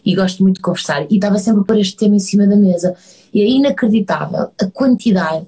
E 0.04 0.14
gosto 0.14 0.42
muito 0.42 0.56
de 0.56 0.62
conversar. 0.62 1.06
E 1.10 1.14
estava 1.14 1.38
sempre 1.38 1.62
a 1.62 1.64
pôr 1.64 1.78
este 1.78 1.96
tema 1.96 2.16
em 2.16 2.20
cima 2.20 2.46
da 2.46 2.56
mesa. 2.56 2.94
E 3.32 3.40
é 3.40 3.48
inacreditável 3.48 4.50
a 4.60 4.66
quantidade 4.72 5.46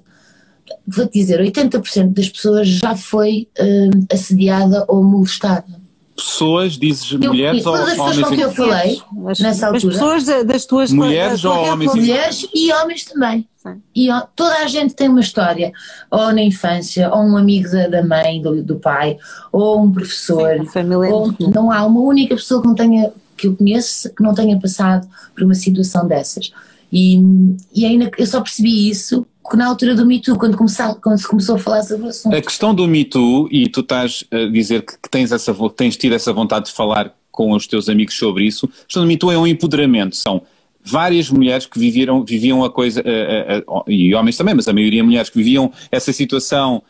vou-te 0.85 1.19
dizer, 1.19 1.39
80% 1.39 2.13
das 2.13 2.29
pessoas 2.29 2.67
já 2.67 2.95
foi 2.95 3.47
uh, 3.59 4.05
assediada 4.11 4.85
ou 4.87 5.03
molestada. 5.03 5.65
Pessoas, 6.17 6.73
dizes 6.73 7.11
eu, 7.11 7.19
mulheres 7.19 7.63
ou 7.65 7.73
homens? 7.73 7.95
Todas 7.95 8.09
as 8.09 8.15
pessoas 8.15 8.29
com 8.29 8.35
que 8.35 8.41
eu 8.41 8.51
falei 8.51 9.01
as, 9.27 9.39
nessa 9.39 9.67
altura. 9.67 9.93
As 9.93 9.99
pessoas 9.99 10.45
das 10.45 10.65
tuas 10.65 10.91
Mulheres 10.91 11.45
ou 11.45 11.53
homens? 11.53 11.93
Mulheres 11.93 12.47
e 12.53 12.73
homens 12.73 13.05
também. 13.05 13.47
E 13.95 14.07
toda 14.35 14.55
a 14.63 14.67
gente 14.67 14.95
tem 14.95 15.09
uma 15.09 15.19
história, 15.19 15.71
ou 16.09 16.33
na 16.33 16.41
infância, 16.41 17.13
ou 17.13 17.21
um 17.21 17.37
amigo 17.37 17.69
da, 17.69 17.87
da 17.87 18.03
mãe, 18.03 18.41
do, 18.41 18.63
do, 18.63 18.79
pai, 18.79 19.17
ou 19.51 19.83
um 19.83 19.91
professor. 19.91 20.57
Sim, 20.59 20.65
família 20.65 21.13
ou, 21.13 21.33
não 21.53 21.69
há 21.71 21.85
uma 21.85 21.99
única 21.99 22.33
pessoa 22.35 22.61
que 22.61 22.67
não 22.67 22.75
tenha 22.75 23.11
que 23.35 23.45
eu 23.45 23.55
conheço 23.55 24.09
que 24.15 24.23
não 24.23 24.33
tenha 24.33 24.59
passado 24.59 25.07
por 25.35 25.43
uma 25.43 25.53
situação 25.53 26.07
dessas. 26.07 26.51
E, 26.91 27.21
e 27.73 27.85
ainda 27.85 28.09
eu 28.17 28.25
só 28.25 28.41
percebi 28.41 28.89
isso 28.89 29.27
na 29.55 29.67
altura 29.67 29.95
do 29.95 30.05
Me 30.05 30.19
Too, 30.19 30.37
quando, 30.37 30.57
começar, 30.57 30.95
quando 30.95 31.17
se 31.17 31.27
começou 31.27 31.55
a 31.55 31.59
falar 31.59 31.83
sobre 31.83 32.07
o 32.07 32.09
assunto. 32.09 32.35
A 32.35 32.41
questão 32.41 32.73
do 32.73 32.87
Me 32.87 33.05
Too, 33.05 33.47
e 33.51 33.69
tu 33.69 33.81
estás 33.81 34.23
a 34.31 34.49
dizer 34.51 34.81
que, 34.81 34.93
que 34.97 35.09
tens, 35.09 35.31
essa, 35.31 35.55
tens 35.75 35.95
tido 35.95 36.13
essa 36.13 36.33
vontade 36.33 36.65
de 36.65 36.71
falar 36.71 37.13
com 37.31 37.51
os 37.51 37.67
teus 37.67 37.87
amigos 37.87 38.17
sobre 38.17 38.45
isso, 38.45 38.65
a 38.65 38.85
questão 38.85 39.03
do 39.03 39.07
Me 39.07 39.15
Too 39.15 39.31
é 39.31 39.37
um 39.37 39.47
empoderamento, 39.47 40.15
são 40.15 40.41
várias 40.83 41.29
mulheres 41.29 41.65
que 41.65 41.77
viviam, 41.77 42.23
viviam 42.23 42.63
a 42.63 42.69
coisa, 42.69 43.01
uh, 43.01 43.73
uh, 43.73 43.79
uh, 43.79 43.91
e 43.91 44.15
homens 44.15 44.37
também, 44.37 44.55
mas 44.55 44.67
a 44.67 44.73
maioria 44.73 45.03
mulheres 45.03 45.29
que 45.29 45.37
viviam 45.37 45.71
essa 45.91 46.11
situação 46.13 46.81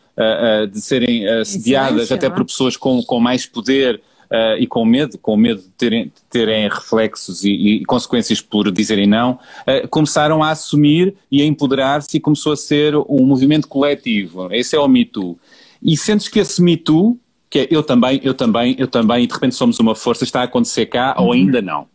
de 0.72 0.80
serem 0.80 1.28
assediadas 1.28 2.10
até 2.10 2.28
por 2.28 2.44
pessoas 2.44 2.76
com, 2.76 3.00
com 3.04 3.20
mais 3.20 3.46
poder, 3.46 4.02
uh, 4.30 4.58
e 4.58 4.66
com 4.66 4.84
medo, 4.84 5.18
com 5.18 5.36
medo 5.36 5.60
de 5.60 5.68
terem, 5.70 6.12
terem 6.30 6.68
reflexos 6.68 7.44
e, 7.44 7.50
e, 7.50 7.84
consequências 7.84 8.40
por 8.40 8.70
dizerem 8.70 9.06
não, 9.06 9.32
uh, 9.32 9.88
começaram 9.88 10.42
a 10.42 10.50
assumir 10.50 11.14
e 11.30 11.42
a 11.42 11.44
empoderar-se 11.44 12.16
e 12.16 12.20
começou 12.20 12.52
a 12.52 12.56
ser 12.56 12.96
um 12.96 13.24
movimento 13.24 13.68
coletivo. 13.68 14.52
Esse 14.52 14.76
é 14.76 14.80
o 14.80 14.88
Me 14.88 15.04
Too. 15.04 15.38
E 15.82 15.96
sentes 15.96 16.28
que 16.28 16.38
esse 16.38 16.62
Me 16.62 16.76
Too, 16.76 17.18
que 17.50 17.60
é 17.60 17.68
eu 17.70 17.82
também, 17.82 18.20
eu 18.22 18.34
também, 18.34 18.76
eu 18.78 18.88
também, 18.88 19.24
e 19.24 19.26
de 19.26 19.34
repente 19.34 19.54
somos 19.54 19.78
uma 19.78 19.94
força, 19.94 20.24
está 20.24 20.40
a 20.40 20.44
acontecer 20.44 20.86
cá 20.86 21.14
uhum. 21.18 21.26
ou 21.26 21.32
ainda 21.32 21.62
não? 21.62 21.86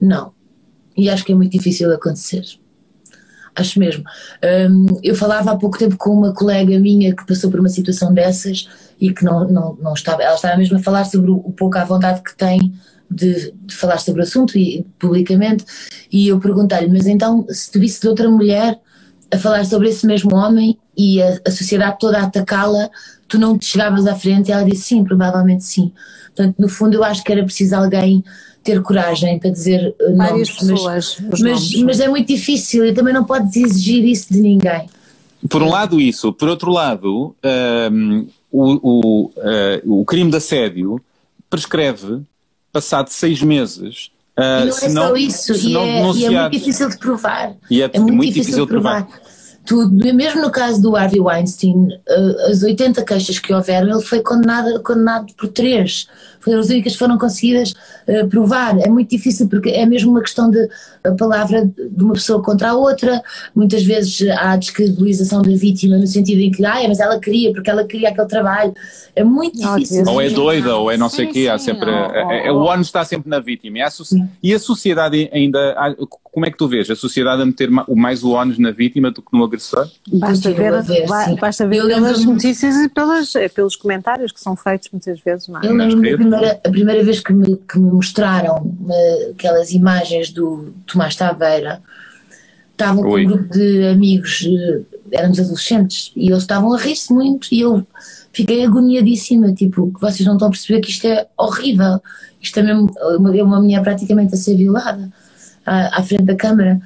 Não. 0.00 0.32
E 0.96 1.08
acho 1.08 1.24
que 1.24 1.32
é 1.32 1.34
muito 1.34 1.52
difícil 1.52 1.92
acontecer 1.92 2.44
acho 3.58 3.78
mesmo. 3.78 4.04
Um, 4.70 4.86
eu 5.02 5.14
falava 5.14 5.52
há 5.52 5.56
pouco 5.56 5.78
tempo 5.78 5.96
com 5.96 6.10
uma 6.10 6.32
colega 6.32 6.78
minha 6.78 7.14
que 7.14 7.26
passou 7.26 7.50
por 7.50 7.60
uma 7.60 7.68
situação 7.68 8.12
dessas 8.12 8.68
e 9.00 9.12
que 9.12 9.24
não, 9.24 9.48
não, 9.48 9.78
não 9.80 9.94
estava, 9.94 10.22
ela 10.22 10.34
estava 10.34 10.56
mesmo 10.56 10.76
a 10.78 10.82
falar 10.82 11.04
sobre 11.04 11.30
o, 11.30 11.38
pouco 11.52 11.78
à 11.78 11.84
vontade 11.84 12.22
que 12.22 12.36
tem 12.36 12.72
de, 13.10 13.52
de, 13.52 13.74
falar 13.74 13.98
sobre 13.98 14.20
o 14.20 14.24
assunto 14.24 14.58
e 14.58 14.86
publicamente, 14.98 15.64
e 16.12 16.28
eu 16.28 16.38
perguntei-lhe, 16.38 16.88
mas 16.88 17.06
então 17.06 17.46
se 17.48 17.70
tu 17.70 17.80
visse 17.80 18.00
de 18.00 18.08
outra 18.08 18.28
mulher 18.28 18.78
a 19.32 19.38
falar 19.38 19.64
sobre 19.64 19.88
esse 19.88 20.06
mesmo 20.06 20.34
homem 20.34 20.78
e 20.96 21.22
a, 21.22 21.40
a 21.46 21.50
sociedade 21.50 21.98
toda 21.98 22.18
a 22.18 22.24
atacá-la, 22.24 22.90
tu 23.26 23.38
não 23.38 23.58
te 23.58 23.66
chegavas 23.66 24.06
à 24.06 24.14
frente? 24.14 24.48
E 24.48 24.52
ela 24.52 24.64
disse 24.64 24.82
sim, 24.82 25.04
provavelmente 25.04 25.64
sim. 25.64 25.92
Portanto, 26.34 26.56
no 26.58 26.68
fundo 26.68 26.94
eu 26.94 27.04
acho 27.04 27.22
que 27.22 27.32
era 27.32 27.44
preciso 27.44 27.76
alguém 27.76 28.24
ter 28.62 28.82
coragem 28.82 29.38
para 29.38 29.50
dizer 29.50 29.94
uh, 30.00 30.16
Várias 30.16 30.48
nomes, 30.48 30.50
pessoas, 30.50 31.16
mas, 31.20 31.40
mas, 31.40 31.74
mas, 31.82 32.00
é 32.00 32.08
muito 32.08 32.28
difícil 32.28 32.84
e 32.84 32.92
também 32.92 33.14
não 33.14 33.24
podes 33.24 33.56
exigir 33.56 34.04
isso 34.04 34.32
de 34.32 34.40
ninguém. 34.40 34.88
Por 35.48 35.62
um 35.62 35.70
lado 35.70 36.00
isso, 36.00 36.32
por 36.32 36.48
outro 36.48 36.70
lado, 36.70 37.34
um, 37.92 38.26
o, 38.50 38.62
o, 38.82 39.24
uh, 39.26 40.00
o 40.00 40.04
crime 40.04 40.30
de 40.30 40.36
assédio 40.36 41.00
prescreve, 41.48 42.20
passado 42.72 43.08
seis 43.08 43.42
meses, 43.42 44.10
Uh, 44.38 44.62
e 44.62 44.92
não 44.92 45.02
é 45.02 45.08
só 45.08 45.16
isso, 45.16 45.52
e, 45.52 45.76
é, 45.76 46.14
e, 46.14 46.24
é, 46.26 46.30
muito 46.30 46.52
difícil 46.52 46.88
de 46.88 46.96
provar. 46.96 47.56
E 47.68 47.82
é, 47.82 47.90
é 47.92 47.98
muito, 47.98 48.14
muito, 48.14 48.32
difícil, 48.34 48.64
de 48.64 48.70
provar. 48.70 49.04
provar. 49.04 49.27
Tudo, 49.68 50.14
mesmo 50.14 50.40
no 50.40 50.50
caso 50.50 50.80
do 50.80 50.96
Harvey 50.96 51.20
Weinstein, 51.20 51.88
uh, 51.88 52.50
as 52.50 52.62
80 52.62 53.04
queixas 53.04 53.38
que 53.38 53.52
houveram, 53.52 53.90
ele 53.90 54.02
foi 54.02 54.22
condenado, 54.22 54.82
condenado 54.82 55.34
por 55.34 55.48
três 55.48 56.08
foram 56.40 56.60
as 56.60 56.68
únicas 56.70 56.92
que 56.92 56.98
foram 56.98 57.18
conseguidas 57.18 57.72
uh, 58.06 58.26
provar. 58.28 58.78
É 58.78 58.88
muito 58.88 59.10
difícil 59.10 59.48
porque 59.48 59.70
é 59.70 59.84
mesmo 59.84 60.10
uma 60.10 60.20
questão 60.20 60.50
de 60.50 60.68
a 61.04 61.12
palavra 61.12 61.64
de 61.64 62.02
uma 62.02 62.14
pessoa 62.14 62.42
contra 62.42 62.70
a 62.70 62.74
outra. 62.74 63.22
Muitas 63.54 63.82
vezes 63.82 64.28
há 64.30 64.52
a 64.52 64.56
descredibilização 64.56 65.42
da 65.42 65.50
vítima 65.50 65.98
no 65.98 66.06
sentido 66.06 66.40
em 66.40 66.50
que, 66.50 66.64
ah, 66.64 66.80
mas 66.88 67.00
ela 67.00 67.18
queria, 67.18 67.52
porque 67.52 67.70
ela 67.70 67.84
queria 67.84 68.08
aquele 68.08 68.26
trabalho. 68.26 68.74
É 69.14 69.24
muito 69.24 69.58
difícil. 69.58 70.04
Ou 70.06 70.20
é 70.20 70.30
doida, 70.30 70.76
ou 70.76 70.90
é 70.90 70.96
não 70.96 71.08
sei 71.08 71.26
o 71.26 71.32
quê, 71.32 71.48
há 71.48 71.58
sempre. 71.58 71.90
é, 71.90 72.48
é, 72.48 72.52
o 72.52 72.58
ONU 72.58 72.82
está 72.82 73.04
sempre 73.04 73.28
na 73.28 73.40
vítima. 73.40 73.78
E 73.78 73.82
a, 73.82 73.88
e 74.42 74.54
a 74.54 74.58
sociedade 74.58 75.28
ainda. 75.32 75.76
Como 76.30 76.46
é 76.46 76.50
que 76.50 76.56
tu 76.56 76.68
vês? 76.68 76.88
A 76.88 76.94
sociedade 76.94 77.42
a 77.42 77.46
meter 77.46 77.68
mais 77.70 78.22
o 78.22 78.30
ONU 78.30 78.54
na 78.58 78.70
vítima 78.70 79.10
do 79.10 79.22
que 79.22 79.36
no 79.36 79.44
agressor? 79.44 79.57
Basta 80.14 80.50
ver, 80.50 80.82
ver, 80.82 81.06
basta 81.40 81.66
ver 81.66 81.86
pelas 81.86 82.24
notícias 82.24 82.76
e 82.76 82.88
pelas, 82.88 83.32
pelos 83.54 83.76
comentários 83.76 84.32
que 84.32 84.40
são 84.40 84.56
feitos 84.56 84.88
muitas 84.92 85.20
vezes. 85.20 85.48
Não 85.48 85.60
é? 85.60 85.66
Eu 85.66 85.74
lembro 85.74 86.00
primeira, 86.00 86.60
a 86.64 86.70
primeira 86.70 87.04
vez 87.04 87.20
que 87.20 87.32
me, 87.32 87.56
que 87.56 87.78
me 87.78 87.90
mostraram 87.90 88.74
aquelas 89.30 89.72
imagens 89.72 90.30
do 90.30 90.72
Tomás 90.86 91.16
Taveira, 91.16 91.82
estavam 92.72 93.02
com 93.02 93.16
um 93.16 93.24
grupo 93.24 93.52
de 93.52 93.88
amigos, 93.88 94.46
éramos 95.10 95.40
adolescentes, 95.40 96.12
e 96.14 96.28
eles 96.28 96.42
estavam 96.42 96.72
a 96.72 96.78
rir-se 96.78 97.12
muito, 97.12 97.48
e 97.52 97.60
eu 97.60 97.84
fiquei 98.32 98.64
agoniadíssima, 98.64 99.52
tipo, 99.52 99.92
que 99.92 100.00
vocês 100.00 100.24
não 100.26 100.34
estão 100.34 100.48
a 100.48 100.50
perceber 100.50 100.80
que 100.80 100.90
isto 100.90 101.06
é 101.06 101.26
horrível, 101.36 102.00
isto 102.40 102.58
é 102.60 102.62
mesmo 102.62 102.88
uma, 103.18 103.30
uma 103.30 103.60
mulher 103.60 103.82
praticamente 103.82 104.34
a 104.34 104.38
ser 104.38 104.56
violada 104.56 105.10
à, 105.66 105.98
à 105.98 106.02
frente 106.02 106.24
da 106.24 106.36
câmara. 106.36 106.80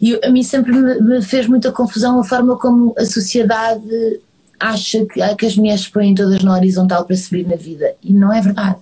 E 0.00 0.18
a 0.24 0.30
mim 0.30 0.42
sempre 0.42 0.72
me, 0.72 1.22
fez 1.22 1.46
muita 1.46 1.72
confusão 1.72 2.20
a 2.20 2.24
forma 2.24 2.56
como 2.56 2.94
a 2.96 3.04
sociedade 3.04 4.20
acha 4.60 5.04
que, 5.06 5.34
que 5.36 5.46
as 5.46 5.56
mulheres 5.56 5.88
põem 5.88 6.14
todas 6.14 6.42
na 6.42 6.54
horizontal 6.54 7.04
para 7.04 7.16
subir 7.16 7.46
na 7.46 7.56
vida. 7.56 7.94
E 8.02 8.12
não 8.12 8.32
é 8.32 8.40
verdade. 8.40 8.78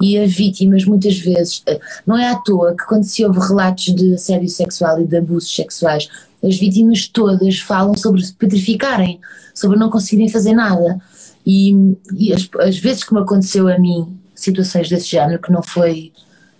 E 0.00 0.18
as 0.18 0.32
vítimas, 0.32 0.84
muitas 0.84 1.16
vezes, 1.18 1.62
eh, 1.66 1.80
não 2.06 2.18
é 2.18 2.28
à 2.28 2.36
toa 2.36 2.74
que 2.76 2.84
quando 2.84 3.04
se 3.04 3.24
ouve 3.24 3.38
relatos 3.38 3.94
de 3.94 4.14
assédio 4.14 4.48
sexual 4.48 5.00
e 5.00 5.06
de 5.06 5.16
abusos 5.16 5.54
sexuais, 5.54 6.08
as 6.42 6.56
vítimas 6.56 7.08
todas 7.08 7.58
falam 7.60 7.96
sobre 7.96 8.22
se 8.22 8.32
petrificarem, 8.32 9.20
sobre 9.54 9.78
não 9.78 9.88
conseguirem 9.88 10.28
fazer 10.28 10.52
nada. 10.52 11.00
E, 11.46 11.96
e 12.16 12.32
as, 12.32 12.48
as 12.60 12.76
vezes 12.78 13.04
que 13.04 13.14
me 13.14 13.20
aconteceu 13.20 13.68
a 13.68 13.78
mim 13.78 14.18
situações 14.34 14.88
desse 14.88 15.08
género, 15.10 15.40
que 15.40 15.52
não 15.52 15.62
foi 15.62 16.12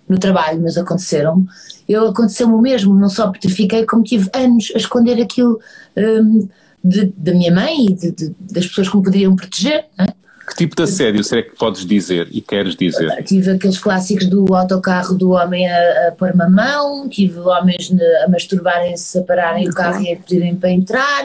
no 0.09 0.19
trabalho, 0.19 0.61
mas 0.63 0.77
aconteceram, 0.77 1.47
eu 1.89 2.09
aconteceu-me 2.09 2.55
o 2.55 2.61
mesmo, 2.61 2.95
não 2.95 3.09
só 3.09 3.31
petrifiquei, 3.31 3.87
como 3.87 4.03
tive 4.03 4.29
anos 4.35 4.71
a 4.75 4.79
esconder 4.79 5.21
aquilo. 5.23 5.59
Um, 5.97 6.49
de, 6.85 7.07
da 7.17 7.33
minha 7.33 7.53
mãe 7.53 7.87
e 7.87 7.95
de, 7.95 8.11
de, 8.11 8.35
das 8.39 8.67
pessoas 8.67 8.89
que 8.91 8.97
me 8.97 9.03
poderiam 9.03 9.35
proteger. 9.35 9.87
É? 9.99 10.07
Que 10.47 10.57
tipo 10.57 10.77
de 10.77 10.83
assédio 10.83 11.25
será 11.25 11.43
que 11.43 11.57
podes 11.57 11.87
dizer 11.87 12.29
e 12.31 12.43
queres 12.43 12.77
dizer? 12.77 13.25
Tive 13.25 13.53
aqueles 13.53 13.79
clássicos 13.79 14.27
do 14.27 14.55
autocarro 14.55 15.15
do 15.15 15.31
homem 15.31 15.67
a, 15.67 16.09
a 16.09 16.13
pôr 16.13 16.33
uma 16.33 16.51
mão, 16.51 17.09
tive 17.09 17.39
homens 17.39 17.91
a 18.23 18.29
masturbarem-se, 18.29 19.19
a 19.19 19.23
pararem 19.23 19.67
o 19.67 19.73
carro 19.73 20.03
e 20.03 20.13
a 20.13 20.17
pedirem 20.17 20.55
para 20.55 20.71
entrar, 20.71 21.25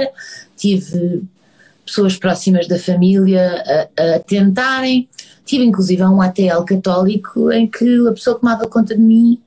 tive 0.55 1.23
pessoas 1.89 2.15
próximas 2.15 2.67
da 2.67 2.79
família 2.79 3.63
a, 3.97 4.15
a 4.15 4.19
tentarem, 4.19 5.09
tive 5.43 5.65
inclusive 5.65 6.03
um 6.03 6.21
ATL 6.21 6.63
católico 6.65 7.51
em 7.51 7.67
que 7.67 8.07
a 8.07 8.13
pessoa 8.13 8.35
que 8.35 8.41
tomava 8.41 8.67
conta 8.67 8.95
de 8.95 9.01
mim 9.01 9.41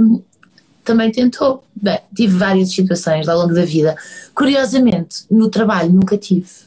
um, 0.00 0.22
também 0.84 1.10
tentou. 1.10 1.64
Bem, 1.74 1.98
tive 2.14 2.36
várias 2.36 2.70
situações 2.70 3.26
ao 3.28 3.38
longo 3.38 3.54
da 3.54 3.64
vida. 3.64 3.96
Curiosamente, 4.34 5.24
no 5.30 5.48
trabalho 5.48 5.92
nunca 5.92 6.16
tive. 6.16 6.65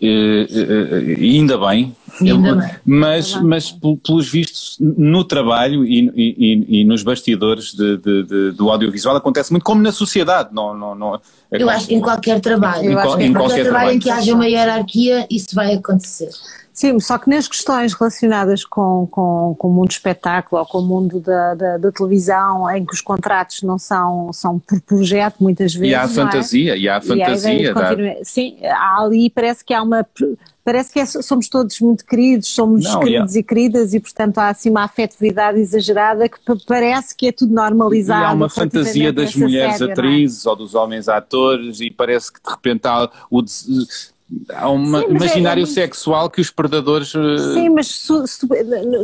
E, 0.00 0.46
e, 1.18 1.38
ainda 1.38 1.58
bem, 1.58 1.94
ainda 2.20 2.54
bem. 2.54 2.70
mas, 2.86 3.34
mas 3.42 3.76
pelos 4.02 4.30
vistos 4.30 4.76
no 4.80 5.22
trabalho 5.24 5.84
e, 5.84 6.10
e, 6.16 6.80
e 6.80 6.84
nos 6.84 7.02
bastidores 7.02 7.74
de, 7.74 7.98
de, 7.98 8.22
de, 8.22 8.50
do 8.52 8.70
audiovisual 8.70 9.14
acontece 9.14 9.50
muito 9.50 9.64
como 9.64 9.82
na 9.82 9.92
sociedade. 9.92 10.48
Não, 10.52 10.74
não, 10.74 10.94
não, 10.94 11.14
é 11.16 11.20
Eu 11.52 11.68
acho 11.68 11.88
que 11.88 11.94
em 11.94 12.00
qualquer 12.00 12.40
trabalho, 12.40 12.90
em, 12.90 12.94
qual, 12.94 13.20
em 13.20 13.32
qualquer 13.32 13.62
trabalho, 13.62 13.64
trabalho 13.64 13.96
em 13.96 13.98
que 13.98 14.08
haja 14.08 14.34
uma 14.34 14.46
hierarquia, 14.46 15.26
isso 15.30 15.54
vai 15.54 15.74
acontecer. 15.74 16.30
Sim, 16.80 16.98
só 16.98 17.18
que 17.18 17.28
nas 17.28 17.46
questões 17.46 17.92
relacionadas 17.92 18.64
com, 18.64 19.06
com, 19.10 19.54
com 19.58 19.68
o 19.68 19.70
mundo 19.70 19.88
do 19.88 19.90
espetáculo 19.90 20.62
ou 20.62 20.66
com 20.66 20.78
o 20.78 20.82
mundo 20.82 21.20
da, 21.20 21.54
da, 21.54 21.76
da, 21.76 21.92
televisão, 21.92 22.70
em 22.74 22.86
que 22.86 22.94
os 22.94 23.02
contratos 23.02 23.62
não 23.62 23.78
são, 23.78 24.32
são 24.32 24.58
por 24.58 24.80
projeto, 24.80 25.40
muitas 25.40 25.74
vezes. 25.74 25.92
E 25.92 25.94
há 25.94 26.00
a 26.00 26.04
é? 26.06 26.08
fantasia, 26.08 26.72
é? 26.72 26.78
e 26.78 26.88
há 26.88 26.96
a 26.96 27.00
fantasia. 27.02 27.74
A 27.76 28.24
sim, 28.24 28.56
há 28.64 29.02
ali, 29.02 29.28
parece 29.28 29.62
que 29.62 29.74
há 29.74 29.82
uma. 29.82 30.06
Parece 30.64 30.90
que 30.90 30.98
é, 31.00 31.04
somos 31.04 31.50
todos 31.50 31.78
muito 31.80 32.02
queridos, 32.02 32.48
somos 32.48 32.84
não, 32.84 33.00
queridos 33.00 33.36
e 33.36 33.42
queridas, 33.42 33.92
e 33.92 34.00
portanto 34.00 34.38
há 34.38 34.48
assim 34.48 34.70
uma 34.70 34.84
afetividade 34.84 35.58
exagerada 35.58 36.30
que 36.30 36.38
parece 36.66 37.14
que 37.14 37.26
é 37.26 37.32
tudo 37.32 37.52
normalizado. 37.52 38.22
E 38.22 38.24
há 38.24 38.32
uma 38.32 38.48
fantasia 38.48 39.12
das 39.12 39.34
mulheres 39.34 39.76
série, 39.76 39.90
é? 39.90 39.92
atrizes 39.92 40.46
é? 40.46 40.48
ou 40.48 40.56
dos 40.56 40.74
homens 40.74 41.10
atores, 41.10 41.82
e 41.82 41.90
parece 41.90 42.32
que 42.32 42.40
de 42.42 42.50
repente 42.50 42.86
há 42.86 43.10
o 43.30 43.42
há 44.50 44.70
um 44.70 45.00
imaginário 45.10 45.64
é, 45.64 45.66
sexual 45.66 46.30
que 46.30 46.40
os 46.40 46.50
predadores. 46.50 47.14
Eh, 47.14 47.38
Sim, 47.54 47.68
mas 47.70 47.88
su, 47.88 48.26
su, 48.26 48.48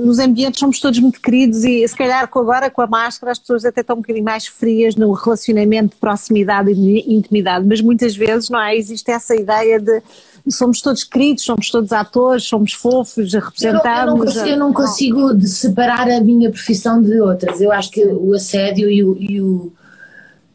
nos 0.02 0.18
ambientes 0.18 0.60
somos 0.60 0.78
todos 0.80 0.98
muito 0.98 1.20
queridos 1.20 1.64
e 1.64 1.86
se 1.86 1.96
calhar 1.96 2.28
agora 2.32 2.70
com 2.70 2.82
a 2.82 2.86
máscara 2.86 3.32
as 3.32 3.38
pessoas 3.38 3.64
até 3.64 3.80
estão 3.80 3.96
um 3.96 4.00
bocadinho 4.00 4.24
mais 4.24 4.46
frias 4.46 4.94
no 4.94 5.12
relacionamento 5.12 5.94
de 5.94 6.00
proximidade 6.00 6.70
e 6.70 7.14
intimidade, 7.14 7.66
mas 7.66 7.80
muitas 7.80 8.14
vezes 8.16 8.48
não 8.48 8.60
é? 8.60 8.76
Existe 8.76 9.10
essa 9.10 9.34
ideia 9.34 9.80
de 9.80 10.02
somos 10.48 10.80
todos 10.80 11.02
queridos, 11.02 11.44
somos 11.44 11.70
todos 11.70 11.92
atores, 11.92 12.44
somos 12.44 12.72
fofos, 12.72 13.32
representamos. 13.32 14.36
Eu 14.36 14.42
não, 14.42 14.48
eu 14.48 14.58
não 14.58 14.72
consigo, 14.72 15.20
eu 15.20 15.28
não 15.28 15.32
consigo 15.32 15.46
separar 15.46 16.08
a 16.08 16.20
minha 16.20 16.50
profissão 16.50 17.02
de 17.02 17.20
outras. 17.20 17.60
Eu 17.60 17.72
acho 17.72 17.90
que 17.90 18.04
o 18.04 18.32
assédio 18.32 18.88
e 18.88 19.02
o, 19.02 19.16
e 19.18 19.40
o 19.40 19.72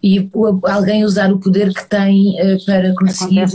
e 0.04 0.30
alguém 0.64 1.04
usar 1.04 1.32
o 1.32 1.40
poder 1.40 1.74
que 1.74 1.88
tem 1.88 2.36
uh, 2.42 2.66
para 2.66 2.94
conseguir 2.96 3.46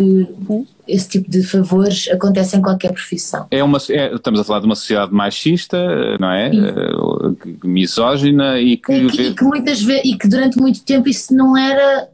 esse 0.87 1.09
tipo 1.09 1.29
de 1.29 1.43
favores 1.43 2.09
acontece 2.13 2.57
em 2.57 2.63
qualquer 2.63 2.93
profissão. 2.93 3.47
É 3.51 3.63
uma, 3.63 3.79
é, 3.91 4.15
estamos 4.15 4.39
a 4.39 4.45
falar 4.45 4.61
de 4.61 4.67
uma 4.67 4.77
sociedade 4.77 5.13
machista, 5.13 5.77
não 6.21 6.31
é? 6.31 6.51
Uh, 6.51 7.37
misógina 7.65 8.61
e 8.61 8.77
que, 8.77 8.93
e 8.93 9.11
que, 9.11 9.23
e 9.23 9.35
que 9.35 9.45
muitas 9.45 9.83
vezes 9.83 10.05
e 10.05 10.17
que 10.17 10.29
durante 10.29 10.59
muito 10.59 10.85
tempo 10.85 11.09
isso 11.09 11.35
não 11.35 11.57
era 11.57 12.09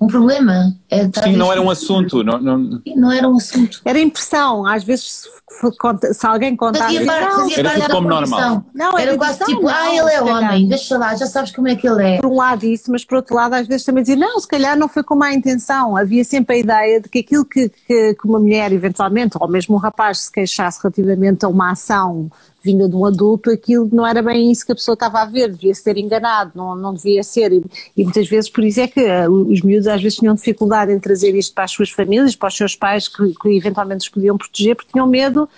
um 0.00 0.06
problema. 0.06 0.74
É, 0.90 1.04
Sim, 1.04 1.36
não 1.36 1.50
era 1.50 1.60
um 1.60 1.68
assunto. 1.68 2.22
Não, 2.22 2.38
não... 2.40 2.80
não 2.96 3.12
era 3.12 3.28
um 3.28 3.36
assunto. 3.36 3.80
Era 3.84 3.98
impressão. 3.98 4.64
Às 4.64 4.84
vezes, 4.84 5.26
se, 5.48 6.14
se 6.14 6.26
alguém 6.26 6.54
contasse. 6.54 6.84
Fazia 6.84 7.04
parte, 7.04 7.36
fazia 7.36 7.58
era 7.58 7.70
parte 7.70 7.90
como 7.90 8.08
normal. 8.08 8.64
Não, 8.72 8.98
era, 8.98 9.10
era 9.10 9.18
quase 9.18 9.44
tipo, 9.44 9.62
não, 9.62 9.68
ah, 9.68 9.94
ele 9.94 10.10
é 10.10 10.22
homem, 10.22 10.68
deixa 10.68 10.96
lá, 10.96 11.16
já 11.16 11.26
sabes 11.26 11.50
como 11.50 11.68
é 11.68 11.74
que 11.74 11.88
ele 11.88 12.02
é. 12.02 12.16
Por 12.20 12.30
um 12.30 12.36
lado, 12.36 12.64
isso, 12.64 12.90
mas 12.92 13.04
por 13.04 13.16
outro 13.16 13.34
lado, 13.34 13.54
às 13.54 13.66
vezes 13.66 13.84
também 13.84 14.02
dizia, 14.02 14.16
não, 14.16 14.38
se 14.38 14.46
calhar 14.46 14.76
não 14.78 14.88
foi 14.88 15.02
com 15.02 15.16
má 15.16 15.32
intenção. 15.32 15.96
Havia 15.96 16.24
sempre 16.24 16.56
a 16.56 16.58
ideia 16.58 17.00
de 17.00 17.08
que 17.08 17.18
aquilo 17.18 17.44
que, 17.44 17.68
que, 17.68 18.14
que 18.14 18.28
uma 18.28 18.38
mulher, 18.38 18.72
eventualmente, 18.72 19.36
ou 19.40 19.48
mesmo 19.48 19.74
um 19.74 19.78
rapaz, 19.78 20.20
se 20.20 20.32
queixasse 20.32 20.80
relativamente 20.82 21.44
a 21.44 21.48
uma 21.48 21.72
ação 21.72 22.30
vinda 22.62 22.88
de 22.88 22.96
um 22.96 23.04
adulto, 23.04 23.50
aquilo 23.50 23.88
não 23.92 24.06
era 24.06 24.22
bem 24.22 24.50
isso 24.50 24.66
que 24.66 24.72
a 24.72 24.74
pessoa 24.74 24.94
estava 24.94 25.20
a 25.20 25.26
ver, 25.26 25.50
devia 25.50 25.74
ser 25.74 25.96
enganado, 25.96 26.52
não, 26.54 26.74
não 26.74 26.92
devia 26.92 27.22
ser. 27.22 27.52
E, 27.52 27.64
e 27.96 28.04
muitas 28.04 28.28
vezes, 28.28 28.50
por 28.50 28.64
isso 28.64 28.80
é 28.80 28.88
que 28.88 29.00
uh, 29.00 29.30
os 29.30 29.62
miúdos 29.62 29.86
às 29.86 30.02
vezes 30.02 30.18
tinham 30.18 30.34
dificuldade 30.34 30.92
em 30.92 30.98
trazer 30.98 31.34
isto 31.34 31.54
para 31.54 31.64
as 31.64 31.70
suas 31.70 31.90
famílias, 31.90 32.34
para 32.34 32.48
os 32.48 32.56
seus 32.56 32.74
pais, 32.74 33.08
que, 33.08 33.32
que 33.40 33.56
eventualmente 33.56 34.02
os 34.02 34.08
podiam 34.08 34.36
proteger, 34.36 34.74
porque 34.74 34.92
tinham 34.92 35.06
medo 35.06 35.48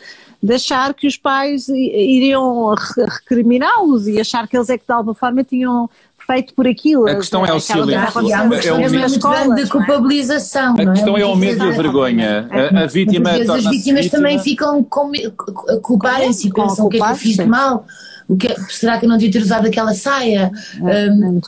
de 0.43 0.55
achar 0.55 0.95
que 0.95 1.07
os 1.07 1.17
pais 1.17 1.69
iriam 1.69 2.75
recriminá-los 2.75 4.09
e 4.09 4.19
achar 4.19 4.49
que 4.49 4.57
eles 4.57 4.71
é 4.71 4.79
que 4.79 4.87
de 4.87 4.93
alguma 4.93 5.15
forma 5.15 5.45
tinham 5.45 5.89
feito 6.31 6.55
por 6.55 6.67
aquilo. 6.67 7.09
A 7.09 7.17
questão 7.17 7.45
é 7.45 7.53
o 7.53 7.61
silêncio. 7.61 8.21
Uma 8.21 8.87
é 8.87 9.09
muito 9.09 9.29
grande 9.29 9.65
de 9.65 9.69
culpabilização. 9.69 10.75
A 10.75 10.93
questão 10.93 11.17
é, 11.17 11.23
é 11.23 11.27
o 11.27 11.35
medo 11.35 11.65
e 11.65 11.69
a 11.69 11.73
vergonha. 11.73 12.49
A, 12.51 12.85
a 12.85 12.87
vítima 12.87 13.31
As 13.31 13.65
vítimas 13.65 14.09
também 14.09 14.39
ficam 14.39 14.83
com, 14.85 15.11
culparem-se 15.83 16.49
e 16.49 16.53
pensam 16.53 16.87
o 16.87 16.89
que 16.89 16.97
é 16.99 17.01
que 17.01 17.11
eu 17.11 17.17
fiz 17.17 17.37
de 17.37 17.45
mal. 17.45 17.85
O 18.29 18.37
que, 18.37 18.47
é, 18.47 18.55
será 18.69 18.97
que 18.97 19.07
eu 19.07 19.09
não 19.09 19.19
devia 19.19 19.33
ter 19.33 19.43
usado 19.45 19.67
aquela 19.67 19.93
saia? 19.93 20.53
É, 20.87 21.11
um, 21.11 21.41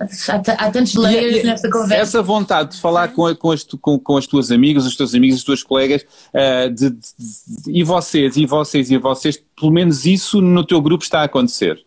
é 0.00 0.04
há, 0.28 0.66
há 0.66 0.70
tantos 0.70 0.94
layers 0.94 1.42
nesta 1.42 1.68
conversa. 1.68 1.96
Essa 1.96 2.22
vontade 2.22 2.76
de 2.76 2.80
falar 2.80 3.08
com, 3.08 3.34
com, 3.34 3.50
as, 3.50 3.64
com, 3.64 3.98
com 3.98 4.16
as 4.16 4.24
tuas 4.24 4.52
amigas, 4.52 4.86
os 4.86 4.96
teus 4.96 5.16
amigos, 5.16 5.38
as 5.38 5.42
tuas 5.42 5.64
colegas, 5.64 6.02
uh, 6.32 6.70
de, 6.72 6.90
de, 6.90 6.96
de, 6.96 7.80
e 7.80 7.82
vocês, 7.82 8.36
e 8.36 8.46
vocês, 8.46 8.88
e 8.88 8.96
vocês, 8.98 9.42
pelo 9.58 9.72
menos 9.72 10.06
isso 10.06 10.40
no 10.40 10.64
teu 10.64 10.80
grupo 10.80 11.02
está 11.02 11.22
a 11.22 11.24
acontecer. 11.24 11.84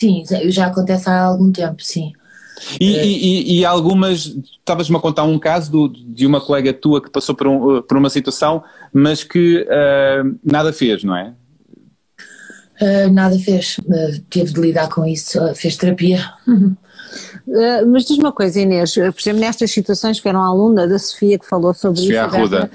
Sim, 0.00 0.24
já 0.46 0.66
acontece 0.66 1.08
há 1.10 1.20
algum 1.20 1.52
tempo, 1.52 1.82
sim. 1.82 2.12
E, 2.80 2.96
é. 2.96 3.06
e, 3.06 3.58
e, 3.60 3.64
algumas, 3.64 4.26
estavas-me 4.58 4.96
a 4.96 5.00
contar 5.00 5.24
um 5.24 5.38
caso 5.38 5.70
do, 5.70 5.88
de 5.88 6.26
uma 6.26 6.40
colega 6.40 6.72
tua 6.72 7.00
que 7.02 7.10
passou 7.10 7.34
por, 7.34 7.46
um, 7.46 7.82
por 7.82 7.96
uma 7.96 8.10
situação, 8.10 8.62
mas 8.92 9.24
que 9.24 9.62
uh, 9.62 10.38
nada 10.44 10.72
fez, 10.72 11.02
não 11.02 11.16
é? 11.16 11.32
Uh, 12.80 13.10
nada 13.12 13.38
fez, 13.38 13.78
uh, 13.78 14.20
teve 14.28 14.52
de 14.52 14.60
lidar 14.60 14.88
com 14.88 15.06
isso, 15.06 15.38
fez 15.54 15.76
terapia. 15.76 16.32
Uh, 17.46 17.86
mas 17.86 18.04
diz 18.04 18.18
uma 18.18 18.32
coisa, 18.32 18.60
Inês, 18.60 18.94
por 18.94 19.20
exemplo, 19.20 19.40
nestas 19.40 19.70
situações 19.70 20.20
que 20.20 20.28
eram 20.28 20.42
aluna 20.42 20.86
da 20.86 20.98
Sofia 20.98 21.38
que 21.38 21.46
falou 21.46 21.74
sobre 21.74 22.00
Sofia 22.00 22.26
isso. 22.26 22.36
Arruda 22.36 22.70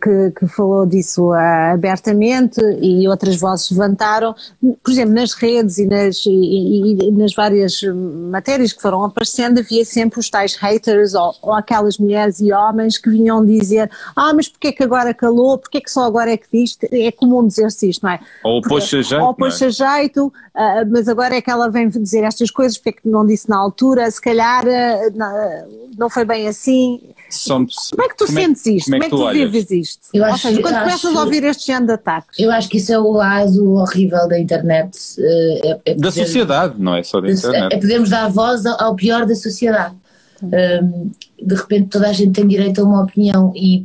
que, 0.00 0.30
que 0.30 0.46
falou 0.48 0.86
disso 0.86 1.30
uh, 1.30 1.74
abertamente 1.74 2.60
e 2.80 3.06
outras 3.06 3.36
vozes 3.36 3.70
levantaram, 3.70 4.34
por 4.82 4.90
exemplo, 4.90 5.14
nas 5.14 5.34
redes 5.34 5.78
e 5.78 5.86
nas, 5.86 6.24
e, 6.24 7.08
e 7.08 7.10
nas 7.12 7.34
várias 7.34 7.82
matérias 8.30 8.72
que 8.72 8.80
foram 8.80 9.04
aparecendo, 9.04 9.58
havia 9.58 9.84
sempre 9.84 10.18
os 10.20 10.30
tais 10.30 10.54
haters 10.54 11.14
ou, 11.14 11.34
ou, 11.42 11.52
aquelas 11.52 11.98
mulheres 11.98 12.40
e 12.40 12.50
homens 12.52 12.96
que 12.96 13.10
vinham 13.10 13.44
dizer 13.44 13.90
ah, 14.16 14.32
mas 14.32 14.48
porquê 14.48 14.68
é 14.68 14.72
que 14.72 14.82
agora 14.82 15.12
calou, 15.12 15.58
porquê 15.58 15.78
é 15.78 15.80
que 15.80 15.90
só 15.90 16.04
agora 16.04 16.32
é 16.32 16.36
que 16.36 16.46
diz, 16.50 16.78
é 16.90 17.12
comum 17.12 17.46
dizer-se 17.46 17.90
isto, 17.90 18.02
não 18.02 18.10
é? 18.10 18.20
Ou 18.44 18.62
poxa 18.62 19.02
jeito, 19.02 19.22
Ou 19.22 19.34
poxa 19.34 19.66
é? 19.66 19.70
jeito, 19.70 20.28
uh, 20.28 20.90
mas 20.90 21.08
agora 21.08 21.36
é 21.36 21.42
que 21.42 21.50
ela 21.50 21.68
vem 21.68 21.88
dizer 21.88 22.24
estas 22.24 22.50
coisas, 22.50 22.78
porque 22.78 22.88
é 22.88 22.92
que 22.92 23.08
não 23.08 23.26
disse 23.26 23.48
na 23.48 23.58
altura, 23.58 23.67
se 24.10 24.20
calhar 24.20 24.64
uh, 24.66 25.58
não, 25.96 26.08
foi 26.08 26.24
bem 26.24 26.48
assim, 26.48 27.00
somos. 27.30 27.90
Como 27.90 28.02
é 28.02 28.08
que 28.08 28.16
tu 28.16 28.26
como 28.26 28.38
é 28.38 28.42
sentes 28.42 28.66
isto? 28.66 28.84
Como 28.84 28.96
é 28.96 29.00
que, 29.00 29.10
como 29.10 29.28
é 29.28 29.32
que 29.32 29.38
tu 29.38 29.52
vives 29.52 29.70
isto? 29.70 30.08
Eu 30.14 30.24
Ou 30.24 30.38
seja, 30.38 30.60
quando 30.60 30.78
começas 30.78 31.04
acho, 31.04 31.18
a 31.18 31.24
ouvir 31.24 31.44
este 31.44 31.66
género 31.66 31.86
de 31.86 31.92
ataques. 31.92 32.38
Eu 32.38 32.50
acho 32.50 32.68
que 32.68 32.76
isso 32.76 32.92
é 32.92 32.98
o 32.98 33.12
lado 33.12 33.74
horrível 33.74 34.28
da 34.28 34.38
internet. 34.38 34.98
Eh, 35.18 35.80
é, 35.84 35.92
é 35.92 35.94
da 35.94 36.10
sociedade, 36.10 36.74
não 36.78 36.94
é 36.94 37.02
só 37.02 37.20
da 37.20 37.30
internet. 37.30 37.74
É 37.74 37.78
podermos 37.78 38.10
dar 38.10 38.28
voz 38.28 38.64
ao 38.66 38.94
pior 38.94 39.26
da 39.26 39.34
sociedade. 39.34 39.94
Um, 40.42 41.10
de 41.42 41.54
repente 41.54 41.88
toda 41.88 42.08
a 42.08 42.12
gente 42.12 42.32
tem 42.32 42.46
direito 42.46 42.80
a 42.80 42.84
uma 42.84 43.02
opinião 43.02 43.52
e 43.56 43.84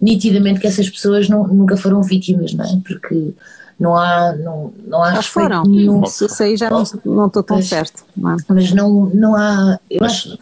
nitidamente 0.00 0.60
que 0.60 0.66
essas 0.66 0.88
pessoas 0.90 1.30
não, 1.30 1.46
nunca 1.46 1.78
foram 1.78 2.02
vítimas, 2.02 2.52
não 2.52 2.64
é? 2.64 2.78
Porque 2.86 3.32
não 3.78 3.96
há, 3.96 4.32
não, 4.36 4.72
não 4.86 5.02
há 5.02 5.12
Elas 5.12 5.26
foram, 5.26 5.62
nenhum. 5.64 6.02
Isso 6.04 6.42
aí 6.42 6.56
já 6.56 6.70
não 6.70 6.82
estou 7.26 7.42
tão 7.42 7.56
mas, 7.56 7.66
certo. 7.66 8.04
Não 8.16 8.32
é? 8.32 8.36
Mas 8.48 8.72
não, 8.72 9.06
não 9.12 9.34
há. 9.34 9.78
Eu 9.90 10.00
mas 10.00 10.12
acho, 10.12 10.38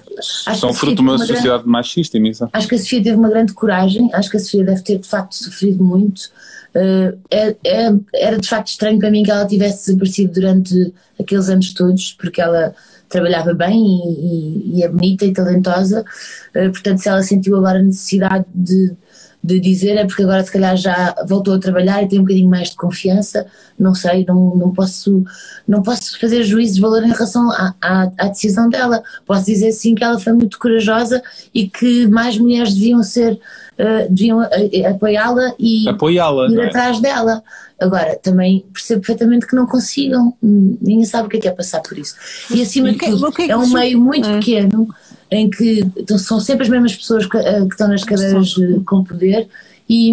acho 0.46 0.60
são 0.60 0.74
fruto 0.74 0.96
de 0.96 1.00
uma, 1.00 1.12
uma 1.12 1.18
sociedade 1.18 1.46
grande, 1.46 1.68
machista, 1.68 2.20
Misa. 2.20 2.50
Acho 2.52 2.68
que 2.68 2.74
a 2.74 2.78
Sofia 2.78 3.02
teve 3.02 3.16
uma 3.16 3.30
grande 3.30 3.52
coragem, 3.54 4.10
acho 4.12 4.30
que 4.30 4.36
a 4.36 4.40
Sofia 4.40 4.64
deve 4.64 4.82
ter 4.82 4.98
de 4.98 5.08
facto 5.08 5.34
sofrido 5.34 5.82
muito. 5.82 6.30
Uh, 6.74 7.18
é, 7.30 7.56
é, 7.64 7.92
era 8.14 8.38
de 8.38 8.48
facto 8.48 8.68
estranho 8.68 8.98
para 8.98 9.10
mim 9.10 9.22
que 9.22 9.30
ela 9.30 9.46
tivesse 9.46 9.86
desaparecido 9.86 10.32
durante 10.32 10.94
aqueles 11.20 11.48
anos 11.48 11.72
todos, 11.74 12.12
porque 12.14 12.40
ela 12.40 12.74
trabalhava 13.10 13.52
bem 13.52 13.78
e, 13.78 14.76
e, 14.76 14.78
e 14.78 14.82
é 14.82 14.88
bonita 14.88 15.24
e 15.26 15.32
talentosa, 15.32 16.00
uh, 16.00 16.70
portanto, 16.70 16.98
se 16.98 17.08
ela 17.08 17.22
sentiu 17.22 17.56
agora 17.56 17.78
a 17.78 17.82
necessidade 17.82 18.44
de 18.54 18.94
de 19.42 19.58
dizer 19.58 19.96
é 19.96 20.04
porque 20.04 20.22
agora 20.22 20.44
se 20.44 20.52
calhar 20.52 20.76
já 20.76 21.14
voltou 21.26 21.54
a 21.54 21.58
trabalhar 21.58 22.02
e 22.02 22.08
tem 22.08 22.20
um 22.20 22.22
bocadinho 22.22 22.48
mais 22.48 22.70
de 22.70 22.76
confiança, 22.76 23.46
não 23.78 23.94
sei, 23.94 24.24
não, 24.24 24.54
não, 24.54 24.70
posso, 24.70 25.24
não 25.66 25.82
posso 25.82 26.18
fazer 26.20 26.44
juízo 26.44 26.76
de 26.76 26.80
valor 26.80 27.02
em 27.02 27.10
relação 27.10 27.50
à, 27.50 27.74
à, 27.80 28.02
à, 28.18 28.28
decisão 28.28 28.68
dela. 28.68 29.02
Posso 29.26 29.44
dizer 29.44 29.72
sim 29.72 29.96
que 29.96 30.04
ela 30.04 30.18
foi 30.18 30.32
muito 30.32 30.58
corajosa 30.58 31.20
e 31.52 31.68
que 31.68 32.06
mais 32.06 32.38
mulheres 32.38 32.72
deviam 32.72 33.02
ser, 33.02 33.32
uh, 33.32 34.08
deviam 34.08 34.38
uh, 34.38 34.88
apoiá-la 34.88 35.54
e 35.58 35.88
apoiá-la, 35.88 36.48
ir 36.48 36.60
é? 36.60 36.66
atrás 36.66 37.00
dela. 37.00 37.42
Agora, 37.80 38.16
também 38.22 38.64
percebo 38.72 39.00
perfeitamente 39.00 39.44
que 39.44 39.56
não 39.56 39.66
consigam, 39.66 40.36
ninguém 40.40 41.04
sabe 41.04 41.26
o 41.26 41.28
que 41.28 41.38
é, 41.38 41.40
que 41.40 41.48
é 41.48 41.50
passar 41.50 41.80
por 41.80 41.98
isso. 41.98 42.14
E 42.48 42.62
acima 42.62 42.92
de 42.92 42.98
tudo, 42.98 43.32
é 43.48 43.56
um 43.56 43.66
meio 43.70 44.00
muito 44.00 44.28
é. 44.28 44.38
pequeno 44.38 44.88
em 45.32 45.48
que 45.48 45.82
são 46.18 46.38
sempre 46.38 46.64
as 46.64 46.68
mesmas 46.68 46.94
pessoas 46.94 47.26
que, 47.26 47.36
eh, 47.38 47.60
que 47.60 47.72
estão 47.72 47.88
nas 47.88 48.04
cadeiras 48.04 48.54
com 48.86 49.02
poder 49.02 49.48
e, 49.88 50.12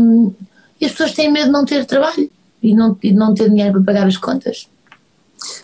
e, 0.79 0.85
as 0.85 0.91
pessoas 0.91 1.13
têm 1.13 1.31
medo 1.31 1.47
de 1.47 1.51
não 1.51 1.65
ter 1.65 1.85
trabalho 1.85 2.31
e 2.63 2.73
não, 2.73 2.97
e 3.03 3.09
de 3.09 3.15
não 3.15 3.33
ter 3.33 3.49
dinheiro 3.49 3.73
para 3.73 3.93
pagar 3.93 4.07
as 4.07 4.17
contas. 4.17 4.67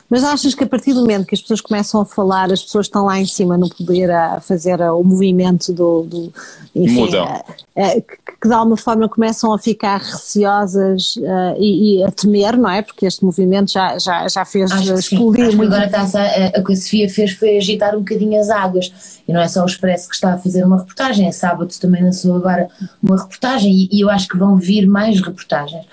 Mas 0.10 0.24
achas 0.24 0.54
que 0.54 0.64
a 0.64 0.68
partir 0.68 0.94
do 0.94 1.02
momento 1.02 1.26
que 1.26 1.34
as 1.34 1.42
pessoas 1.42 1.62
começam 1.62 2.02
a 2.02 2.06
falar, 2.06 2.52
as 2.52 2.62
pessoas 2.62 2.86
estão 2.86 3.06
lá 3.06 3.20
em 3.20 3.26
cima 3.26 3.58
no 3.58 3.68
poder 3.70 4.12
a 4.12 4.40
fazer 4.40 4.80
o 4.82 5.04
movimento 5.04 5.74
do. 5.74 6.04
do 6.04 6.34
enfim, 6.76 7.10
a, 7.16 7.44
a, 7.76 8.02
que, 8.02 8.18
que 8.42 8.48
de 8.48 8.54
alguma 8.54 8.78
forma 8.78 9.10
começam 9.10 9.52
a 9.52 9.58
ficar 9.58 10.00
receosas 10.00 11.16
uh, 11.16 11.56
e, 11.58 12.00
e, 12.00 12.04
a 12.04 12.12
temer, 12.12 12.56
não 12.56 12.70
é? 12.70 12.84
Porque 12.84 13.06
este 13.06 13.26
movimento 13.26 13.72
já, 13.72 13.98
já, 13.98 14.28
já 14.28 14.46
fez 14.46 14.70
explodir 14.72 15.52
sim, 15.52 15.58
muito. 15.58 15.74
agora 15.74 15.86
está 15.86 16.02
a, 16.20 16.60
a 16.60 16.64
que 16.64 16.74
a 16.74 16.76
Sofia 16.76 17.10
fez 17.10 17.32
foi 17.32 17.58
agitar 17.58 17.96
um 17.96 18.00
bocadinho 18.00 18.40
as 18.40 18.50
águas. 18.50 18.92
E 19.28 19.34
não 19.34 19.42
é 19.42 19.48
só 19.48 19.64
o 19.64 19.66
Expresso 19.66 20.08
que 20.08 20.14
está 20.14 20.34
a 20.34 20.38
fazer 20.38 20.64
uma 20.64 20.78
reportagem, 20.78 21.28
é 21.28 21.32
sábado 21.32 21.74
também 21.82 22.04
lançou 22.04 22.36
agora 22.36 22.68
uma 23.02 23.18
reportagem 23.18 23.72
e, 23.72 23.90
e 23.92 24.02
eu 24.02 24.10
acho 24.10 24.28
que 24.28 24.38
vão 24.38 24.56
vir 24.56 24.86
mais 24.86 25.20
reportagens. 25.20 25.84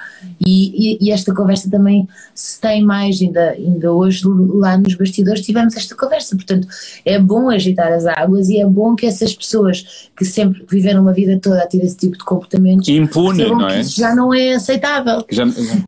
E, 0.45 0.97
e, 0.97 1.09
e, 1.09 1.11
esta 1.11 1.35
conversa 1.35 1.71
também, 1.71 2.07
se 2.35 2.61
tem 2.61 2.83
mais, 2.85 3.21
ainda, 3.23 3.51
ainda 3.51 3.93
hoje 3.93 4.02
lá 4.25 4.77
nos 4.77 4.95
bastidores 4.95 5.43
tivemos 5.43 5.77
esta 5.77 5.95
conversa. 5.95 6.35
Portanto, 6.37 6.67
é 7.05 7.19
bom 7.19 7.51
agitar 7.51 7.93
as 7.93 8.07
águas 8.07 8.49
e 8.49 8.61
é 8.61 8.67
bom 8.67 8.95
que 8.95 9.07
essas 9.07 9.35
pessoas 9.35 10.11
que 10.17 10.25
sempre 10.25 10.65
viveram 10.71 11.03
uma 11.03 11.13
vida 11.13 11.39
toda 11.41 11.63
a 11.63 11.67
ter 11.67 11.79
esse 11.79 11.97
tipo 11.97 12.17
de 12.17 12.25
comportamentos 12.25 12.89
impune, 12.89 13.45
não 13.49 13.69
é? 13.69 13.81
isso 13.81 13.99
já 13.99 14.15
não 14.15 14.33
é 14.33 14.55
aceitável. 14.55 15.25
Já, 15.31 15.45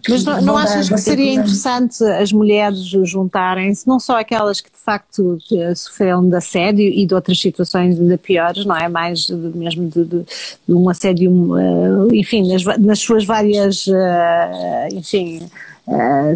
Mas 0.08 0.24
não, 0.24 0.40
não 0.42 0.56
achas 0.56 0.88
que 0.88 0.98
seria 0.98 1.34
interessante 1.34 2.02
as 2.04 2.32
mulheres 2.32 2.78
juntarem-se, 3.04 3.86
não 3.86 3.98
só 3.98 4.18
aquelas 4.18 4.60
que 4.60 4.70
de 4.70 4.78
facto 4.78 5.38
sofreram 5.74 6.28
de 6.28 6.36
assédio 6.36 6.86
e 6.86 7.06
de 7.06 7.14
outras 7.14 7.40
situações 7.40 7.98
ainda 7.98 8.18
piores, 8.18 8.64
não 8.64 8.76
é? 8.76 8.88
Mais 8.88 9.28
mesmo 9.28 9.88
de, 9.88 10.04
de, 10.04 10.24
de 10.68 10.74
um 10.74 10.88
assédio, 10.88 11.56
eh, 11.58 12.16
enfim, 12.16 12.50
nas, 12.50 12.64
nas 12.78 12.98
suas 12.98 13.24
várias, 13.24 13.86
eh, 13.88 14.88
enfim, 14.92 15.48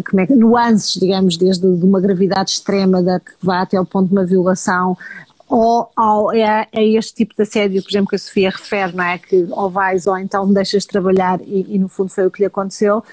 como 0.09 0.21
é 0.21 0.27
que, 0.27 0.35
nuances, 0.35 0.93
digamos, 0.93 1.37
desde 1.37 1.65
uma 1.65 1.99
gravidade 1.99 2.51
extrema 2.51 3.01
da 3.01 3.19
que 3.19 3.31
vai 3.41 3.59
até 3.59 3.79
o 3.79 3.85
ponto 3.85 4.07
de 4.07 4.13
uma 4.13 4.25
violação 4.25 4.95
ou 5.49 5.89
ao, 5.95 6.31
é, 6.31 6.67
é, 6.71 6.85
este 6.89 7.15
tipo 7.15 7.33
de 7.35 7.41
assédio, 7.41 7.81
por 7.81 7.89
exemplo, 7.89 8.09
que 8.09 8.15
a 8.15 8.19
Sofia 8.19 8.51
refere, 8.51 8.95
não 8.95 9.03
é? 9.03 9.17
Que 9.17 9.47
ou 9.49 9.67
vais 9.67 10.05
ou 10.05 10.15
então 10.15 10.45
me 10.45 10.53
deixas 10.53 10.85
trabalhar 10.85 11.41
e, 11.41 11.65
e 11.67 11.79
no 11.79 11.89
fundo 11.89 12.09
foi 12.09 12.27
o 12.27 12.31
que 12.31 12.43
lhe 12.43 12.45
aconteceu. 12.45 13.03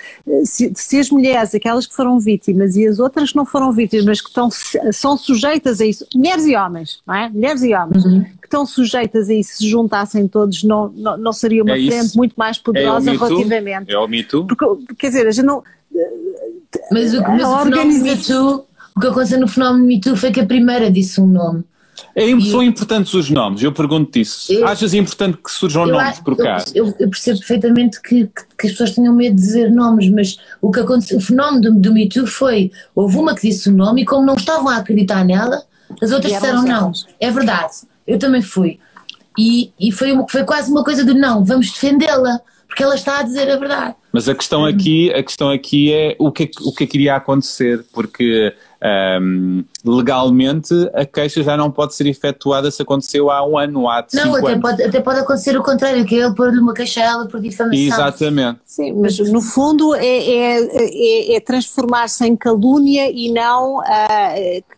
Se, 0.44 0.70
se, 0.74 0.98
as 0.98 1.08
mulheres, 1.08 1.54
aquelas 1.54 1.86
que 1.86 1.94
foram 1.94 2.20
vítimas 2.20 2.76
e 2.76 2.86
as 2.86 2.98
outras 2.98 3.30
que 3.30 3.36
não 3.36 3.46
foram 3.46 3.72
vítimas, 3.72 4.04
mas 4.04 4.20
que 4.20 4.28
estão, 4.28 4.50
são 4.92 5.16
sujeitas 5.16 5.80
a 5.80 5.86
isso, 5.86 6.06
mulheres 6.14 6.44
e 6.44 6.54
homens, 6.54 7.00
não 7.06 7.14
é? 7.14 7.30
Mulheres 7.30 7.62
e 7.62 7.74
homens, 7.74 8.04
uhum. 8.04 8.22
que 8.22 8.46
estão 8.46 8.66
sujeitas 8.66 9.30
a 9.30 9.34
isso, 9.34 9.56
se 9.56 9.70
juntassem 9.70 10.28
todos, 10.28 10.62
não, 10.62 10.90
não, 10.90 11.16
não 11.16 11.32
seria 11.32 11.62
uma 11.62 11.78
é 11.78 11.86
frente 11.86 12.14
muito 12.14 12.34
mais 12.34 12.58
poderosa 12.58 13.10
é 13.10 13.16
relativamente. 13.16 13.90
É 13.90 13.98
o 13.98 14.06
Me 14.06 14.22
Too? 14.22 14.46
Porque, 14.46 14.94
quer 14.98 15.08
dizer, 15.08 15.26
a 15.26 15.30
gente 15.30 15.46
não. 15.46 15.62
Mas 16.90 17.14
o, 17.14 17.22
mas 17.22 17.42
o 17.42 17.58
fenómeno 17.58 18.02
Me 18.02 18.16
Too, 18.16 18.66
o 18.96 19.00
que 19.00 19.06
aconteceu 19.06 19.40
no 19.40 19.48
fenómeno 19.48 19.84
Me 19.84 20.00
Too 20.00 20.16
foi 20.16 20.30
que 20.30 20.40
a 20.40 20.46
primeira 20.46 20.90
disse 20.90 21.20
um 21.20 21.26
nome. 21.26 21.64
É, 22.14 22.24
são 22.40 22.62
importantes 22.62 23.12
os 23.12 23.28
nomes, 23.28 23.62
eu 23.62 23.72
pergunto 23.72 24.18
isso. 24.18 24.50
Eu, 24.50 24.66
Achas 24.66 24.94
importante 24.94 25.36
que 25.36 25.50
surjam 25.50 25.86
nomes 25.86 26.18
por 26.20 26.36
cá? 26.36 26.64
Eu, 26.74 26.86
eu, 26.98 27.10
percebo 27.10 27.38
perfeitamente 27.38 28.00
que, 28.00 28.26
que, 28.26 28.42
que, 28.58 28.66
as 28.66 28.72
pessoas 28.72 28.92
tenham 28.92 29.14
medo 29.14 29.36
de 29.36 29.42
dizer 29.42 29.70
nomes, 29.70 30.10
mas 30.10 30.38
o 30.62 30.70
que 30.70 30.80
aconteceu, 30.80 31.18
o 31.18 31.20
fenómeno 31.20 31.60
do, 31.60 31.74
do 31.74 31.92
Me 31.92 32.08
Too 32.08 32.26
foi, 32.26 32.70
houve 32.94 33.18
uma 33.18 33.34
que 33.34 33.48
disse 33.48 33.68
o 33.68 33.72
nome 33.72 34.02
e 34.02 34.04
como 34.06 34.24
não 34.24 34.34
estavam 34.34 34.68
a 34.68 34.76
acreditar 34.76 35.24
nela, 35.24 35.62
as 36.02 36.10
outras 36.10 36.32
disseram 36.32 36.62
não, 36.62 36.90
é 37.20 37.30
verdade, 37.30 37.74
eu 38.06 38.18
também 38.18 38.40
fui. 38.40 38.78
E, 39.38 39.70
e 39.78 39.92
foi, 39.92 40.12
uma, 40.12 40.26
foi 40.26 40.44
quase 40.44 40.70
uma 40.70 40.82
coisa 40.82 41.04
de 41.04 41.12
não, 41.12 41.44
vamos 41.44 41.70
defendê-la, 41.70 42.40
porque 42.66 42.82
ela 42.82 42.94
está 42.94 43.18
a 43.18 43.22
dizer 43.22 43.50
a 43.50 43.56
verdade. 43.56 43.94
Mas 44.16 44.30
a 44.30 44.34
questão 44.34 44.64
aqui, 44.64 45.12
a 45.12 45.22
questão 45.22 45.50
aqui 45.50 45.92
é 45.92 46.16
o 46.18 46.32
que, 46.32 46.50
o 46.62 46.72
que 46.72 46.84
é 46.84 46.86
que 46.86 46.96
iria 46.96 47.16
acontecer, 47.16 47.84
porque 47.92 48.50
um, 49.20 49.62
legalmente 49.84 50.72
a 50.94 51.04
queixa 51.04 51.42
já 51.42 51.54
não 51.54 51.70
pode 51.70 51.94
ser 51.94 52.06
efetuada 52.06 52.70
se 52.70 52.80
aconteceu 52.80 53.30
há 53.30 53.46
um 53.46 53.58
ano, 53.58 53.86
há 53.90 54.06
Não, 54.14 54.34
até 54.34 54.52
anos. 54.52 54.62
Pode, 54.62 54.82
até 54.82 55.00
pode 55.02 55.20
acontecer 55.20 55.58
o 55.58 55.62
contrário, 55.62 56.02
que 56.06 56.14
é 56.14 56.24
ele 56.24 56.34
pôr-lhe 56.34 56.58
uma 56.58 56.72
queixa 56.72 57.02
a 57.02 57.04
ela 57.04 57.26
por 57.26 57.42
difamação. 57.42 57.78
Exatamente. 57.78 58.60
Sim, 58.64 58.94
mas 58.94 59.18
no 59.18 59.42
fundo 59.42 59.94
é, 59.94 60.06
é, 60.06 60.62
é, 60.62 61.36
é 61.36 61.40
transformar-se 61.40 62.26
em 62.26 62.34
calúnia 62.34 63.10
e 63.10 63.30
não, 63.30 63.80
uh, 63.80 63.84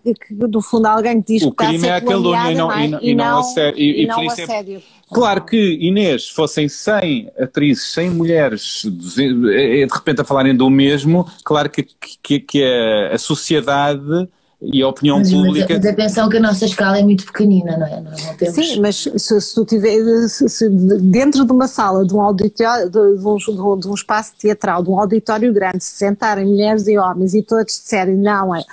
que, 0.03 0.15
que, 0.15 0.35
no 0.35 0.61
fundo 0.61 0.87
alguém 0.87 1.23
que 1.23 1.35
diz 1.35 1.43
o 1.45 1.53
que 1.53 1.59
crime 1.59 1.77
está 1.77 1.89
a 1.89 1.91
é 1.91 1.97
a 1.99 2.01
calúnia 2.01 2.51
e 2.51 2.55
não, 2.57 2.77
e 2.77 2.89
não, 2.89 2.99
e 3.03 3.15
não, 3.15 3.39
assédio. 3.39 3.81
E, 3.81 4.03
e, 4.03 4.07
não 4.09 4.21
é 4.21 4.27
assédio. 4.27 4.83
Claro 5.13 5.45
que, 5.45 5.79
Inês, 5.81 6.29
fossem 6.29 6.69
100 6.69 7.31
atrizes, 7.39 7.93
100 7.95 8.11
mulheres, 8.11 8.83
de 8.85 9.87
repente 9.91 10.21
a 10.21 10.25
falarem 10.25 10.55
do 10.55 10.69
mesmo, 10.69 11.27
claro 11.45 11.71
que, 11.71 11.87
que, 12.23 12.41
que 12.41 12.65
a, 12.65 13.15
a 13.15 13.19
sociedade 13.19 14.29
e 14.61 14.83
a 14.83 14.89
opinião 14.89 15.19
mas, 15.19 15.31
pública. 15.31 15.75
Mas, 15.75 15.87
atenção 15.87 16.29
que 16.29 16.37
a 16.37 16.41
nossa 16.41 16.65
escala 16.65 16.99
é 16.99 17.03
muito 17.03 17.25
pequenina, 17.25 17.77
não 17.77 17.87
é? 17.87 18.01
Não, 18.01 18.11
não 18.11 18.37
temos... 18.37 18.55
Sim, 18.57 18.81
mas 18.81 18.97
se, 18.97 19.41
se 19.41 19.55
tu 19.55 19.65
tiver 19.65 20.29
se, 20.29 20.49
se 20.49 20.69
dentro 20.69 21.45
de 21.45 21.53
uma 21.53 21.69
sala, 21.69 22.05
de 22.05 22.13
um 22.13 22.21
auditório, 22.21 22.91
de, 22.91 23.19
de, 23.19 23.25
um, 23.25 23.79
de, 23.79 23.89
um, 23.89 23.95
espaço 23.95 24.33
teatral, 24.37 24.83
de 24.83 24.91
um 24.91 24.99
auditório 24.99 25.53
grande, 25.53 25.85
se 25.85 25.93
sentarem 25.93 26.45
mulheres 26.45 26.89
e 26.89 26.99
homens 26.99 27.35
e 27.35 27.43
todos 27.43 27.73
disserem 27.73 28.17
não, 28.17 28.53
é, 28.53 28.65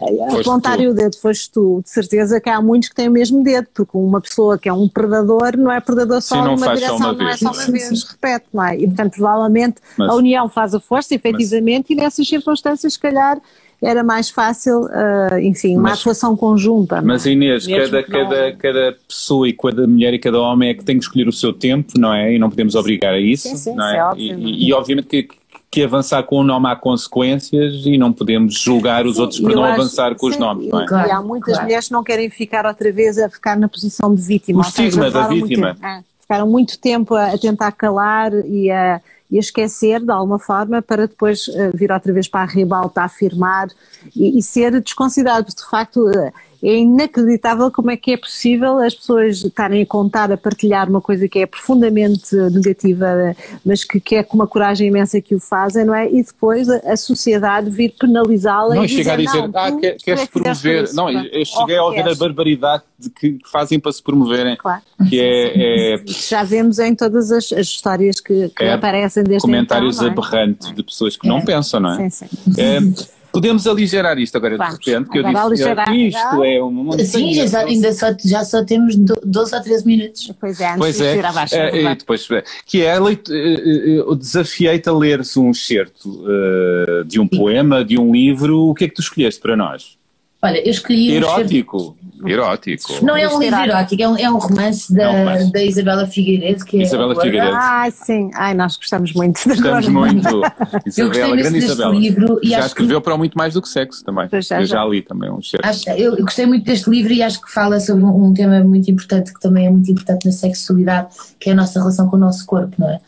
é 0.00 0.40
apontarem 0.40 0.88
o 0.88 0.94
dedo, 0.94 1.16
foste 1.18 1.50
tu, 1.50 1.82
de 1.84 1.90
certeza 1.90 2.40
que 2.40 2.48
há 2.48 2.62
muitos 2.62 2.88
que 2.88 2.94
têm 2.94 3.08
o 3.08 3.12
mesmo 3.12 3.44
dedo, 3.44 3.68
porque 3.74 3.98
uma 3.98 4.22
pessoa 4.22 4.56
que 4.56 4.70
é 4.70 4.72
um 4.72 4.88
predador 4.88 5.58
não 5.58 5.70
é 5.70 5.78
predador 5.78 6.22
só 6.22 6.36
Sim, 6.36 6.52
numa 6.52 6.74
direção, 6.74 6.96
uma 6.96 7.12
não 7.12 7.28
é 7.28 7.36
só 7.36 7.52
uma 7.52 7.66
vez, 7.66 8.02
repete, 8.02 8.46
não 8.50 8.64
é? 8.64 8.78
E 8.78 8.86
portanto, 8.86 9.12
provavelmente 9.12 9.76
mas, 9.98 10.08
a 10.08 10.14
união 10.14 10.48
faz 10.48 10.74
a 10.74 10.80
força, 10.80 11.14
efetivamente, 11.14 11.88
mas, 11.90 11.98
e 11.98 12.02
nessas 12.02 12.26
circunstâncias, 12.26 12.94
se 12.94 12.98
calhar 12.98 13.38
era 13.84 14.02
mais 14.02 14.30
fácil, 14.30 14.82
uh, 14.84 15.38
enfim, 15.40 15.74
uma 15.76 15.90
mas, 15.90 16.00
atuação 16.00 16.36
conjunta. 16.36 17.02
Mas 17.02 17.26
Inês, 17.26 17.66
cada, 17.66 18.02
cada, 18.02 18.52
cada 18.52 18.96
pessoa 19.06 19.48
e 19.48 19.52
cada 19.52 19.86
mulher 19.86 20.14
e 20.14 20.18
cada 20.18 20.40
homem 20.40 20.70
é 20.70 20.74
que 20.74 20.84
tem 20.84 20.98
que 20.98 21.04
escolher 21.04 21.28
o 21.28 21.32
seu 21.32 21.52
tempo, 21.52 21.92
não 21.98 22.12
é? 22.12 22.34
E 22.34 22.38
não 22.38 22.48
podemos 22.48 22.74
obrigar 22.74 23.14
a 23.14 23.20
isso, 23.20 23.48
sim, 23.48 23.56
sim, 23.56 23.74
não 23.74 23.86
é? 23.86 23.96
é 23.96 24.04
óbvio, 24.04 24.24
e, 24.24 24.30
é? 24.30 24.34
e, 24.34 24.68
e, 24.68 24.72
obviamente 24.72 25.06
que, 25.06 25.28
que 25.70 25.82
avançar 25.82 26.22
com 26.22 26.36
o 26.36 26.44
nome 26.44 26.68
há 26.68 26.76
consequências 26.76 27.84
e 27.84 27.98
não 27.98 28.12
podemos 28.12 28.58
julgar 28.58 29.06
os 29.06 29.16
sim, 29.16 29.20
outros 29.20 29.40
por 29.40 29.54
não 29.54 29.64
acho, 29.64 29.80
avançar 29.80 30.14
com 30.14 30.26
sim, 30.26 30.32
os 30.32 30.38
nomes, 30.38 30.68
não 30.68 30.80
é? 30.80 30.86
Claro, 30.86 31.08
e 31.08 31.12
há 31.12 31.22
muitas 31.22 31.52
claro. 31.52 31.64
mulheres 31.64 31.86
que 31.86 31.92
não 31.92 32.02
querem 32.02 32.30
ficar 32.30 32.66
outra 32.66 32.90
vez 32.90 33.18
a 33.18 33.28
ficar 33.28 33.56
na 33.56 33.68
posição 33.68 34.14
de 34.14 34.22
vítima. 34.22 34.60
O 34.60 34.62
estigma 34.62 35.10
da 35.10 35.28
vítima. 35.28 35.68
Muito, 35.68 35.84
é, 35.84 36.04
ficaram 36.20 36.48
muito 36.48 36.78
tempo 36.78 37.14
a, 37.14 37.32
a 37.32 37.38
tentar 37.38 37.72
calar 37.72 38.32
e 38.46 38.70
a 38.70 39.00
e 39.34 39.36
a 39.36 39.40
esquecer 39.40 40.00
de 40.00 40.12
alguma 40.12 40.38
forma 40.38 40.80
para 40.80 41.08
depois 41.08 41.48
uh, 41.48 41.76
vir 41.76 41.90
outra 41.90 42.12
vez 42.12 42.28
para 42.28 42.42
a 42.42 42.46
ribalta 42.46 43.02
afirmar 43.02 43.66
e, 44.14 44.38
e, 44.38 44.42
ser 44.42 44.80
desconsiderado, 44.80 45.48
de 45.52 45.68
facto 45.68 46.08
uh, 46.08 46.32
é 46.64 46.78
inacreditável 46.78 47.70
como 47.70 47.90
é 47.90 47.96
que 47.96 48.12
é 48.12 48.16
possível 48.16 48.78
as 48.78 48.94
pessoas 48.94 49.44
estarem 49.44 49.82
a 49.82 49.86
contar, 49.86 50.32
a 50.32 50.36
partilhar 50.36 50.88
uma 50.88 51.00
coisa 51.00 51.28
que 51.28 51.40
é 51.40 51.46
profundamente 51.46 52.34
negativa, 52.34 53.36
mas 53.64 53.84
que, 53.84 54.00
que 54.00 54.16
é 54.16 54.22
com 54.22 54.36
uma 54.36 54.46
coragem 54.46 54.88
imensa 54.88 55.20
que 55.20 55.34
o 55.34 55.40
fazem, 55.40 55.84
não 55.84 55.94
é? 55.94 56.10
E 56.10 56.22
depois 56.22 56.68
a, 56.70 56.92
a 56.92 56.96
sociedade 56.96 57.68
vir 57.68 57.94
penalizá-la 57.98 58.76
não, 58.76 58.84
e 58.84 58.88
chegar 58.88 59.16
dizer, 59.16 59.38
a 59.38 59.46
dizer, 59.46 59.52
não, 59.52 59.60
ah, 59.60 59.70
tu, 59.70 59.78
quer, 59.78 59.96
queres 59.98 60.22
é 60.22 60.26
que 60.26 60.32
promover, 60.32 60.84
isso, 60.84 60.96
não, 60.96 61.10
eu 61.10 61.44
cheguei 61.44 61.76
a 61.76 61.84
ouvir 61.84 62.08
a 62.08 62.14
barbaridade 62.14 62.82
que 63.20 63.38
fazem 63.52 63.78
para 63.78 63.92
se 63.92 64.02
promoverem, 64.02 64.56
claro. 64.56 64.82
que 65.10 65.20
é, 65.20 65.96
é... 65.96 66.04
Já 66.06 66.42
vemos 66.44 66.78
em 66.78 66.94
todas 66.94 67.30
as, 67.30 67.52
as 67.52 67.66
histórias 67.66 68.20
que, 68.20 68.48
que 68.48 68.64
é, 68.64 68.72
aparecem 68.72 69.22
desde 69.22 69.42
comentários 69.42 69.96
então, 69.96 70.08
comentários 70.08 70.32
aberrantes 70.32 70.74
de 70.74 70.82
pessoas 70.82 71.16
que 71.16 71.28
não 71.28 71.38
é. 71.38 71.44
pensam, 71.44 71.80
não 71.80 72.00
é? 72.00 72.08
Sim, 72.08 72.26
sim. 72.26 72.94
Podemos 73.34 73.66
aligerar 73.66 74.16
isto 74.18 74.36
agora 74.36 74.56
Vamos. 74.56 74.78
de 74.78 74.90
repente, 74.90 75.10
que 75.10 75.18
eu 75.18 75.24
disse 75.24 75.36
aligerar, 75.36 75.96
isto 75.96 76.44
é 76.44 76.62
uma 76.62 76.84
montanha. 76.84 77.04
Sim, 77.04 77.48
já, 77.48 77.60
ainda 77.60 77.92
só, 77.92 78.06
já 78.24 78.44
só 78.44 78.64
temos 78.64 78.94
12 78.96 79.54
ou 79.56 79.60
13 79.60 79.86
minutos. 79.86 80.32
Pois 80.40 80.60
é, 80.60 80.68
antes 80.68 80.78
pois 80.78 80.96
de 80.96 81.04
é, 81.04 81.16
ir 81.16 81.26
abaixo. 81.26 81.54
É, 81.56 81.82
é, 81.82 81.94
depois, 81.96 82.28
que 82.64 82.82
é, 82.82 82.96
eu 82.96 84.14
desafiei-te 84.14 84.88
a 84.88 84.92
leres 84.92 85.36
um 85.36 85.50
excerto 85.50 86.08
uh, 86.08 87.04
de 87.04 87.18
um 87.18 87.26
poema, 87.26 87.84
de 87.84 87.98
um 87.98 88.12
livro, 88.12 88.68
o 88.68 88.74
que 88.74 88.84
é 88.84 88.88
que 88.88 88.94
tu 88.94 89.00
escolheste 89.00 89.40
para 89.40 89.56
nós? 89.56 89.96
Olha, 90.40 90.58
eu 90.58 90.70
escolhi 90.70 91.10
Erótico. 91.12 91.96
Erótico. 92.28 93.04
Não 93.04 93.16
é 93.16 93.28
um 93.28 93.38
livro 93.38 93.58
erótico, 93.58 94.02
é 94.02 94.08
um, 94.08 94.16
é 94.16 94.30
um 94.30 94.38
romance 94.38 94.92
da, 94.92 95.02
é 95.04 95.44
um 95.44 95.50
da 95.50 95.62
Isabela 95.62 96.06
Figueiredo. 96.06 96.64
Que 96.64 96.78
é 96.78 96.82
Isabela 96.82 97.14
Figueiredo. 97.14 97.54
Ah, 97.54 97.88
sim. 97.90 98.30
Ai, 98.34 98.54
nós 98.54 98.76
gostamos 98.76 99.12
muito. 99.12 99.40
Gostamos 99.46 99.88
muito. 99.88 100.42
Isabela, 100.86 101.36
grande 101.36 101.58
Isabela. 101.58 101.94
Livro 101.94 102.40
e 102.42 102.50
já 102.50 102.66
escreveu 102.66 103.00
que... 103.00 103.04
para 103.04 103.16
muito 103.16 103.36
mais 103.36 103.54
do 103.54 103.62
que 103.62 103.68
sexo 103.68 104.04
também. 104.04 104.28
Já, 104.42 104.60
eu 104.60 104.66
já, 104.66 104.84
li 104.84 105.02
também 105.02 105.30
um 105.30 105.40
cheiro. 105.40 105.64
Eu 105.96 106.16
gostei 106.16 106.46
muito 106.46 106.64
deste 106.64 106.88
livro 106.90 107.12
e 107.12 107.22
acho 107.22 107.40
que 107.40 107.50
fala 107.50 107.78
sobre 107.80 108.04
um, 108.04 108.26
um 108.26 108.34
tema 108.34 108.60
muito 108.60 108.90
importante, 108.90 109.32
que 109.32 109.40
também 109.40 109.66
é 109.66 109.70
muito 109.70 109.90
importante 109.90 110.26
na 110.26 110.32
sexualidade, 110.32 111.08
que 111.38 111.50
é 111.50 111.52
a 111.52 111.56
nossa 111.56 111.78
relação 111.78 112.08
com 112.08 112.16
o 112.16 112.20
nosso 112.20 112.44
corpo, 112.46 112.74
não 112.78 112.88
é? 112.88 113.00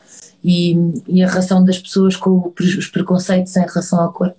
E, 0.45 0.77
e 1.09 1.23
a 1.23 1.29
relação 1.29 1.65
das 1.65 1.79
pessoas 1.79 2.15
com 2.17 2.53
os 2.61 2.87
preconceitos 2.87 3.57
em 3.57 3.67
relação 3.67 4.01
ao 4.01 4.13
corpo. 4.13 4.37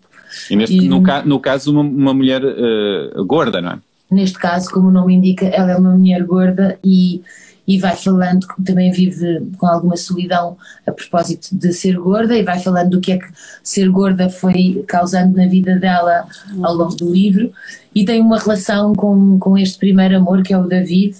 E, 0.50 0.56
neste, 0.56 0.76
e 0.76 0.88
no, 0.88 1.02
no, 1.26 1.40
caso, 1.40 1.72
uma, 1.72 1.82
uma 1.82 2.14
mulher 2.14 2.42
uh, 2.44 3.26
gorda, 3.26 3.62
não 3.62 3.72
é? 3.72 3.80
Neste 4.10 4.38
caso, 4.40 4.70
como 4.70 4.88
o 4.88 4.92
nome 4.92 5.16
indica, 5.16 5.46
ela 5.48 5.72
é 5.72 5.76
uma 5.76 5.96
mulher 5.96 6.24
gorda 6.24 6.80
e, 6.84 7.22
e 7.68 7.78
vai 7.78 7.96
falando 7.96 8.48
que 8.48 8.64
também 8.64 8.92
vive 8.92 9.46
com 9.58 9.68
alguma 9.68 9.98
solidão 9.98 10.58
a 10.86 10.92
propósito 10.92 11.50
de 11.52 11.74
ser 11.74 11.98
gorda 11.98 12.36
e 12.36 12.44
vai 12.44 12.60
falando 12.60 12.92
do 12.92 13.02
que 13.02 13.12
é 13.12 13.18
que 13.18 13.28
ser 13.62 13.90
gorda 13.90 14.30
foi 14.30 14.84
causando 14.88 15.36
na 15.36 15.46
vida 15.48 15.76
dela 15.76 16.26
ao 16.64 16.74
longo 16.74 16.96
do 16.96 17.12
livro. 17.12 17.52
E 17.94 18.06
tem 18.06 18.22
uma 18.22 18.40
relação 18.40 18.94
com, 18.94 19.38
com 19.40 19.58
este 19.58 19.78
primeiro 19.78 20.16
amor 20.16 20.42
que 20.44 20.54
é 20.54 20.58
o 20.58 20.68
David 20.68 21.18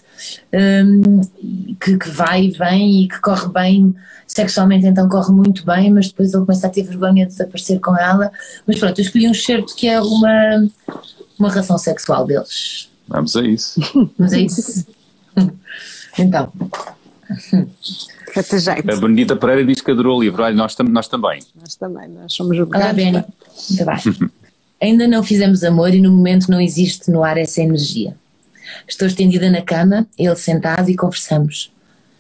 um, 0.54 1.22
que, 1.80 1.98
que 1.98 2.10
vai 2.10 2.46
e 2.46 2.52
vem 2.52 3.04
e 3.04 3.08
que 3.10 3.20
corre 3.20 3.50
bem. 3.50 3.94
Sexualmente 4.26 4.86
então 4.86 5.10
corre 5.10 5.32
muito 5.34 5.66
bem 5.66 5.92
mas 5.92 6.08
depois 6.08 6.34
ele 6.34 6.46
começa 6.46 6.68
a 6.68 6.70
ter 6.70 6.84
vergonha 6.84 7.26
de 7.26 7.32
desaparecer 7.32 7.82
com 7.82 7.98
ela. 7.98 8.32
Mas 8.66 8.80
pronto, 8.80 8.98
eu 9.00 9.04
escolhi 9.04 9.28
um 9.28 9.34
certo 9.34 9.76
que 9.76 9.88
é 9.88 10.00
uma 10.00 10.66
uma 11.40 11.50
relação 11.50 11.78
sexual 11.78 12.26
deles. 12.26 12.90
Vamos 13.08 13.36
a 13.36 13.42
isso. 13.42 13.80
Vamos 14.18 14.34
a 14.34 14.40
isso. 14.40 14.88
então. 16.18 16.52
A 18.36 18.96
Benedita 18.96 19.36
Pereira 19.36 19.66
diz 19.66 19.82
que 19.82 19.92
adorou 19.92 20.18
o 20.18 20.22
livro. 20.22 20.44
Olha, 20.44 20.56
nós, 20.56 20.76
tam 20.76 20.86
nós 20.88 21.08
também. 21.08 21.42
Nós 21.60 21.76
também, 21.76 22.08
nós 22.10 22.34
somos 22.34 22.58
o 22.58 22.64
Olá, 22.64 22.94
Beni. 22.94 23.24
Muito 23.70 23.86
bem. 23.86 24.30
Ainda 24.80 25.08
não 25.08 25.24
fizemos 25.24 25.64
amor 25.64 25.94
e 25.94 26.00
no 26.00 26.12
momento 26.12 26.52
não 26.52 26.62
existe 26.62 27.10
no 27.10 27.24
ar 27.24 27.38
essa 27.38 27.62
energia. 27.62 28.16
Estou 28.88 29.08
estendida 29.08 29.50
na 29.50 29.62
cama, 29.62 30.06
ele 30.18 30.36
sentado 30.36 30.90
e 30.90 30.96
conversamos. 30.96 31.72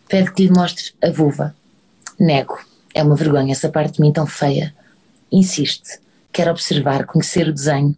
Pede 0.07 0.31
que 0.33 0.43
lhe 0.43 0.51
mostre 0.51 0.91
a 1.03 1.11
vulva. 1.11 1.55
Nego. 2.19 2.57
É 2.95 3.03
uma 3.03 3.15
vergonha 3.15 3.51
essa 3.51 3.69
parte 3.69 3.95
de 3.95 4.01
mim 4.01 4.11
tão 4.11 4.25
feia. 4.25 4.73
Insiste. 5.31 5.99
Quer 6.31 6.49
observar, 6.49 7.05
conhecer 7.05 7.47
o 7.47 7.53
desenho. 7.53 7.95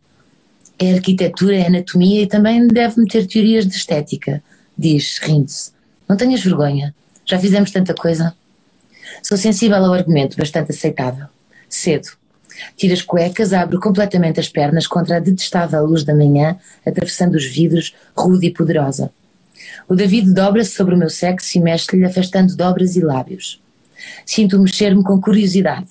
É 0.81 0.93
arquitetura, 0.93 1.57
é 1.57 1.67
anatomia 1.67 2.21
e 2.21 2.27
também 2.27 2.65
deve 2.67 3.01
meter 3.01 3.27
teorias 3.27 3.67
de 3.67 3.75
estética. 3.75 4.41
Diz, 4.77 5.19
rindo-se. 5.21 5.71
Não 6.07 6.15
tenhas 6.15 6.41
vergonha. 6.41 6.95
Já 7.25 7.37
fizemos 7.37 7.69
tanta 7.69 7.93
coisa. 7.93 8.33
Sou 9.21 9.37
sensível 9.37 9.77
ao 9.77 9.93
argumento, 9.93 10.37
bastante 10.37 10.71
aceitável. 10.71 11.27
Cedo. 11.67 12.07
Tiro 12.77 12.93
as 12.93 13.01
cuecas, 13.01 13.53
abro 13.53 13.79
completamente 13.79 14.39
as 14.39 14.47
pernas 14.47 14.87
contra 14.87 15.17
a 15.17 15.19
detestável 15.19 15.85
luz 15.85 16.03
da 16.03 16.15
manhã, 16.15 16.57
atravessando 16.85 17.35
os 17.35 17.45
vidros, 17.45 17.93
rude 18.15 18.47
e 18.47 18.53
poderosa. 18.53 19.11
O 19.87 19.95
David 19.95 20.33
dobra-se 20.33 20.71
sobre 20.71 20.95
o 20.95 20.97
meu 20.97 21.09
sexo 21.09 21.57
e 21.57 21.61
mexe-lhe, 21.61 22.05
afastando 22.05 22.55
dobras 22.55 22.95
e 22.95 23.01
lábios. 23.01 23.61
Sinto 24.25 24.59
mexer-me 24.59 25.03
com 25.03 25.19
curiosidade. 25.19 25.89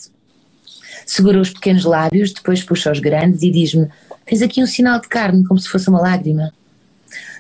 Segura 1.07 1.41
os 1.41 1.51
pequenos 1.51 1.84
lábios, 1.84 2.32
depois 2.32 2.62
puxa 2.62 2.93
os 2.93 3.01
grandes 3.01 3.43
e 3.43 3.51
diz-me: 3.51 3.89
Tens 4.29 4.43
aqui 4.43 4.62
um 4.62 4.66
sinal 4.66 5.01
de 5.01 5.09
carne, 5.09 5.43
como 5.43 5.59
se 5.59 5.70
fosse 5.70 5.89
uma 5.89 6.03
lágrima. 6.03 6.53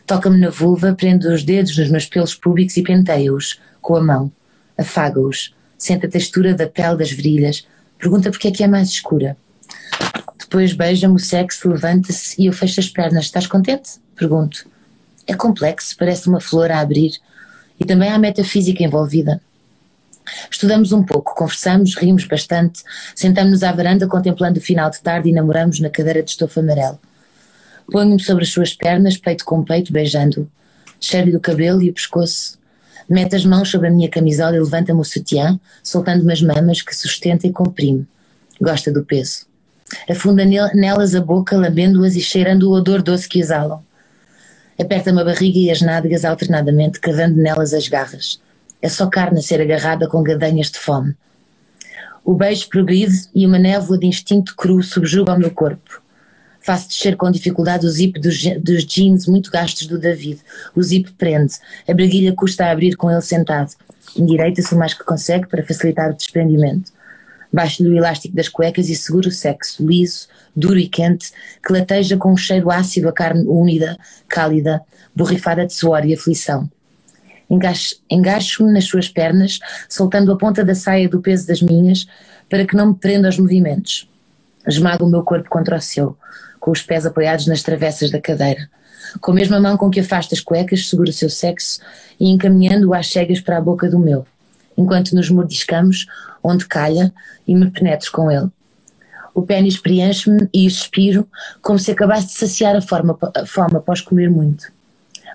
Toca-me 0.06 0.40
na 0.40 0.48
vulva, 0.48 0.94
prende 0.94 1.28
os 1.28 1.42
dedos 1.44 1.76
nos 1.76 1.90
meus 1.90 2.06
pelos 2.06 2.34
públicos 2.34 2.78
e 2.78 2.82
penteia-os 2.82 3.60
com 3.82 3.96
a 3.96 4.02
mão. 4.02 4.32
Afaga-os. 4.76 5.54
Sente 5.76 6.06
a 6.06 6.08
textura 6.08 6.54
da 6.54 6.66
pele 6.66 6.96
das 6.96 7.10
virilhas. 7.10 7.66
Pergunta 7.98 8.30
porque 8.30 8.48
é 8.48 8.50
que 8.50 8.64
é 8.64 8.66
mais 8.66 8.88
escura. 8.88 9.36
Depois 10.38 10.72
beija-me 10.72 11.16
o 11.16 11.18
sexo, 11.18 11.68
levanta-se 11.68 12.40
e 12.40 12.46
eu 12.46 12.54
fecho 12.54 12.80
as 12.80 12.88
pernas. 12.88 13.26
Estás 13.26 13.46
contente? 13.46 14.00
Pergunto. 14.16 14.66
É 15.26 15.34
complexo, 15.34 15.94
parece 15.94 16.26
uma 16.26 16.40
flor 16.40 16.70
a 16.70 16.80
abrir. 16.80 17.12
E 17.78 17.84
também 17.84 18.08
há 18.08 18.18
metafísica 18.18 18.82
envolvida. 18.82 19.42
Estudamos 20.50 20.92
um 20.92 21.02
pouco, 21.02 21.34
conversamos, 21.34 21.96
rimos 21.96 22.24
bastante, 22.24 22.82
sentamos-nos 23.14 23.62
à 23.62 23.72
varanda 23.72 24.06
contemplando 24.06 24.58
o 24.58 24.62
final 24.62 24.90
de 24.90 25.00
tarde 25.00 25.28
e 25.28 25.32
namoramos 25.32 25.80
na 25.80 25.90
cadeira 25.90 26.22
de 26.22 26.30
estofo 26.30 26.60
amarelo. 26.60 26.98
Ponho-me 27.90 28.20
sobre 28.22 28.44
as 28.44 28.50
suas 28.50 28.74
pernas, 28.74 29.16
peito 29.16 29.44
com 29.44 29.64
peito, 29.64 29.92
beijando-o. 29.92 30.48
Cheiro-lhe 31.00 31.36
o 31.36 31.40
cabelo 31.40 31.82
e 31.82 31.90
o 31.90 31.94
pescoço. 31.94 32.58
Mete 33.08 33.34
as 33.34 33.44
mãos 33.44 33.70
sobre 33.70 33.88
a 33.88 33.90
minha 33.90 34.10
camisola 34.10 34.56
e 34.56 34.60
levanta-me 34.60 35.00
o 35.00 35.04
sutiã, 35.04 35.58
soltando-me 35.82 36.32
as 36.32 36.42
mamas 36.42 36.82
que 36.82 36.94
sustenta 36.94 37.46
e 37.46 37.52
comprime. 37.52 38.06
Gosta 38.60 38.92
do 38.92 39.04
peso. 39.04 39.46
Afunda 40.10 40.44
nelas 40.44 41.14
a 41.14 41.20
boca, 41.20 41.56
lambendo-as 41.56 42.14
e 42.14 42.20
cheirando 42.20 42.64
o 42.64 42.72
odor 42.72 43.00
doce 43.00 43.26
que 43.26 43.40
exalam. 43.40 43.82
Aperta-me 44.78 45.22
a 45.22 45.24
barriga 45.24 45.58
e 45.58 45.70
as 45.70 45.80
nádegas 45.80 46.24
alternadamente, 46.24 47.00
cavando 47.00 47.40
nelas 47.40 47.72
as 47.72 47.88
garras. 47.88 48.38
É 48.80 48.88
só 48.88 49.08
carne 49.08 49.40
a 49.40 49.42
ser 49.42 49.60
agarrada 49.60 50.08
com 50.08 50.22
gadanhas 50.22 50.70
de 50.70 50.78
fome. 50.78 51.16
O 52.24 52.34
beijo 52.34 52.68
progride 52.68 53.28
e 53.34 53.46
uma 53.46 53.58
névoa 53.58 53.98
de 53.98 54.06
instinto 54.06 54.54
cru 54.54 54.82
subjuga 54.82 55.32
o 55.32 55.38
meu 55.38 55.50
corpo. 55.50 56.02
Faço 56.60 56.88
descer 56.88 57.16
com 57.16 57.30
dificuldade 57.30 57.86
o 57.86 57.88
zip 57.88 58.20
dos, 58.20 58.44
dos 58.60 58.84
jeans 58.84 59.26
muito 59.26 59.50
gastos 59.50 59.86
do 59.86 59.98
David. 59.98 60.40
O 60.76 60.82
zip 60.82 61.10
prende. 61.12 61.54
A 61.88 61.94
braguilha 61.94 62.34
custa 62.34 62.66
a 62.66 62.70
abrir 62.70 62.96
com 62.96 63.10
ele 63.10 63.22
sentado. 63.22 63.72
Endireita-se 64.14 64.74
o 64.74 64.78
mais 64.78 64.92
que 64.92 65.04
consegue 65.04 65.46
para 65.46 65.62
facilitar 65.62 66.10
o 66.10 66.14
desprendimento. 66.14 66.92
Baixo-lhe 67.50 67.88
o 67.88 67.96
elástico 67.96 68.36
das 68.36 68.48
cuecas 68.48 68.90
e 68.90 68.94
seguro 68.94 69.28
o 69.28 69.32
sexo, 69.32 69.86
liso, 69.86 70.28
duro 70.54 70.78
e 70.78 70.86
quente, 70.86 71.32
que 71.66 71.72
lateja 71.72 72.18
com 72.18 72.32
um 72.32 72.36
cheiro 72.36 72.70
ácido 72.70 73.08
a 73.08 73.12
carne 73.12 73.46
úmida, 73.46 73.96
cálida, 74.28 74.82
borrifada 75.16 75.64
de 75.64 75.72
suor 75.72 76.04
e 76.04 76.12
aflição. 76.12 76.70
Engaixo-me 77.50 78.72
nas 78.72 78.84
suas 78.84 79.08
pernas, 79.08 79.58
soltando 79.88 80.32
a 80.32 80.36
ponta 80.36 80.64
da 80.64 80.74
saia 80.74 81.08
do 81.08 81.20
peso 81.20 81.46
das 81.46 81.62
minhas, 81.62 82.06
para 82.48 82.66
que 82.66 82.76
não 82.76 82.88
me 82.88 82.94
prenda 82.94 83.28
aos 83.28 83.38
movimentos. 83.38 84.08
Esmago 84.66 85.06
o 85.06 85.10
meu 85.10 85.22
corpo 85.22 85.48
contra 85.48 85.76
o 85.76 85.80
seu, 85.80 86.16
com 86.60 86.70
os 86.70 86.82
pés 86.82 87.06
apoiados 87.06 87.46
nas 87.46 87.62
travessas 87.62 88.10
da 88.10 88.20
cadeira. 88.20 88.68
Com 89.20 89.32
a 89.32 89.34
mesma 89.34 89.58
mão 89.58 89.76
com 89.76 89.90
que 89.90 90.00
afasta 90.00 90.34
as 90.34 90.40
cuecas, 90.40 90.88
seguro 90.88 91.08
o 91.08 91.12
seu 91.12 91.30
sexo 91.30 91.80
e 92.20 92.28
encaminhando-o 92.28 92.92
às 92.92 93.08
cegas 93.10 93.40
para 93.40 93.56
a 93.56 93.60
boca 93.60 93.88
do 93.88 93.98
meu, 93.98 94.26
enquanto 94.76 95.14
nos 95.14 95.30
mordiscamos, 95.30 96.06
onde 96.42 96.66
calha, 96.66 97.12
e 97.46 97.54
me 97.54 97.70
penetro 97.70 98.12
com 98.12 98.30
ele. 98.30 98.50
O 99.34 99.42
pênis 99.42 99.78
preenche-me 99.78 100.48
e 100.52 100.66
expiro, 100.66 101.26
como 101.62 101.78
se 101.78 101.90
acabasse 101.92 102.26
de 102.26 102.32
saciar 102.32 102.76
a, 102.76 102.82
forma, 102.82 103.16
a 103.34 103.46
fome 103.46 103.76
após 103.76 104.00
comer 104.00 104.28
muito. 104.28 104.70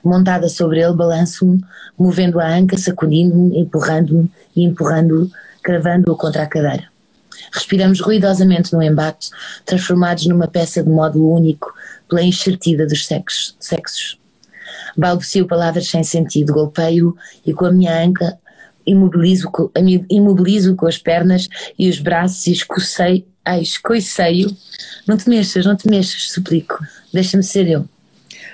Montada 0.04 0.50
sobre 0.50 0.82
ele, 0.82 0.94
balanço-me, 0.94 1.64
movendo 1.98 2.40
a 2.40 2.48
anca, 2.48 2.78
sacudindo-me, 2.78 3.60
empurrando-me 3.60 4.30
e 4.56 4.64
empurrando-o, 4.64 5.32
cravando-o 5.62 6.18
contra 6.18 6.44
a 6.44 6.48
cadeira. 6.48 6.92
Respiramos 7.52 8.00
ruidosamente 8.02 8.74
no 8.74 8.82
embate, 8.82 9.30
transformados 9.66 10.26
numa 10.26 10.48
peça 10.48 10.84
de 10.84 10.90
módulo 10.90 11.34
único 11.34 11.74
pela 12.10 12.22
enxertida 12.22 12.86
dos 12.86 13.06
sexos. 13.06 13.56
sexos. 13.60 14.18
Balbucio 14.98 15.48
palavras 15.48 15.88
sem 15.88 16.04
sentido, 16.04 16.54
golpeio 16.54 17.16
e 17.46 17.54
com 17.54 17.66
a 17.66 17.72
minha 17.72 18.04
anca 18.04 18.38
imobilizo, 18.86 19.50
imobilizo 20.10 20.76
com 20.76 20.88
as 20.88 20.98
pernas 20.98 21.48
e 21.78 21.90
os 21.90 22.00
braços 22.00 22.48
e 22.48 22.52
escocei, 22.52 23.26
ai, 23.44 23.62
escoiceio. 23.62 24.56
Não 25.08 25.18
te 25.18 25.30
mexas, 25.30 25.66
não 25.66 25.76
te 25.76 25.88
mexas, 25.88 26.32
suplico. 26.32 26.78
Deixa-me 27.14 27.44
ser 27.44 27.68
eu. 27.68 27.88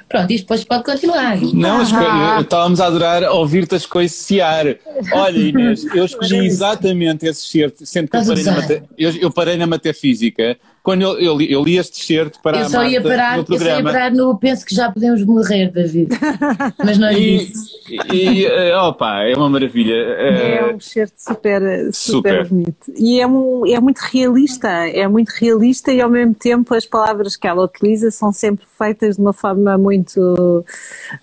Pronto, 0.10 0.32
isto 0.32 0.44
depois 0.46 0.64
pode 0.64 0.84
continuar. 0.84 1.38
Não, 1.54 1.82
ah. 1.82 2.42
estávamos 2.42 2.82
a 2.82 2.88
adorar 2.88 3.24
ouvir-te 3.32 3.76
a 3.76 3.78
escoiciar. 3.78 4.66
Olha, 5.14 5.38
Inês, 5.38 5.86
eu 5.94 6.04
escolhi 6.04 6.48
exatamente 6.48 7.28
esse 7.28 7.46
certo, 7.46 7.86
sendo 7.86 8.10
que 8.10 8.18
eu 8.18 8.26
parei, 8.26 8.44
na, 8.44 8.82
eu, 8.98 9.12
eu 9.18 9.32
parei 9.32 9.56
na 9.56 9.68
Matefísica 9.68 10.58
quando 10.84 11.02
eu, 11.02 11.20
eu, 11.20 11.38
li, 11.38 11.52
eu 11.52 11.64
li 11.64 11.78
este 11.78 12.00
t-shirt 12.00 12.36
para 12.42 12.60
eu 12.60 12.70
só 12.70 12.84
ia 12.84 13.02
parar, 13.02 13.38
no 13.38 13.46
programa. 13.46 13.72
Eu 13.72 13.76
só 13.76 13.88
ia 13.88 13.94
parar 13.94 14.12
no 14.12 14.38
penso 14.38 14.66
que 14.66 14.76
já 14.76 14.92
podemos 14.92 15.24
morrer, 15.24 15.72
David. 15.72 16.10
Mas 16.84 16.98
não 16.98 17.08
é 17.08 17.20
isso. 17.20 17.70
E, 18.14 18.46
eh, 18.46 18.78
opa, 18.78 19.24
é 19.24 19.36
uma 19.36 19.50
maravilha. 19.50 19.94
É 19.94 20.56
eh, 20.58 20.74
um 20.74 20.78
t-shirt 20.78 21.12
super, 21.18 21.62
super, 21.92 21.94
super, 21.94 22.48
bonito. 22.48 22.92
E 22.98 23.20
é, 23.20 23.28
um, 23.28 23.66
é 23.66 23.80
muito 23.80 24.00
realista, 24.00 24.68
é 24.68 25.08
muito 25.08 25.30
realista 25.30 25.92
e 25.92 26.02
ao 26.02 26.10
mesmo 26.10 26.34
tempo 26.34 26.74
as 26.74 26.86
palavras 26.86 27.36
que 27.36 27.48
ela 27.48 27.64
utiliza 27.64 28.12
são 28.12 28.32
sempre 28.32 28.66
feitas 28.78 29.16
de 29.16 29.22
uma 29.22 29.34
forma 29.34 29.78
muito, 29.78 30.66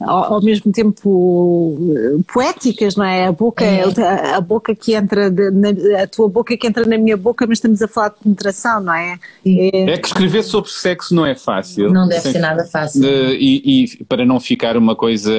ao, 0.00 0.34
ao 0.34 0.42
mesmo 0.42 0.72
tempo 0.72 1.78
poéticas, 2.32 2.96
não 2.96 3.04
é? 3.04 3.26
A 3.26 3.32
boca, 3.32 3.64
é. 3.64 3.84
a, 3.84 4.36
a, 4.36 4.40
boca 4.40 4.74
que 4.74 4.94
entra, 4.94 5.30
de, 5.30 5.50
na, 5.50 6.02
a 6.02 6.06
tua 6.06 6.28
boca 6.28 6.56
que 6.56 6.66
entra 6.66 6.84
na 6.84 6.98
minha 6.98 7.16
boca, 7.16 7.46
mas 7.46 7.58
estamos 7.58 7.82
a 7.82 7.88
falar 7.88 8.10
de 8.10 8.16
penetração, 8.22 8.80
não 8.80 8.94
é? 8.94 9.18
É, 9.46 9.92
é 9.92 9.98
que 9.98 10.08
escrever 10.08 10.42
sobre 10.42 10.70
sexo 10.70 11.14
não 11.14 11.24
é 11.24 11.34
fácil. 11.36 11.92
Não 11.92 12.08
deve 12.08 12.32
ser 12.32 12.38
nada 12.40 12.64
fácil. 12.64 13.04
e, 13.04 13.84
e, 13.84 14.04
para 14.04 14.24
não 14.24 14.40
ficar 14.40 14.76
uma 14.76 14.96
coisa 14.96 15.32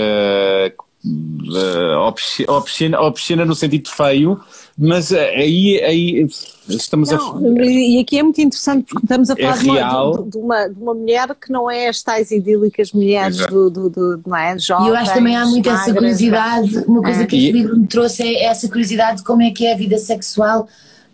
uh, 1.05 2.47
obscena, 2.47 3.01
obscena 3.01 3.45
no 3.45 3.53
sentido 3.53 3.89
feio, 3.89 4.39
mas 4.78 5.12
aí, 5.12 5.82
aí 5.84 6.28
estamos 6.70 7.12
não, 7.12 7.38
a. 7.38 7.66
E 7.66 7.99
aqui 7.99 8.20
é 8.20 8.24
muito 8.24 8.39
interessante 8.39 8.86
porque 8.88 9.05
estamos 9.05 9.30
a 9.30 9.34
é 9.34 9.53
falar 9.53 9.58
é 9.58 9.64
de, 9.64 9.68
uma, 9.68 10.24
de, 10.24 10.30
de, 10.30 10.38
uma, 10.38 10.68
de, 10.68 10.82
uma, 10.82 10.93
mulher 10.93 11.36
que 11.36 11.51
não 11.51 11.70
é 11.70 11.88
as 11.88 12.01
tais 12.01 12.32
idílicas 12.32 12.91
mulheres 12.91 13.38
do, 13.47 13.70
do, 13.70 13.89
do, 13.89 14.22
não 14.26 14.38
é? 14.38 14.58
Jovens, 14.58 14.88
e 14.88 14.89
eu 14.89 14.95
acho 14.95 15.12
que 15.12 15.18
também 15.18 15.36
há 15.36 15.45
muito 15.45 15.70
essa 15.70 15.93
curiosidade. 15.93 16.78
Uma 16.88 17.01
coisa 17.01 17.24
é. 17.24 17.26
que 17.26 17.36
este 17.36 17.51
livro 17.51 17.78
me 17.78 17.88
trouxe 17.88 18.24
é 18.24 18.45
essa 18.45 18.68
curiosidade 18.68 19.18
de 19.18 19.24
como 19.24 19.41
é 19.41 19.51
que 19.51 19.66
é 19.66 19.74
a 19.74 19.78
vida 19.78 19.97
sexual 19.97 20.68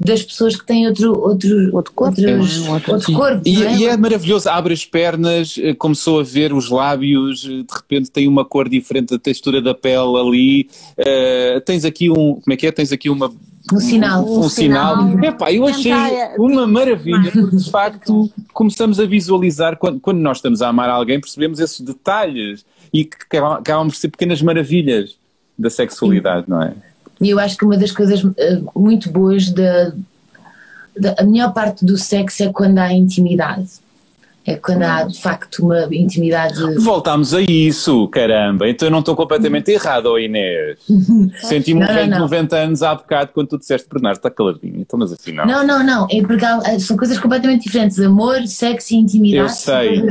das 0.06 0.24
pessoas 0.24 0.56
que 0.56 0.66
têm 0.66 0.88
outro, 0.88 1.18
outro, 1.20 1.76
outro 1.76 1.94
corpo. 1.94 2.22
Outros, 2.22 2.66
é, 2.66 2.70
outro, 2.70 2.94
outro 2.94 3.14
corpo 3.14 3.42
e, 3.46 3.64
é? 3.64 3.76
e, 3.76 3.86
é? 3.86 3.98
maravilhoso, 3.98 4.50
abre 4.50 4.74
as 4.74 4.86
pernas, 4.86 5.56
eh, 5.58 5.74
começou 5.74 6.20
a 6.20 6.24
ver 6.24 6.54
os 6.54 6.70
lábios, 6.70 7.46
eh, 7.46 7.64
de 7.64 7.74
repente 7.74 8.12
tem 8.12 8.28
uma 8.28 8.44
cor 8.44 8.68
diferente 8.68 9.12
da 9.12 9.20
textura 9.20 9.62
da 9.62 9.74
pele 9.74 10.18
ali. 10.18 10.70
Uh, 10.98 11.62
tens 11.62 11.86
aqui 11.86 12.10
um, 12.10 12.36
como 12.36 12.54
é 12.54 12.58
que 12.58 12.68
é? 12.68 12.72
Tens 12.72 12.92
aqui 12.92 13.10
uma. 13.10 13.32
Um 13.72 13.80
sinal. 13.80 14.26
Um, 14.26 14.40
um 14.40 14.50
sinal. 14.50 15.10
sinal. 15.10 15.24
Epá, 15.24 15.52
eu 15.52 15.66
achei 15.66 15.94
uma 16.38 16.68
maravilha, 16.68 17.32
porque 17.34 17.56
de 17.56 17.70
facto 17.70 18.30
começamos 18.54 19.00
a 19.00 19.06
visualizar, 19.06 19.78
quando, 19.78 20.00
quando 20.00 20.20
nós 20.20 20.38
estamos 20.38 20.62
a 20.62 20.68
amar 20.68 20.90
alguém, 20.90 21.20
percebemos 21.20 21.60
esses 21.60 21.80
detalhes 21.80 22.66
e 22.94 23.06
que 23.06 23.18
acabam 23.38 23.88
por 23.88 23.96
ser 23.96 24.10
pequenas 24.10 24.42
maravilhas 24.42 25.18
da 25.58 25.70
sexualidade, 25.70 26.46
não 26.48 26.62
é? 26.62 26.74
E 27.24 27.30
eu 27.30 27.40
acho 27.40 27.58
que 27.58 27.66
uma 27.66 27.78
das 27.78 27.92
coisas 27.92 28.24
uh, 28.24 28.34
muito 28.76 29.10
boas 29.10 29.50
da, 29.50 29.94
da. 30.98 31.16
A 31.18 31.24
melhor 31.24 31.54
parte 31.54 31.86
do 31.86 31.98
sexo 31.98 32.44
é 32.44 32.52
quando 32.52 32.78
há 32.80 32.92
intimidade. 32.92 33.84
É 34.46 34.56
quando 34.56 34.84
há 34.84 35.04
de 35.04 35.22
facto 35.22 35.64
uma 35.64 35.88
intimidade. 35.90 36.60
Voltámos 36.76 37.34
a 37.34 37.42
isso, 37.42 38.10
caramba. 38.10 38.68
Então 38.68 38.88
eu 38.90 38.92
não 38.92 39.00
estou 39.00 39.16
completamente 39.16 39.72
errado, 39.72 40.08
oh 40.08 40.20
Inês. 40.20 40.80
Senti-me 41.44 41.82
um 41.82 41.88
velho 41.88 42.12
de 42.12 42.20
90 42.20 42.56
anos 42.58 42.84
há 42.84 42.94
bocado 42.94 43.32
quando 43.34 43.48
tu 43.48 43.58
disseste 43.58 43.88
Bernardo, 43.90 44.18
está 44.18 44.30
caladinho. 44.30 44.82
Então, 44.82 45.00
mas 45.00 45.14
afinal. 45.14 45.48
Não, 45.48 45.66
não, 45.66 45.82
não. 45.82 46.08
É 46.12 46.22
porque 46.22 46.44
há, 46.44 46.78
são 46.78 46.98
coisas 46.98 47.18
completamente 47.18 47.64
diferentes. 47.64 47.98
Amor, 48.02 48.46
sexo 48.46 48.94
e 48.94 48.98
intimidade. 48.98 49.38
Eu 49.38 49.48
sei. 49.48 50.04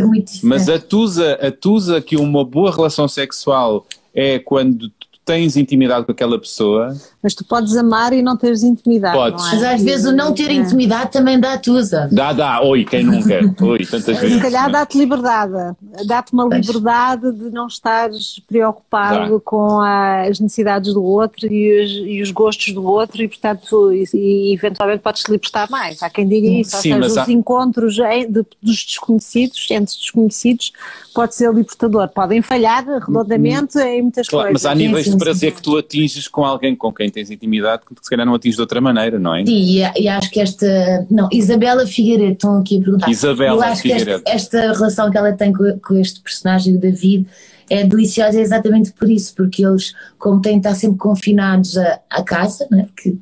Mas 0.42 0.66
a 0.66 0.78
Tusa, 0.78 1.34
a 1.34 1.50
Tusa 1.50 2.00
que 2.00 2.16
uma 2.16 2.42
boa 2.42 2.74
relação 2.74 3.06
sexual 3.06 3.86
é 4.14 4.38
quando 4.38 4.90
tens 5.32 5.56
intimidade 5.56 6.04
com 6.04 6.12
aquela 6.12 6.38
pessoa. 6.38 6.94
Mas 7.22 7.34
tu 7.34 7.44
podes 7.44 7.76
amar 7.76 8.12
e 8.12 8.20
não 8.20 8.36
teres 8.36 8.62
intimidade. 8.62 9.16
Podes. 9.16 9.44
É? 9.46 9.54
Mas 9.54 9.62
às 9.62 9.82
vezes 9.82 10.06
o 10.06 10.12
não 10.12 10.34
ter 10.34 10.50
é. 10.50 10.54
intimidade 10.54 11.12
também 11.12 11.38
dá 11.38 11.56
tusa. 11.56 12.08
Dá, 12.10 12.32
dá. 12.32 12.60
Oi, 12.62 12.84
quem 12.84 13.04
nunca? 13.04 13.40
Oi, 13.64 13.86
tantas 13.86 14.18
vezes. 14.18 14.36
Se 14.36 14.42
calhar 14.42 14.70
dá-te 14.70 14.98
liberdade. 14.98 15.76
Dá-te 16.04 16.32
uma 16.32 16.44
liberdade 16.44 17.32
de 17.32 17.50
não 17.50 17.68
estares 17.68 18.40
preocupado 18.46 19.34
dá. 19.34 19.40
com 19.44 19.80
as 19.80 20.40
necessidades 20.40 20.92
do 20.92 21.02
outro 21.02 21.46
e 21.46 21.84
os, 21.84 21.90
e 22.08 22.22
os, 22.22 22.30
gostos 22.32 22.74
do 22.74 22.84
outro 22.84 23.22
e, 23.22 23.28
portanto, 23.28 23.92
e, 23.92 24.04
e 24.12 24.54
eventualmente 24.54 25.02
podes-te 25.02 25.30
libertar 25.30 25.70
mais. 25.70 26.02
Há 26.02 26.10
quem 26.10 26.26
diga 26.26 26.48
isso. 26.48 26.76
Sim, 26.78 26.94
Ou 26.94 27.02
seja, 27.04 27.22
os 27.22 27.28
há... 27.28 27.32
encontros 27.32 27.94
de, 27.94 28.44
dos 28.60 28.84
desconhecidos, 28.84 29.66
entre 29.70 29.94
desconhecidos, 29.96 30.72
pode 31.14 31.34
ser 31.36 31.52
libertador. 31.52 32.08
Podem 32.08 32.42
falhar 32.42 32.84
redondamente 32.84 33.78
hum, 33.78 33.82
em 33.82 34.02
muitas 34.02 34.26
claro, 34.26 34.48
coisas. 34.48 34.62
Mas 34.62 34.72
há 34.72 34.74
níveis 34.74 35.04
sim, 35.04 35.12
de 35.12 35.18
prazer 35.18 35.50
sim. 35.50 35.56
que 35.56 35.62
tu 35.62 35.76
atinges 35.76 36.26
com 36.26 36.44
alguém 36.44 36.74
com 36.74 36.92
quem 36.92 37.11
tens 37.12 37.30
intimidade 37.30 37.82
que 37.86 37.94
se 38.02 38.10
calhar 38.10 38.26
não 38.26 38.34
atinges 38.34 38.56
de 38.56 38.62
outra 38.62 38.80
maneira, 38.80 39.18
não 39.18 39.34
é? 39.34 39.44
Sim, 39.44 39.52
e, 39.52 40.02
e 40.02 40.08
acho 40.08 40.30
que 40.30 40.40
esta. 40.40 41.06
Não, 41.10 41.28
Isabela 41.32 41.86
Figueiredo, 41.86 42.32
estão 42.32 42.58
aqui 42.58 42.78
a 42.78 42.80
perguntar. 42.80 43.10
Isabela 43.10 43.56
Eu 43.56 43.62
acho 43.62 43.82
Figueiredo. 43.82 44.22
que 44.22 44.30
esta, 44.30 44.58
esta, 44.58 44.72
relação 44.72 45.10
que 45.10 45.18
ela 45.18 45.32
tem 45.32 45.52
com, 45.52 45.78
com 45.78 45.96
este 45.96 46.20
personagem, 46.20 46.76
o 46.76 46.80
David, 46.80 47.26
é 47.70 47.84
deliciosa 47.84 48.40
exatamente 48.40 48.92
por 48.92 49.08
isso, 49.08 49.34
porque 49.34 49.64
eles, 49.64 49.94
como 50.18 50.40
têm 50.40 50.54
de 50.54 50.66
estar 50.66 50.74
sempre 50.74 50.98
confinados 50.98 51.78
à, 51.78 52.00
à 52.10 52.22
casa, 52.22 52.66
né, 52.70 52.88
que 52.96 53.18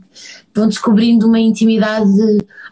vão 0.55 0.69
descobrindo 0.69 1.27
uma 1.27 1.39
intimidade 1.39 2.11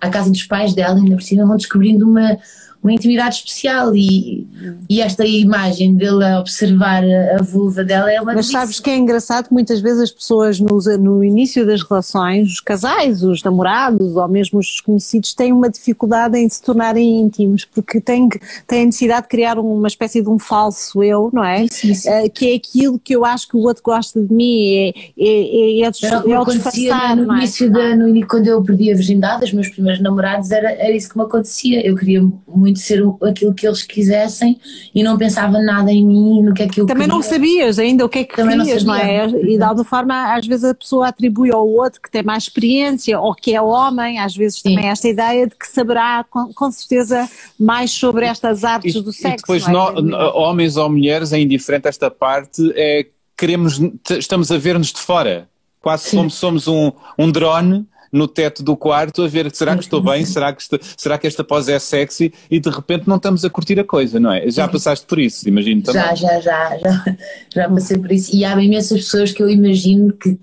à 0.00 0.08
casa 0.08 0.30
dos 0.30 0.42
pais 0.44 0.74
dela, 0.74 0.96
ainda 0.96 1.14
por 1.14 1.22
cima, 1.22 1.46
vão 1.46 1.56
descobrindo 1.56 2.08
uma 2.08 2.36
uma 2.82 2.92
intimidade 2.92 3.36
especial 3.36 3.94
e, 3.94 4.46
e 4.88 5.00
esta 5.00 5.26
imagem 5.26 5.96
dele 5.96 6.24
a 6.24 6.40
observar 6.40 7.02
a 7.38 7.42
vulva 7.42 7.84
dela 7.84 8.10
é 8.10 8.20
uma 8.20 8.34
Mas 8.34 8.50
sabes 8.50 8.78
que 8.78 8.88
é 8.88 8.96
engraçado 8.96 9.48
que 9.48 9.52
muitas 9.52 9.80
vezes 9.80 10.02
as 10.02 10.10
pessoas 10.10 10.60
no, 10.60 10.78
no 10.98 11.24
início 11.24 11.66
das 11.66 11.82
relações, 11.82 12.52
os 12.52 12.60
casais, 12.60 13.22
os 13.22 13.42
namorados 13.42 14.16
ou 14.16 14.28
mesmo 14.28 14.60
os 14.60 14.66
desconhecidos 14.66 15.34
têm 15.34 15.52
uma 15.52 15.68
dificuldade 15.68 16.38
em 16.38 16.48
se 16.48 16.62
tornarem 16.62 17.20
íntimos 17.20 17.64
porque 17.64 18.00
têm, 18.00 18.28
têm 18.66 18.82
a 18.82 18.86
necessidade 18.86 19.22
de 19.22 19.28
criar 19.28 19.58
uma 19.58 19.88
espécie 19.88 20.22
de 20.22 20.28
um 20.28 20.38
falso 20.38 21.02
eu, 21.02 21.30
não 21.32 21.44
é? 21.44 21.64
Uh, 21.64 22.30
que 22.32 22.52
é 22.52 22.54
aquilo 22.54 22.98
que 22.98 23.14
eu 23.14 23.24
acho 23.24 23.48
que 23.48 23.56
o 23.56 23.60
outro 23.60 23.82
gosta 23.82 24.20
de 24.20 24.32
mim, 24.32 24.66
é, 24.66 24.88
é, 24.88 24.92
é, 25.18 25.80
é, 25.80 25.84
é 25.84 26.40
o 26.40 26.44
disfarçar, 26.44 27.16
no, 27.16 27.32
é? 27.32 27.38
início 27.38 27.70
da, 27.70 27.96
no, 27.96 28.26
quando 28.26 28.46
eu 28.46 28.62
perdi 28.62 28.92
a 28.92 28.96
virgindade, 28.96 29.44
os 29.44 29.52
meus 29.52 29.68
primeiros 29.68 30.00
namorados, 30.00 30.50
era, 30.50 30.70
era 30.72 30.92
isso 30.92 31.08
que 31.08 31.18
me 31.18 31.24
acontecia, 31.24 31.84
eu 31.86 31.96
queria 31.96 32.22
muito 32.46 32.67
muito 32.68 32.80
ser 32.80 33.02
aquilo 33.22 33.54
que 33.54 33.66
eles 33.66 33.82
quisessem 33.82 34.58
e 34.94 35.02
não 35.02 35.16
pensava 35.16 35.60
nada 35.60 35.90
em 35.90 36.06
mim, 36.06 36.42
no 36.42 36.54
que 36.54 36.62
é 36.62 36.68
que 36.68 36.80
eu 36.80 36.86
Também 36.86 37.06
queria. 37.06 37.14
não 37.14 37.22
sabias 37.22 37.78
ainda 37.78 38.04
o 38.04 38.08
que 38.08 38.20
é 38.20 38.24
que 38.24 38.36
Também 38.36 38.58
querias, 38.58 38.84
não, 38.84 38.94
não, 38.94 39.00
é? 39.00 39.26
E 39.26 39.56
de 39.56 39.62
alguma 39.62 39.84
forma, 39.84 40.34
às 40.34 40.46
vezes 40.46 40.64
a 40.64 40.74
pessoa 40.74 41.08
atribui 41.08 41.50
ao 41.50 41.66
outro 41.66 42.00
que 42.00 42.10
tem 42.10 42.22
mais 42.22 42.44
experiência 42.44 43.18
ou 43.18 43.34
que 43.34 43.54
é 43.54 43.60
homem, 43.60 44.18
às 44.18 44.36
vezes 44.36 44.60
Sim. 44.60 44.74
também 44.74 44.90
esta 44.90 45.08
ideia 45.08 45.46
de 45.46 45.54
que 45.54 45.66
saberá 45.66 46.24
com, 46.30 46.52
com 46.52 46.70
certeza 46.70 47.28
mais 47.58 47.90
sobre 47.90 48.26
estas 48.26 48.64
artes 48.64 48.94
e, 48.94 49.02
do 49.02 49.12
sexo. 49.12 49.34
E 49.34 49.36
depois, 49.36 49.66
é? 49.66 49.72
no, 49.72 50.16
homens 50.34 50.76
ou 50.76 50.88
mulheres, 50.88 51.32
é 51.32 51.40
indiferente 51.40 51.88
esta 51.88 52.10
parte, 52.10 52.72
é 52.76 53.06
queremos, 53.36 53.80
estamos 54.10 54.50
a 54.50 54.58
ver-nos 54.58 54.92
de 54.92 54.98
fora, 54.98 55.48
quase 55.80 56.10
Sim. 56.10 56.16
como 56.16 56.30
somos 56.30 56.66
um, 56.66 56.92
um 57.16 57.30
drone 57.30 57.86
no 58.12 58.26
teto 58.26 58.62
do 58.62 58.76
quarto 58.76 59.22
a 59.22 59.28
ver 59.28 59.50
será 59.54 59.76
que 59.76 59.82
estou 59.82 60.02
bem, 60.02 60.24
será 60.24 60.52
que, 60.52 60.62
estou, 60.62 60.78
será 60.96 61.18
que 61.18 61.26
esta 61.26 61.44
pose 61.44 61.72
é 61.72 61.78
sexy 61.78 62.32
e 62.50 62.60
de 62.60 62.70
repente 62.70 63.08
não 63.08 63.16
estamos 63.16 63.44
a 63.44 63.50
curtir 63.50 63.78
a 63.78 63.84
coisa, 63.84 64.18
não 64.18 64.32
é? 64.32 64.50
Já 64.50 64.68
passaste 64.68 65.06
por 65.06 65.18
isso, 65.18 65.48
imagino 65.48 65.82
também. 65.82 66.02
Já, 66.02 66.14
já, 66.14 66.40
já, 66.40 66.78
já, 66.78 67.16
já 67.54 67.68
passei 67.68 67.98
por 67.98 68.12
isso 68.12 68.34
e 68.34 68.44
há 68.44 68.52
imensas 68.60 69.02
pessoas 69.02 69.32
que 69.32 69.42
eu 69.42 69.48
imagino 69.48 70.12
que 70.12 70.38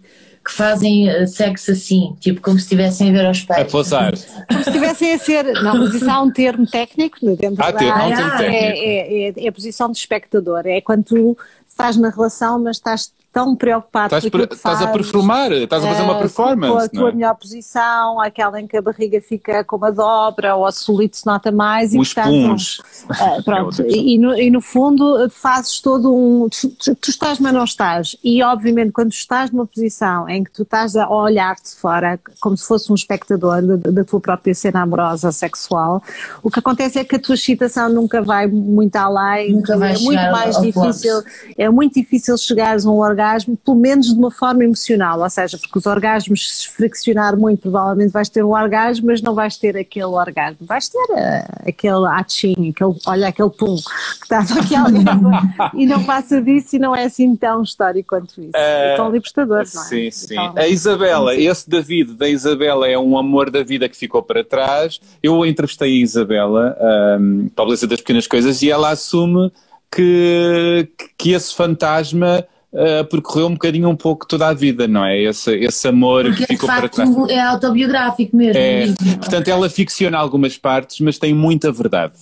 que 0.46 0.52
fazem 0.52 1.10
eh, 1.10 1.26
sexo 1.26 1.72
assim, 1.72 2.16
tipo 2.20 2.40
como 2.40 2.58
se 2.58 2.66
estivessem 2.66 3.10
a 3.10 3.12
ver 3.12 3.26
aos 3.26 3.42
pés. 3.42 3.62
A 3.62 3.66
posar. 3.66 4.14
Como 4.48 4.64
se 4.64 4.70
estivessem 4.70 5.14
a 5.14 5.18
ser. 5.18 5.44
Não, 5.64 5.76
mas 5.80 5.96
isso 5.96 6.10
há 6.10 6.22
um 6.22 6.32
termo 6.32 6.68
técnico 6.68 7.18
dentro 7.36 7.64
há 7.64 7.72
da 7.72 7.80
termo, 7.80 7.94
há 7.94 8.06
um 8.06 8.16
termo 8.16 8.38
técnico. 8.38 8.54
É, 8.54 8.68
é, 8.68 9.30
é, 9.30 9.34
é, 9.44 9.48
a 9.50 9.52
posição 9.52 9.92
de 9.92 9.98
espectador. 9.98 10.62
É 10.66 10.80
quando 10.82 11.04
tu 11.04 11.38
estás 11.68 11.98
na 11.98 12.10
relação, 12.10 12.62
mas 12.62 12.78
estás 12.78 13.12
tão 13.36 13.54
preocupado 13.54 14.16
estás, 14.16 14.24
estás 14.24 14.82
a 14.82 14.88
performar, 14.88 15.52
estás 15.52 15.84
a 15.84 15.88
fazer 15.90 16.04
uma 16.04 16.18
performance. 16.20 16.72
Com 16.72 16.78
a 16.78 16.88
tua 16.88 17.10
é? 17.10 17.12
melhor 17.12 17.36
posição, 17.36 18.22
aquela 18.22 18.62
em 18.62 18.66
que 18.66 18.78
a 18.78 18.82
barriga 18.82 19.20
fica 19.20 19.62
com 19.62 19.76
uma 19.76 19.92
dobra 19.92 20.56
ou 20.56 20.66
a 20.66 20.72
solito 20.72 21.18
se 21.18 21.26
nota 21.26 21.52
mais. 21.52 21.94
Os 21.94 22.14
puns. 22.14 22.80
Uh, 22.80 23.44
pronto, 23.44 23.82
é 23.82 23.88
e, 23.90 24.18
no, 24.18 24.40
e 24.40 24.50
no 24.50 24.62
fundo 24.62 25.30
fazes 25.30 25.82
todo 25.82 26.16
um. 26.16 26.48
Tu, 26.48 26.96
tu, 26.96 27.10
estás, 27.10 27.38
mas 27.38 27.52
não 27.52 27.66
estás. 27.66 28.16
E 28.24 28.42
obviamente, 28.42 28.94
quando 28.94 29.12
estás 29.12 29.52
numa 29.52 29.66
posição 29.66 30.30
em 30.30 30.42
que 30.42 30.52
tu 30.52 30.64
estás 30.64 30.96
a 30.96 31.10
olhar-te 31.10 31.76
fora, 31.76 32.18
como 32.40 32.56
se 32.56 32.66
fosse 32.66 32.90
um 32.90 32.96
espectador 32.96 33.62
da, 33.62 33.92
da, 33.92 34.06
tua 34.06 34.22
própria 34.22 34.56
cena 34.56 34.82
amorosa 34.84 35.34
sexual, 35.34 36.02
o 36.42 36.50
que 36.50 36.60
acontece 36.60 37.00
é 37.00 37.04
que 37.04 37.18
a 37.18 37.20
tua 37.20 37.36
excitação 37.36 37.90
nunca 37.90 38.22
vai 38.22 38.48
muito 38.48 38.96
além. 38.96 39.52
Nunca 39.52 39.78
vai 39.78 39.94
é 39.94 39.98
muito 39.98 40.32
mais 40.32 40.58
difícil. 40.62 41.22
É 41.58 41.70
muito 41.70 41.96
difícil 41.96 42.38
chegares 42.38 42.86
a 42.86 42.90
um 42.90 43.00
orgasmo 43.00 43.25
orgasmo, 43.26 43.58
pelo 43.58 43.78
menos 43.78 44.08
de 44.08 44.18
uma 44.18 44.30
forma 44.30 44.64
emocional, 44.64 45.20
ou 45.20 45.30
seja, 45.30 45.58
porque 45.58 45.78
os 45.78 45.86
orgasmos, 45.86 46.60
se 46.60 46.70
friccionar 46.70 47.38
muito, 47.38 47.62
provavelmente 47.62 48.12
vais 48.12 48.30
ter 48.30 48.44
um 48.44 48.52
orgasmo, 48.52 49.08
mas 49.08 49.22
não 49.22 49.34
vais 49.34 49.58
ter 49.58 49.76
aquele 49.76 50.06
orgasmo, 50.06 50.66
vais 50.66 50.88
ter 50.88 50.98
uh, 50.98 51.68
aquele 51.68 52.08
atching, 52.08 52.70
aquele, 52.70 52.96
olha, 53.08 53.28
aquele 53.28 53.50
pum 53.50 53.76
que 53.76 54.24
estás 54.24 54.52
aqui 54.52 54.76
e 55.76 55.86
não 55.86 56.04
passa 56.04 56.42
disso 56.42 56.76
e 56.76 56.80
não 56.80 56.96
é 56.96 57.06
assim 57.06 57.36
tão 57.36 57.64
histórico 57.64 58.10
quanto 58.10 58.42
isso. 58.42 58.52
É 58.56 58.96
tão 58.96 59.12
libertador, 59.12 59.64
não 59.74 59.82
é? 59.82 59.86
Sim, 59.86 60.12
sim. 60.12 60.36
a 60.56 60.68
Isabela, 60.68 61.36
esse 61.36 61.70
David 61.70 62.14
da 62.14 62.30
Isabela 62.30 62.88
é 62.88 62.98
um 62.98 63.18
amor 63.18 63.50
da 63.50 63.64
vida 63.64 63.90
que 63.90 63.98
ficou 63.98 64.22
para 64.22 64.44
trás. 64.44 65.00
Eu 65.22 65.46
entrevistei 65.46 66.00
a 66.00 66.04
Isabela, 66.04 66.78
um, 67.20 67.50
para 67.50 67.64
a 67.64 67.66
beleza 67.66 67.88
das 67.88 68.00
pequenas 68.00 68.28
coisas, 68.28 68.62
e 68.62 68.70
ela 68.70 68.90
assume 68.90 69.52
que, 69.92 70.90
que 71.18 71.32
esse 71.32 71.56
fantasma 71.56 72.46
uh, 72.76 73.06
percorreu 73.06 73.48
um 73.48 73.54
bocadinho 73.54 73.90
um 73.90 73.96
pouco 73.96 74.28
toda 74.28 74.48
a 74.48 74.54
vida, 74.54 74.88
não 74.88 75.04
é? 75.04 75.20
Esse, 75.22 75.52
esse 75.56 75.88
amor 75.88 76.26
Porque 76.26 76.46
que 76.46 76.54
ficou 76.54 76.70
de 76.70 76.76
facto, 76.76 76.96
para 76.96 77.06
trás. 77.06 77.30
É 77.30 77.42
autobiográfico 77.42 78.36
mesmo. 78.36 78.62
É, 78.62 78.88
portanto, 79.18 79.48
ela 79.48 79.70
ficciona 79.70 80.18
algumas 80.18 80.58
partes, 80.58 81.00
mas 81.00 81.18
tem 81.18 81.34
muita 81.34 81.72
verdade. 81.72 82.14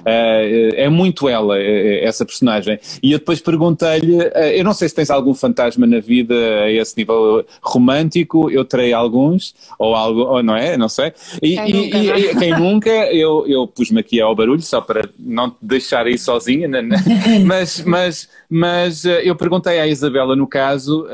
Uh, 0.00 0.72
é 0.74 0.88
muito 0.88 1.28
ela, 1.28 1.58
eh, 1.58 2.04
essa 2.04 2.24
personagem. 2.24 2.78
E 3.02 3.12
eu 3.12 3.18
depois 3.18 3.40
perguntei-lhe: 3.40 4.16
uh, 4.16 4.38
eu 4.54 4.64
não 4.64 4.72
sei 4.72 4.88
se 4.88 4.94
tens 4.94 5.10
algum 5.10 5.34
fantasma 5.34 5.86
na 5.86 6.00
vida 6.00 6.34
a 6.34 6.70
esse 6.70 6.96
nível 6.96 7.44
romântico, 7.60 8.50
eu 8.50 8.64
terei 8.64 8.92
alguns, 8.92 9.54
ou 9.78 9.94
algo, 9.94 10.20
ou 10.20 10.42
não 10.42 10.56
é? 10.56 10.76
Não 10.76 10.88
sei. 10.88 11.12
E 11.42 11.56
quem 11.56 11.68
e, 11.68 11.72
nunca, 11.72 11.98
e, 11.98 12.36
quem 12.36 12.58
nunca 12.58 12.90
eu, 13.12 13.44
eu 13.46 13.66
pus-me 13.66 14.00
aqui 14.00 14.20
ao 14.20 14.34
barulho, 14.34 14.62
só 14.62 14.80
para 14.80 15.08
não 15.18 15.50
te 15.50 15.56
deixar 15.60 16.06
aí 16.06 16.16
sozinha, 16.16 16.68
né? 16.68 16.80
né? 16.80 16.96
mas, 17.44 17.82
mas, 17.84 18.28
mas 18.48 19.04
uh, 19.04 19.20
eu 19.22 19.36
perguntei 19.36 19.78
à 19.78 19.86
Isabela, 19.86 20.34
no 20.34 20.46
caso, 20.46 21.06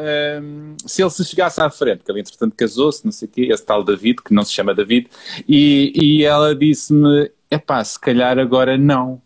se 0.86 1.02
ele 1.02 1.11
se 1.11 1.24
chegasse 1.24 1.61
à 1.61 1.68
frente, 1.70 1.98
porque 1.98 2.12
ele 2.12 2.20
entretanto 2.20 2.55
casou-se, 2.57 3.05
não 3.05 3.12
sei 3.12 3.28
o 3.28 3.30
quê, 3.30 3.48
esse 3.50 3.64
tal 3.64 3.82
David, 3.82 4.22
que 4.22 4.32
não 4.32 4.44
se 4.44 4.52
chama 4.52 4.74
David, 4.74 5.09
e, 5.48 5.92
e 5.94 6.24
ela 6.24 6.55
disse-me 6.55 7.30
é 7.55 7.59
pá, 7.59 7.82
se 7.82 7.98
calhar 7.98 8.38
agora 8.38 8.76
não. 8.76 9.20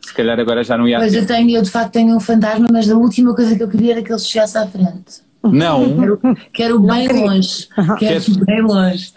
Se 0.00 0.12
calhar 0.12 0.38
agora 0.38 0.64
já 0.64 0.76
não 0.76 0.86
ia. 0.86 0.98
Pois 0.98 1.14
eu 1.14 1.26
tenho, 1.26 1.50
eu 1.56 1.62
de 1.62 1.70
facto 1.70 1.92
tenho 1.92 2.14
um 2.14 2.20
fantasma, 2.20 2.68
mas 2.70 2.90
a 2.90 2.96
última 2.96 3.34
coisa 3.34 3.56
que 3.56 3.62
eu 3.62 3.68
queria 3.68 3.92
era 3.92 4.02
que 4.02 4.12
ele 4.12 4.18
chegasse 4.18 4.58
à 4.58 4.66
frente. 4.66 5.22
Não. 5.44 5.82
Quero, 6.52 6.78
quero 6.78 6.80
bem 6.80 7.08
longe. 7.08 7.68
Quero 7.98 8.44
bem 8.44 8.62
longe. 8.62 9.12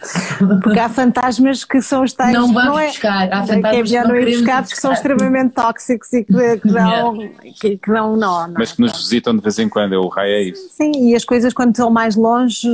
Porque 0.64 0.80
há 0.80 0.90
fantasmas 0.90 1.64
que 1.64 1.82
são 1.82 2.04
os 2.04 2.14
tais. 2.14 2.34
Não 2.34 2.52
vamos 2.52 2.66
não 2.66 2.80
é, 2.80 2.88
buscar. 2.88 3.32
Há 3.32 3.46
fantasmas 3.46 3.72
que 3.72 3.78
é 3.78 3.84
melhor 3.84 4.08
não 4.08 4.16
ir 4.16 4.38
buscar 4.38 4.64
porque 4.64 4.80
são 4.80 4.94
extremamente 4.94 5.54
tóxicos 5.54 6.12
e 6.14 6.24
que, 6.24 6.58
que 6.58 6.70
dão, 6.70 7.18
que, 7.60 7.78
que 7.78 7.92
dão 7.92 8.16
nó. 8.16 8.48
Mas 8.58 8.72
que 8.72 8.82
nos 8.82 8.94
visitam 8.98 9.36
de 9.36 9.42
vez 9.42 9.60
em 9.60 9.70
quando, 9.70 9.94
o 9.94 10.08
raio 10.08 10.34
é 10.34 10.44
isso. 10.44 10.70
Sim, 10.70 10.92
e 11.10 11.16
as 11.16 11.24
coisas 11.24 11.54
quando 11.54 11.72
estão 11.72 11.90
mais 11.90 12.16
longe. 12.16 12.68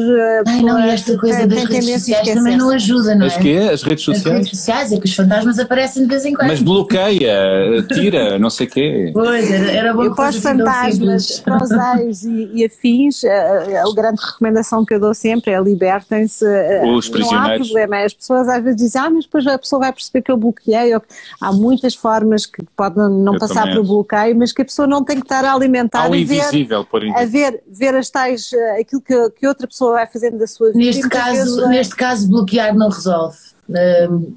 Ai, 0.48 0.62
não, 0.62 0.80
e 0.80 0.90
esta 0.90 1.18
coisa 1.18 1.46
das 1.46 1.64
redes 1.66 1.94
sociais 1.94 2.28
também 2.30 2.58
não 2.58 2.70
ajuda, 2.70 3.16
não 3.16 3.26
é? 3.26 3.28
As 3.28 3.38
quê? 3.38 3.70
As 3.72 3.84
redes 3.84 4.04
sociais? 4.04 4.26
As 4.26 4.34
redes 4.34 4.50
sociais, 4.50 4.92
é 4.92 4.98
que 4.98 5.06
os 5.06 5.16
fantasmas 5.16 5.60
aparecem 5.60 6.04
de 6.04 6.10
vez 6.10 6.26
em 6.26 6.34
quando. 6.34 6.48
Mas 6.48 6.62
bloqueia, 6.62 7.86
tira, 7.94 8.40
não 8.40 8.50
sei 8.50 8.68
o 8.68 8.70
quê. 8.70 9.12
Pois, 9.14 9.52
era, 9.52 9.72
era 9.72 9.94
bom 9.94 10.04
Eu 10.04 10.16
pós 10.16 10.38
fantasmas, 10.38 11.40
prosais 11.40 12.24
e, 12.24 12.50
e 12.54 12.66
afins 12.66 13.24
a, 13.42 13.84
a, 13.84 13.94
grande 13.94 14.22
recomendação 14.22 14.86
que 14.86 14.94
eu 14.94 15.00
dou 15.00 15.14
sempre 15.14 15.52
é 15.52 15.62
libertem-se. 15.62 16.46
Os 16.86 17.10
prisioneiros. 17.10 17.70
Não 17.70 17.78
há 17.78 17.86
problema. 17.86 18.06
As 18.06 18.14
pessoas 18.14 18.48
às 18.48 18.64
vezes 18.64 18.82
dizem, 18.82 19.02
ah, 19.02 19.10
mas 19.10 19.26
depois 19.26 19.48
a 19.48 19.58
pessoa 19.58 19.80
vai 19.82 19.94
perceber 19.94 20.22
que 20.22 20.32
eu 20.32 20.38
bloqueei. 20.38 20.94
Há 21.42 21.52
muitas 21.52 21.96
formas 21.96 22.46
que 22.46 22.64
podem 22.76 23.10
não 23.10 23.34
eu 23.34 23.40
passar 23.40 23.66
pelo 23.66 23.84
bloqueio, 23.84 24.36
mas 24.36 24.52
que 24.52 24.62
a 24.62 24.66
pessoa 24.66 24.88
não 24.88 25.04
tem 25.04 25.18
que 25.18 25.26
estar 25.26 25.44
a 25.46 25.54
alimentar. 25.54 26.06
Há 26.06 26.10
o 26.10 26.16
invisível, 26.16 26.86
por 26.86 27.04
A 27.16 27.26
ver, 27.26 27.62
ver 27.68 27.96
as 27.96 28.10
tais, 28.10 28.52
aquilo 28.80 29.02
que, 29.02 29.30
que 29.32 29.48
outra 29.48 29.68
pessoa 29.68 29.94
vai 29.94 30.08
fazendo 30.08 30.38
da 30.38 30.48
sua 30.48 30.68
vida. 30.72 30.80
Neste, 30.80 31.10
caso, 31.10 31.68
neste 31.68 31.96
caso, 31.96 32.30
bloquear 32.30 32.76
não 32.76 32.90
resolve. 32.90 33.38
Um, 33.70 34.36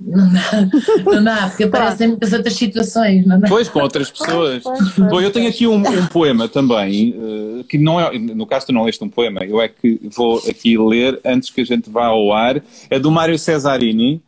não 0.00 0.32
dá, 0.32 0.68
não 1.04 1.24
dá, 1.24 1.48
porque 1.48 1.64
aparecem 1.64 2.08
muitas 2.08 2.32
outras 2.32 2.54
situações, 2.54 3.26
não 3.26 3.38
dá? 3.38 3.48
Pois, 3.48 3.68
com 3.68 3.80
outras 3.80 4.10
pessoas. 4.10 4.62
Pois, 4.62 4.78
pois, 4.78 4.92
pois, 4.94 5.10
Bom, 5.10 5.20
eu 5.20 5.30
tenho 5.30 5.48
aqui 5.48 5.66
um, 5.66 5.76
um 5.76 6.06
poema 6.06 6.48
também, 6.48 7.14
uh, 7.16 7.64
que 7.64 7.78
não 7.78 8.00
é, 8.00 8.18
no 8.18 8.46
caso 8.46 8.66
tu 8.66 8.72
não 8.72 8.84
leste 8.84 9.02
um 9.02 9.08
poema, 9.08 9.44
eu 9.44 9.60
é 9.60 9.68
que 9.68 10.00
vou 10.14 10.38
aqui 10.48 10.78
ler 10.78 11.20
antes 11.24 11.50
que 11.50 11.60
a 11.60 11.64
gente 11.64 11.90
vá 11.90 12.06
ao 12.06 12.32
ar, 12.32 12.62
é 12.90 12.98
do 12.98 13.10
Mário 13.10 13.38
Cesarini, 13.38 14.22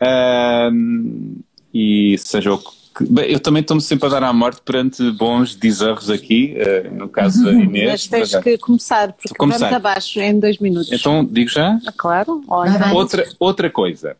uh, 0.00 1.42
e 1.72 2.16
seja 2.18 2.52
o 2.52 2.58
que 2.58 2.82
Bem, 3.00 3.30
eu 3.30 3.40
também 3.40 3.62
estou-me 3.62 3.80
sempre 3.80 4.06
a 4.06 4.10
dar 4.10 4.22
à 4.22 4.32
morte 4.34 4.60
perante 4.62 5.10
bons 5.12 5.54
deserros 5.54 6.10
aqui, 6.10 6.54
uh, 6.58 6.94
no 6.94 7.08
caso 7.08 7.42
da 7.42 7.50
uhum. 7.50 7.62
Inês. 7.62 7.90
Mas 7.90 8.06
tens 8.06 8.36
que 8.36 8.58
começar, 8.58 9.14
porque 9.14 9.34
começar. 9.34 9.60
vamos 9.70 9.76
abaixo 9.76 10.20
em 10.20 10.38
dois 10.38 10.58
minutos. 10.58 10.92
Então, 10.92 11.24
digo 11.24 11.48
já? 11.48 11.78
Ah, 11.86 11.92
claro. 11.96 12.44
Olha. 12.46 12.92
Outra, 12.92 13.26
outra 13.40 13.70
coisa 13.70 14.14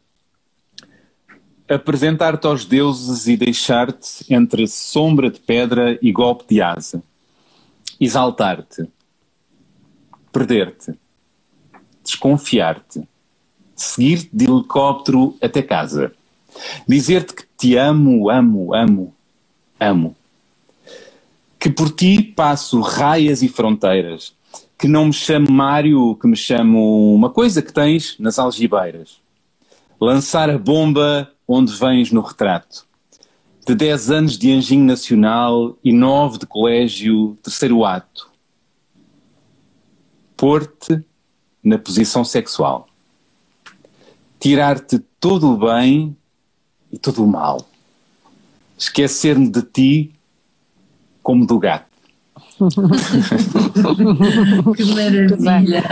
apresentar-te 1.72 2.46
aos 2.46 2.64
deuses 2.64 3.26
e 3.26 3.36
deixar-te 3.36 4.32
entre 4.32 4.66
sombra 4.66 5.30
de 5.30 5.40
pedra 5.40 5.98
e 6.02 6.12
golpe 6.12 6.44
de 6.48 6.60
asa, 6.60 7.02
exaltar-te, 8.00 8.88
perder-te, 10.32 10.94
desconfiar-te, 12.04 13.06
seguir-te 13.74 14.28
de 14.32 14.44
helicóptero 14.44 15.36
até 15.40 15.62
casa, 15.62 16.12
dizer-te 16.86 17.34
que 17.34 17.44
te 17.56 17.76
amo, 17.76 18.28
amo, 18.28 18.74
amo, 18.74 19.14
amo, 19.80 20.16
que 21.58 21.70
por 21.70 21.90
ti 21.90 22.22
passo 22.22 22.80
raias 22.80 23.40
e 23.42 23.48
fronteiras, 23.48 24.34
que 24.76 24.88
não 24.88 25.06
me 25.06 25.12
chamo 25.12 25.48
Mário, 25.48 26.16
que 26.16 26.26
me 26.26 26.36
chamo 26.36 27.14
uma 27.14 27.30
coisa 27.30 27.62
que 27.62 27.72
tens 27.72 28.16
nas 28.18 28.36
algibeiras. 28.36 29.20
Lançar 30.00 30.50
a 30.50 30.58
bomba 30.58 31.30
onde 31.52 31.76
vens 31.76 32.10
no 32.10 32.22
retrato. 32.22 32.86
De 33.66 33.74
10 33.74 34.10
anos 34.10 34.38
de 34.38 34.50
anjinho 34.50 34.84
nacional 34.84 35.76
e 35.84 35.92
9 35.92 36.38
de 36.38 36.46
colégio, 36.46 37.36
terceiro 37.42 37.84
ato. 37.84 38.30
Pôr-te 40.34 41.04
na 41.62 41.76
posição 41.78 42.24
sexual. 42.24 42.88
Tirar-te 44.40 44.98
todo 45.20 45.50
o 45.50 45.58
bem 45.58 46.16
e 46.90 46.98
todo 46.98 47.22
o 47.22 47.26
mal. 47.26 47.68
Esquecer-me 48.76 49.48
de 49.48 49.62
ti 49.62 50.12
como 51.22 51.46
do 51.46 51.58
gato. 51.58 51.92
que 54.76 54.84
maravilha! 54.86 55.84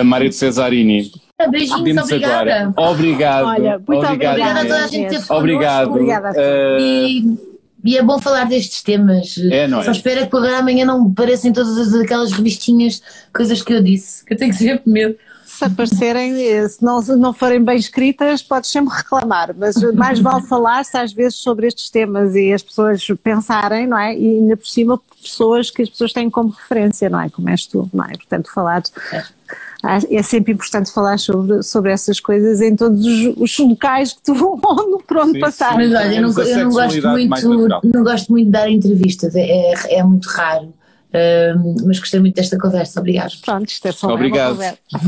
A 0.00 0.04
Mário 0.04 0.30
de 0.30 0.34
Cesarini 0.34 1.12
Beijinhos, 1.50 2.02
obrigada. 2.02 2.54
Agora. 2.54 2.90
Obrigado. 2.90 3.46
Olha, 3.46 3.78
muito 3.86 4.06
obrigada. 4.06 4.40
Obrigada 4.40 4.60
a 4.60 4.62
toda 4.62 4.84
a 4.84 4.86
gente 4.86 5.08
que 5.08 5.14
esteve 5.16 5.38
Obrigado. 5.38 5.90
Obrigada. 5.90 6.30
Uh... 6.30 6.80
E, 6.80 7.38
e, 7.84 7.98
é 7.98 8.02
bom 8.02 8.18
falar 8.18 8.46
destes 8.46 8.82
temas. 8.82 9.36
É, 9.50 9.68
não 9.68 9.80
é? 9.80 9.84
Só 9.84 9.90
espero 9.90 10.26
que 10.26 10.36
amanhã 10.36 10.86
não 10.86 11.12
parecem 11.12 11.52
todas 11.52 11.94
aquelas 11.94 12.32
revistinhas, 12.32 13.02
coisas 13.34 13.60
que 13.60 13.72
eu 13.72 13.82
disse, 13.82 14.24
que 14.24 14.32
eu 14.32 14.38
tenho 14.38 14.54
sempre 14.54 14.90
medo. 14.90 15.16
Se 15.56 15.64
aparecerem, 15.64 16.68
se 16.68 16.84
não, 16.84 17.00
se 17.00 17.16
não 17.16 17.32
forem 17.32 17.64
bem 17.64 17.76
escritas, 17.76 18.42
podes 18.42 18.70
sempre 18.70 18.94
reclamar, 18.94 19.54
mas 19.56 19.76
mais 19.94 20.20
vale 20.20 20.42
falar-se 20.46 20.96
às 20.96 21.12
vezes 21.12 21.36
sobre 21.36 21.66
estes 21.66 21.88
temas 21.88 22.34
e 22.34 22.52
as 22.52 22.62
pessoas 22.62 23.06
pensarem, 23.22 23.86
não 23.86 23.98
é? 23.98 24.14
E 24.14 24.38
ainda 24.38 24.56
por 24.56 24.66
cima, 24.66 25.00
pessoas 25.22 25.70
que 25.70 25.82
as 25.82 25.88
pessoas 25.88 26.12
têm 26.12 26.28
como 26.28 26.50
referência, 26.50 27.08
não 27.08 27.20
é? 27.20 27.30
Como 27.30 27.48
és 27.48 27.66
tu, 27.66 27.88
não 27.92 28.04
é? 28.04 28.12
Portanto, 28.12 28.52
falar 28.52 28.82
é 29.12 30.16
é 30.16 30.22
sempre 30.22 30.52
importante 30.52 30.92
falar 30.92 31.18
sobre, 31.18 31.62
sobre 31.62 31.92
essas 31.92 32.18
coisas 32.18 32.60
em 32.60 32.74
todos 32.74 33.04
os, 33.04 33.36
os 33.36 33.58
locais 33.58 34.12
que 34.12 34.22
tu 34.22 34.32
onde, 34.34 35.04
por 35.04 35.18
onde 35.18 35.32
sim, 35.32 35.40
passar. 35.40 35.74
Mas 35.74 35.92
olha, 35.92 36.14
eu 36.14 36.22
não, 36.22 36.42
eu 36.42 36.64
não 36.64 36.70
gosto 36.70 37.08
muito, 37.08 37.80
não 37.94 38.02
gosto 38.02 38.32
muito 38.32 38.46
de 38.46 38.52
dar 38.52 38.70
entrevistas, 38.70 39.34
é, 39.36 39.42
é, 39.42 39.98
é 39.98 40.02
muito 40.02 40.26
raro. 40.26 40.72
Uh, 41.16 41.86
mas 41.86 41.98
gostei 41.98 42.20
muito 42.20 42.34
desta 42.34 42.58
conversa, 42.58 43.00
obrigado. 43.00 43.32
Pronto, 43.42 43.68
isto 43.68 43.88
é 43.88 43.92
só 43.92 44.12
Obrigado. 44.12 44.58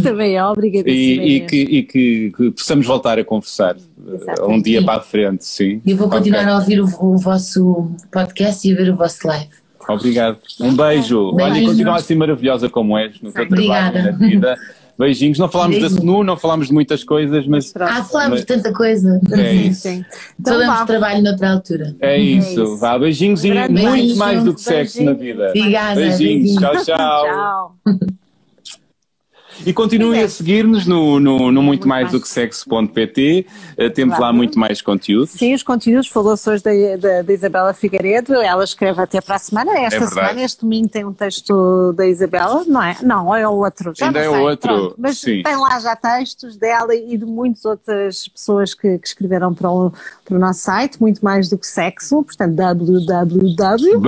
Também 0.02 0.36
é, 0.36 0.44
obrigado. 0.44 0.88
E, 0.88 1.36
e, 1.36 1.40
que, 1.40 1.56
e 1.56 1.82
que, 1.82 2.32
que, 2.34 2.50
possamos 2.52 2.86
voltar 2.86 3.18
a 3.18 3.24
conversar 3.24 3.76
Exatamente. 4.06 4.54
um 4.54 4.62
dia 4.62 4.82
para 4.82 5.00
a 5.00 5.02
frente, 5.02 5.44
sim. 5.44 5.82
E 5.84 5.90
eu 5.90 5.96
vou 5.98 6.08
continuar 6.08 6.42
okay. 6.42 6.52
a 6.52 6.56
ouvir 6.56 6.80
o, 6.80 6.86
o 7.04 7.18
vosso 7.18 7.90
podcast 8.10 8.66
e 8.66 8.72
a 8.72 8.76
ver 8.76 8.90
o 8.90 8.96
vosso 8.96 9.26
live. 9.26 9.50
Obrigado. 9.86 10.38
Um 10.60 10.74
beijo. 10.74 11.34
beijo. 11.34 11.50
Olha, 11.50 11.58
e 11.58 11.64
continua 11.64 11.96
assim 11.96 12.14
maravilhosa 12.14 12.68
como 12.68 12.96
és 12.96 13.20
no 13.20 13.32
teu 13.32 13.44
Obrigada. 13.44 13.92
trabalho 13.92 14.18
na 14.18 14.26
vida. 14.26 14.56
Beijinhos. 14.98 15.38
Não 15.38 15.48
falámos 15.48 15.78
da 15.78 15.86
SNU, 15.86 16.24
não 16.24 16.36
falámos 16.36 16.66
de 16.66 16.74
muitas 16.74 17.04
coisas, 17.04 17.46
mas. 17.46 17.72
Ah, 17.76 18.02
falámos 18.02 18.40
de 18.40 18.46
tanta 18.46 18.72
coisa. 18.72 19.20
É 19.32 19.54
isso. 19.54 19.82
Sim. 19.82 20.04
Então, 20.38 20.54
Falamos 20.54 20.80
de 20.80 20.86
trabalho 20.86 21.22
noutra 21.22 21.52
altura. 21.52 21.96
É, 22.00 22.16
é 22.16 22.18
isso. 22.18 22.48
É 22.48 22.52
isso. 22.64 22.76
Vá, 22.78 22.98
beijinhos 22.98 23.44
e 23.44 23.52
muito 23.52 24.16
mais 24.16 24.42
do 24.42 24.54
que 24.54 24.60
sexo 24.60 25.02
na 25.04 25.12
vida. 25.12 25.50
Obrigada. 25.50 25.94
Beijinhos. 25.94 26.18
Beijinhos. 26.18 26.84
Tchau, 26.84 26.84
tchau. 26.84 27.76
tchau. 27.86 28.08
E 29.66 29.72
continuem 29.72 30.20
é. 30.20 30.24
a 30.24 30.28
seguir-nos 30.28 30.86
no, 30.86 31.18
no, 31.18 31.38
no, 31.38 31.62
Muito, 31.62 31.62
muito 31.62 31.88
Mais, 31.88 32.04
mais 32.04 32.12
do 32.12 32.20
que 32.20 32.28
Sexo.pt, 32.28 33.46
uh, 33.72 33.90
temos 33.90 34.16
claro. 34.16 34.32
lá 34.32 34.32
muito 34.32 34.58
mais 34.58 34.80
conteúdo. 34.80 35.26
Sim, 35.26 35.54
os 35.54 35.62
conteúdos, 35.62 36.08
falou-se 36.08 36.48
hoje 36.48 36.62
da, 36.62 36.70
da, 36.96 37.22
da, 37.22 37.32
Isabela 37.32 37.74
Figueiredo, 37.74 38.34
ela 38.34 38.64
escreve 38.64 39.00
até 39.02 39.20
para 39.20 39.36
a 39.36 39.38
semana, 39.38 39.72
esta 39.78 40.04
é 40.04 40.06
semana, 40.06 40.42
este 40.42 40.60
domingo 40.60 40.88
tem 40.88 41.04
um 41.04 41.12
texto 41.12 41.92
da 41.94 42.06
Isabela, 42.06 42.64
não 42.66 42.82
é? 42.82 42.96
Não, 43.02 43.34
é 43.34 43.48
o 43.48 43.52
outro. 43.52 43.92
Já 43.96 44.06
Ainda 44.06 44.20
é 44.20 44.28
o 44.28 44.42
outro, 44.42 44.68
Pronto, 44.68 44.94
mas 44.98 45.18
sim. 45.18 45.42
tem 45.42 45.56
lá 45.56 45.78
já 45.80 45.96
textos 45.96 46.56
dela 46.56 46.94
e 46.94 47.16
de 47.16 47.24
muitas 47.24 47.64
outras 47.64 48.28
pessoas 48.28 48.74
que, 48.74 48.98
que 48.98 49.08
escreveram 49.08 49.52
para 49.52 49.70
o, 49.70 49.92
para 50.24 50.36
o 50.36 50.38
nosso 50.38 50.60
site, 50.60 51.00
muito 51.00 51.24
mais 51.24 51.48
do 51.48 51.58
que 51.58 51.66
sexo, 51.66 52.22
portanto 52.22 52.54
www. 52.54 53.98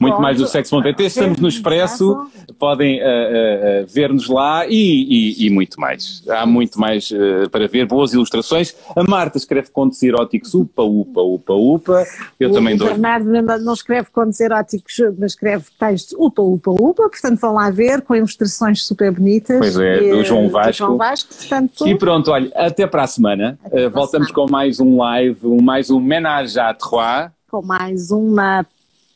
muito 0.00 0.20
mais 0.20 0.38
do 0.38 0.44
que 0.44 0.50
sexo.pt, 0.50 1.04
estamos 1.04 1.38
no 1.38 1.48
Expresso, 1.48 2.26
podem 2.58 3.00
uh, 3.00 3.04
uh, 3.04 3.86
ver 3.86 4.13
nos 4.14 4.28
lá 4.28 4.66
e, 4.66 4.72
e, 4.72 5.46
e, 5.46 5.50
muito 5.50 5.80
mais. 5.80 6.22
Há 6.28 6.46
muito 6.46 6.80
mais 6.80 7.10
uh, 7.10 7.48
para 7.50 7.68
ver, 7.68 7.86
boas 7.86 8.12
ilustrações. 8.12 8.74
A 8.96 9.02
Marta 9.02 9.36
escreve 9.36 9.70
contos 9.70 10.02
eróticos, 10.02 10.54
upa, 10.54 10.82
upa, 10.82 11.20
upa, 11.20 11.52
upa. 11.52 12.04
Eu 12.38 12.50
o 12.50 12.52
também 12.52 12.76
dou. 12.76 12.88
O 12.88 12.90
Bernardo 12.90 13.30
não 13.62 13.74
escreve 13.74 14.08
contos 14.10 14.40
eróticos, 14.40 14.94
mas 15.18 15.32
escreve 15.32 15.64
textos 15.78 16.14
upa, 16.18 16.42
upa, 16.42 16.70
upa, 16.70 17.08
portanto 17.08 17.40
vão 17.40 17.54
lá 17.54 17.70
ver, 17.70 18.02
com 18.02 18.14
ilustrações 18.14 18.84
super 18.84 19.12
bonitas. 19.12 19.58
Pois 19.58 19.78
é, 19.78 20.10
do 20.10 20.24
João 20.24 20.48
Vasco. 20.48 20.72
Do 20.72 20.76
João 20.76 20.96
Vasco 20.96 21.34
portanto... 21.34 21.88
E 21.88 21.98
pronto, 21.98 22.30
olha, 22.30 22.50
até 22.54 22.86
para 22.86 23.02
a 23.02 23.06
semana. 23.06 23.58
Uh, 23.66 23.90
voltamos 23.90 24.30
com 24.30 24.46
mais 24.50 24.80
um 24.80 24.96
live, 24.98 25.62
mais 25.62 25.90
um 25.90 26.00
Menage 26.00 26.58
à 26.58 26.72
Trois. 26.72 27.30
Com 27.50 27.62
mais 27.62 28.10
uma 28.10 28.66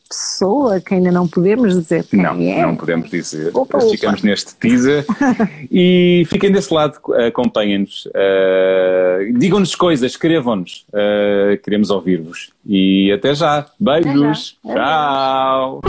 pessoa 0.08 0.80
que 0.80 0.94
ainda 0.94 1.12
não 1.12 1.28
podemos 1.28 1.74
dizer 1.74 2.04
quem 2.04 2.22
não, 2.22 2.40
é. 2.40 2.62
Não, 2.62 2.74
podemos 2.74 3.10
dizer. 3.10 3.50
Opa, 3.54 3.78
opa. 3.78 3.90
Ficamos 3.90 4.22
neste 4.22 4.54
teaser. 4.56 5.04
e 5.70 6.24
fiquem 6.28 6.50
desse 6.50 6.72
lado, 6.72 6.98
acompanhem-nos. 7.26 8.06
Uh, 8.06 9.38
Digam-nos 9.38 9.74
coisas, 9.74 10.12
escrevam-nos. 10.12 10.86
Uh, 10.88 11.58
queremos 11.62 11.90
ouvir-vos. 11.90 12.50
E 12.64 13.12
até 13.12 13.34
já. 13.34 13.66
Beijos. 13.78 14.56
Até 14.64 14.74
já. 14.74 14.84
Tchau. 14.84 15.80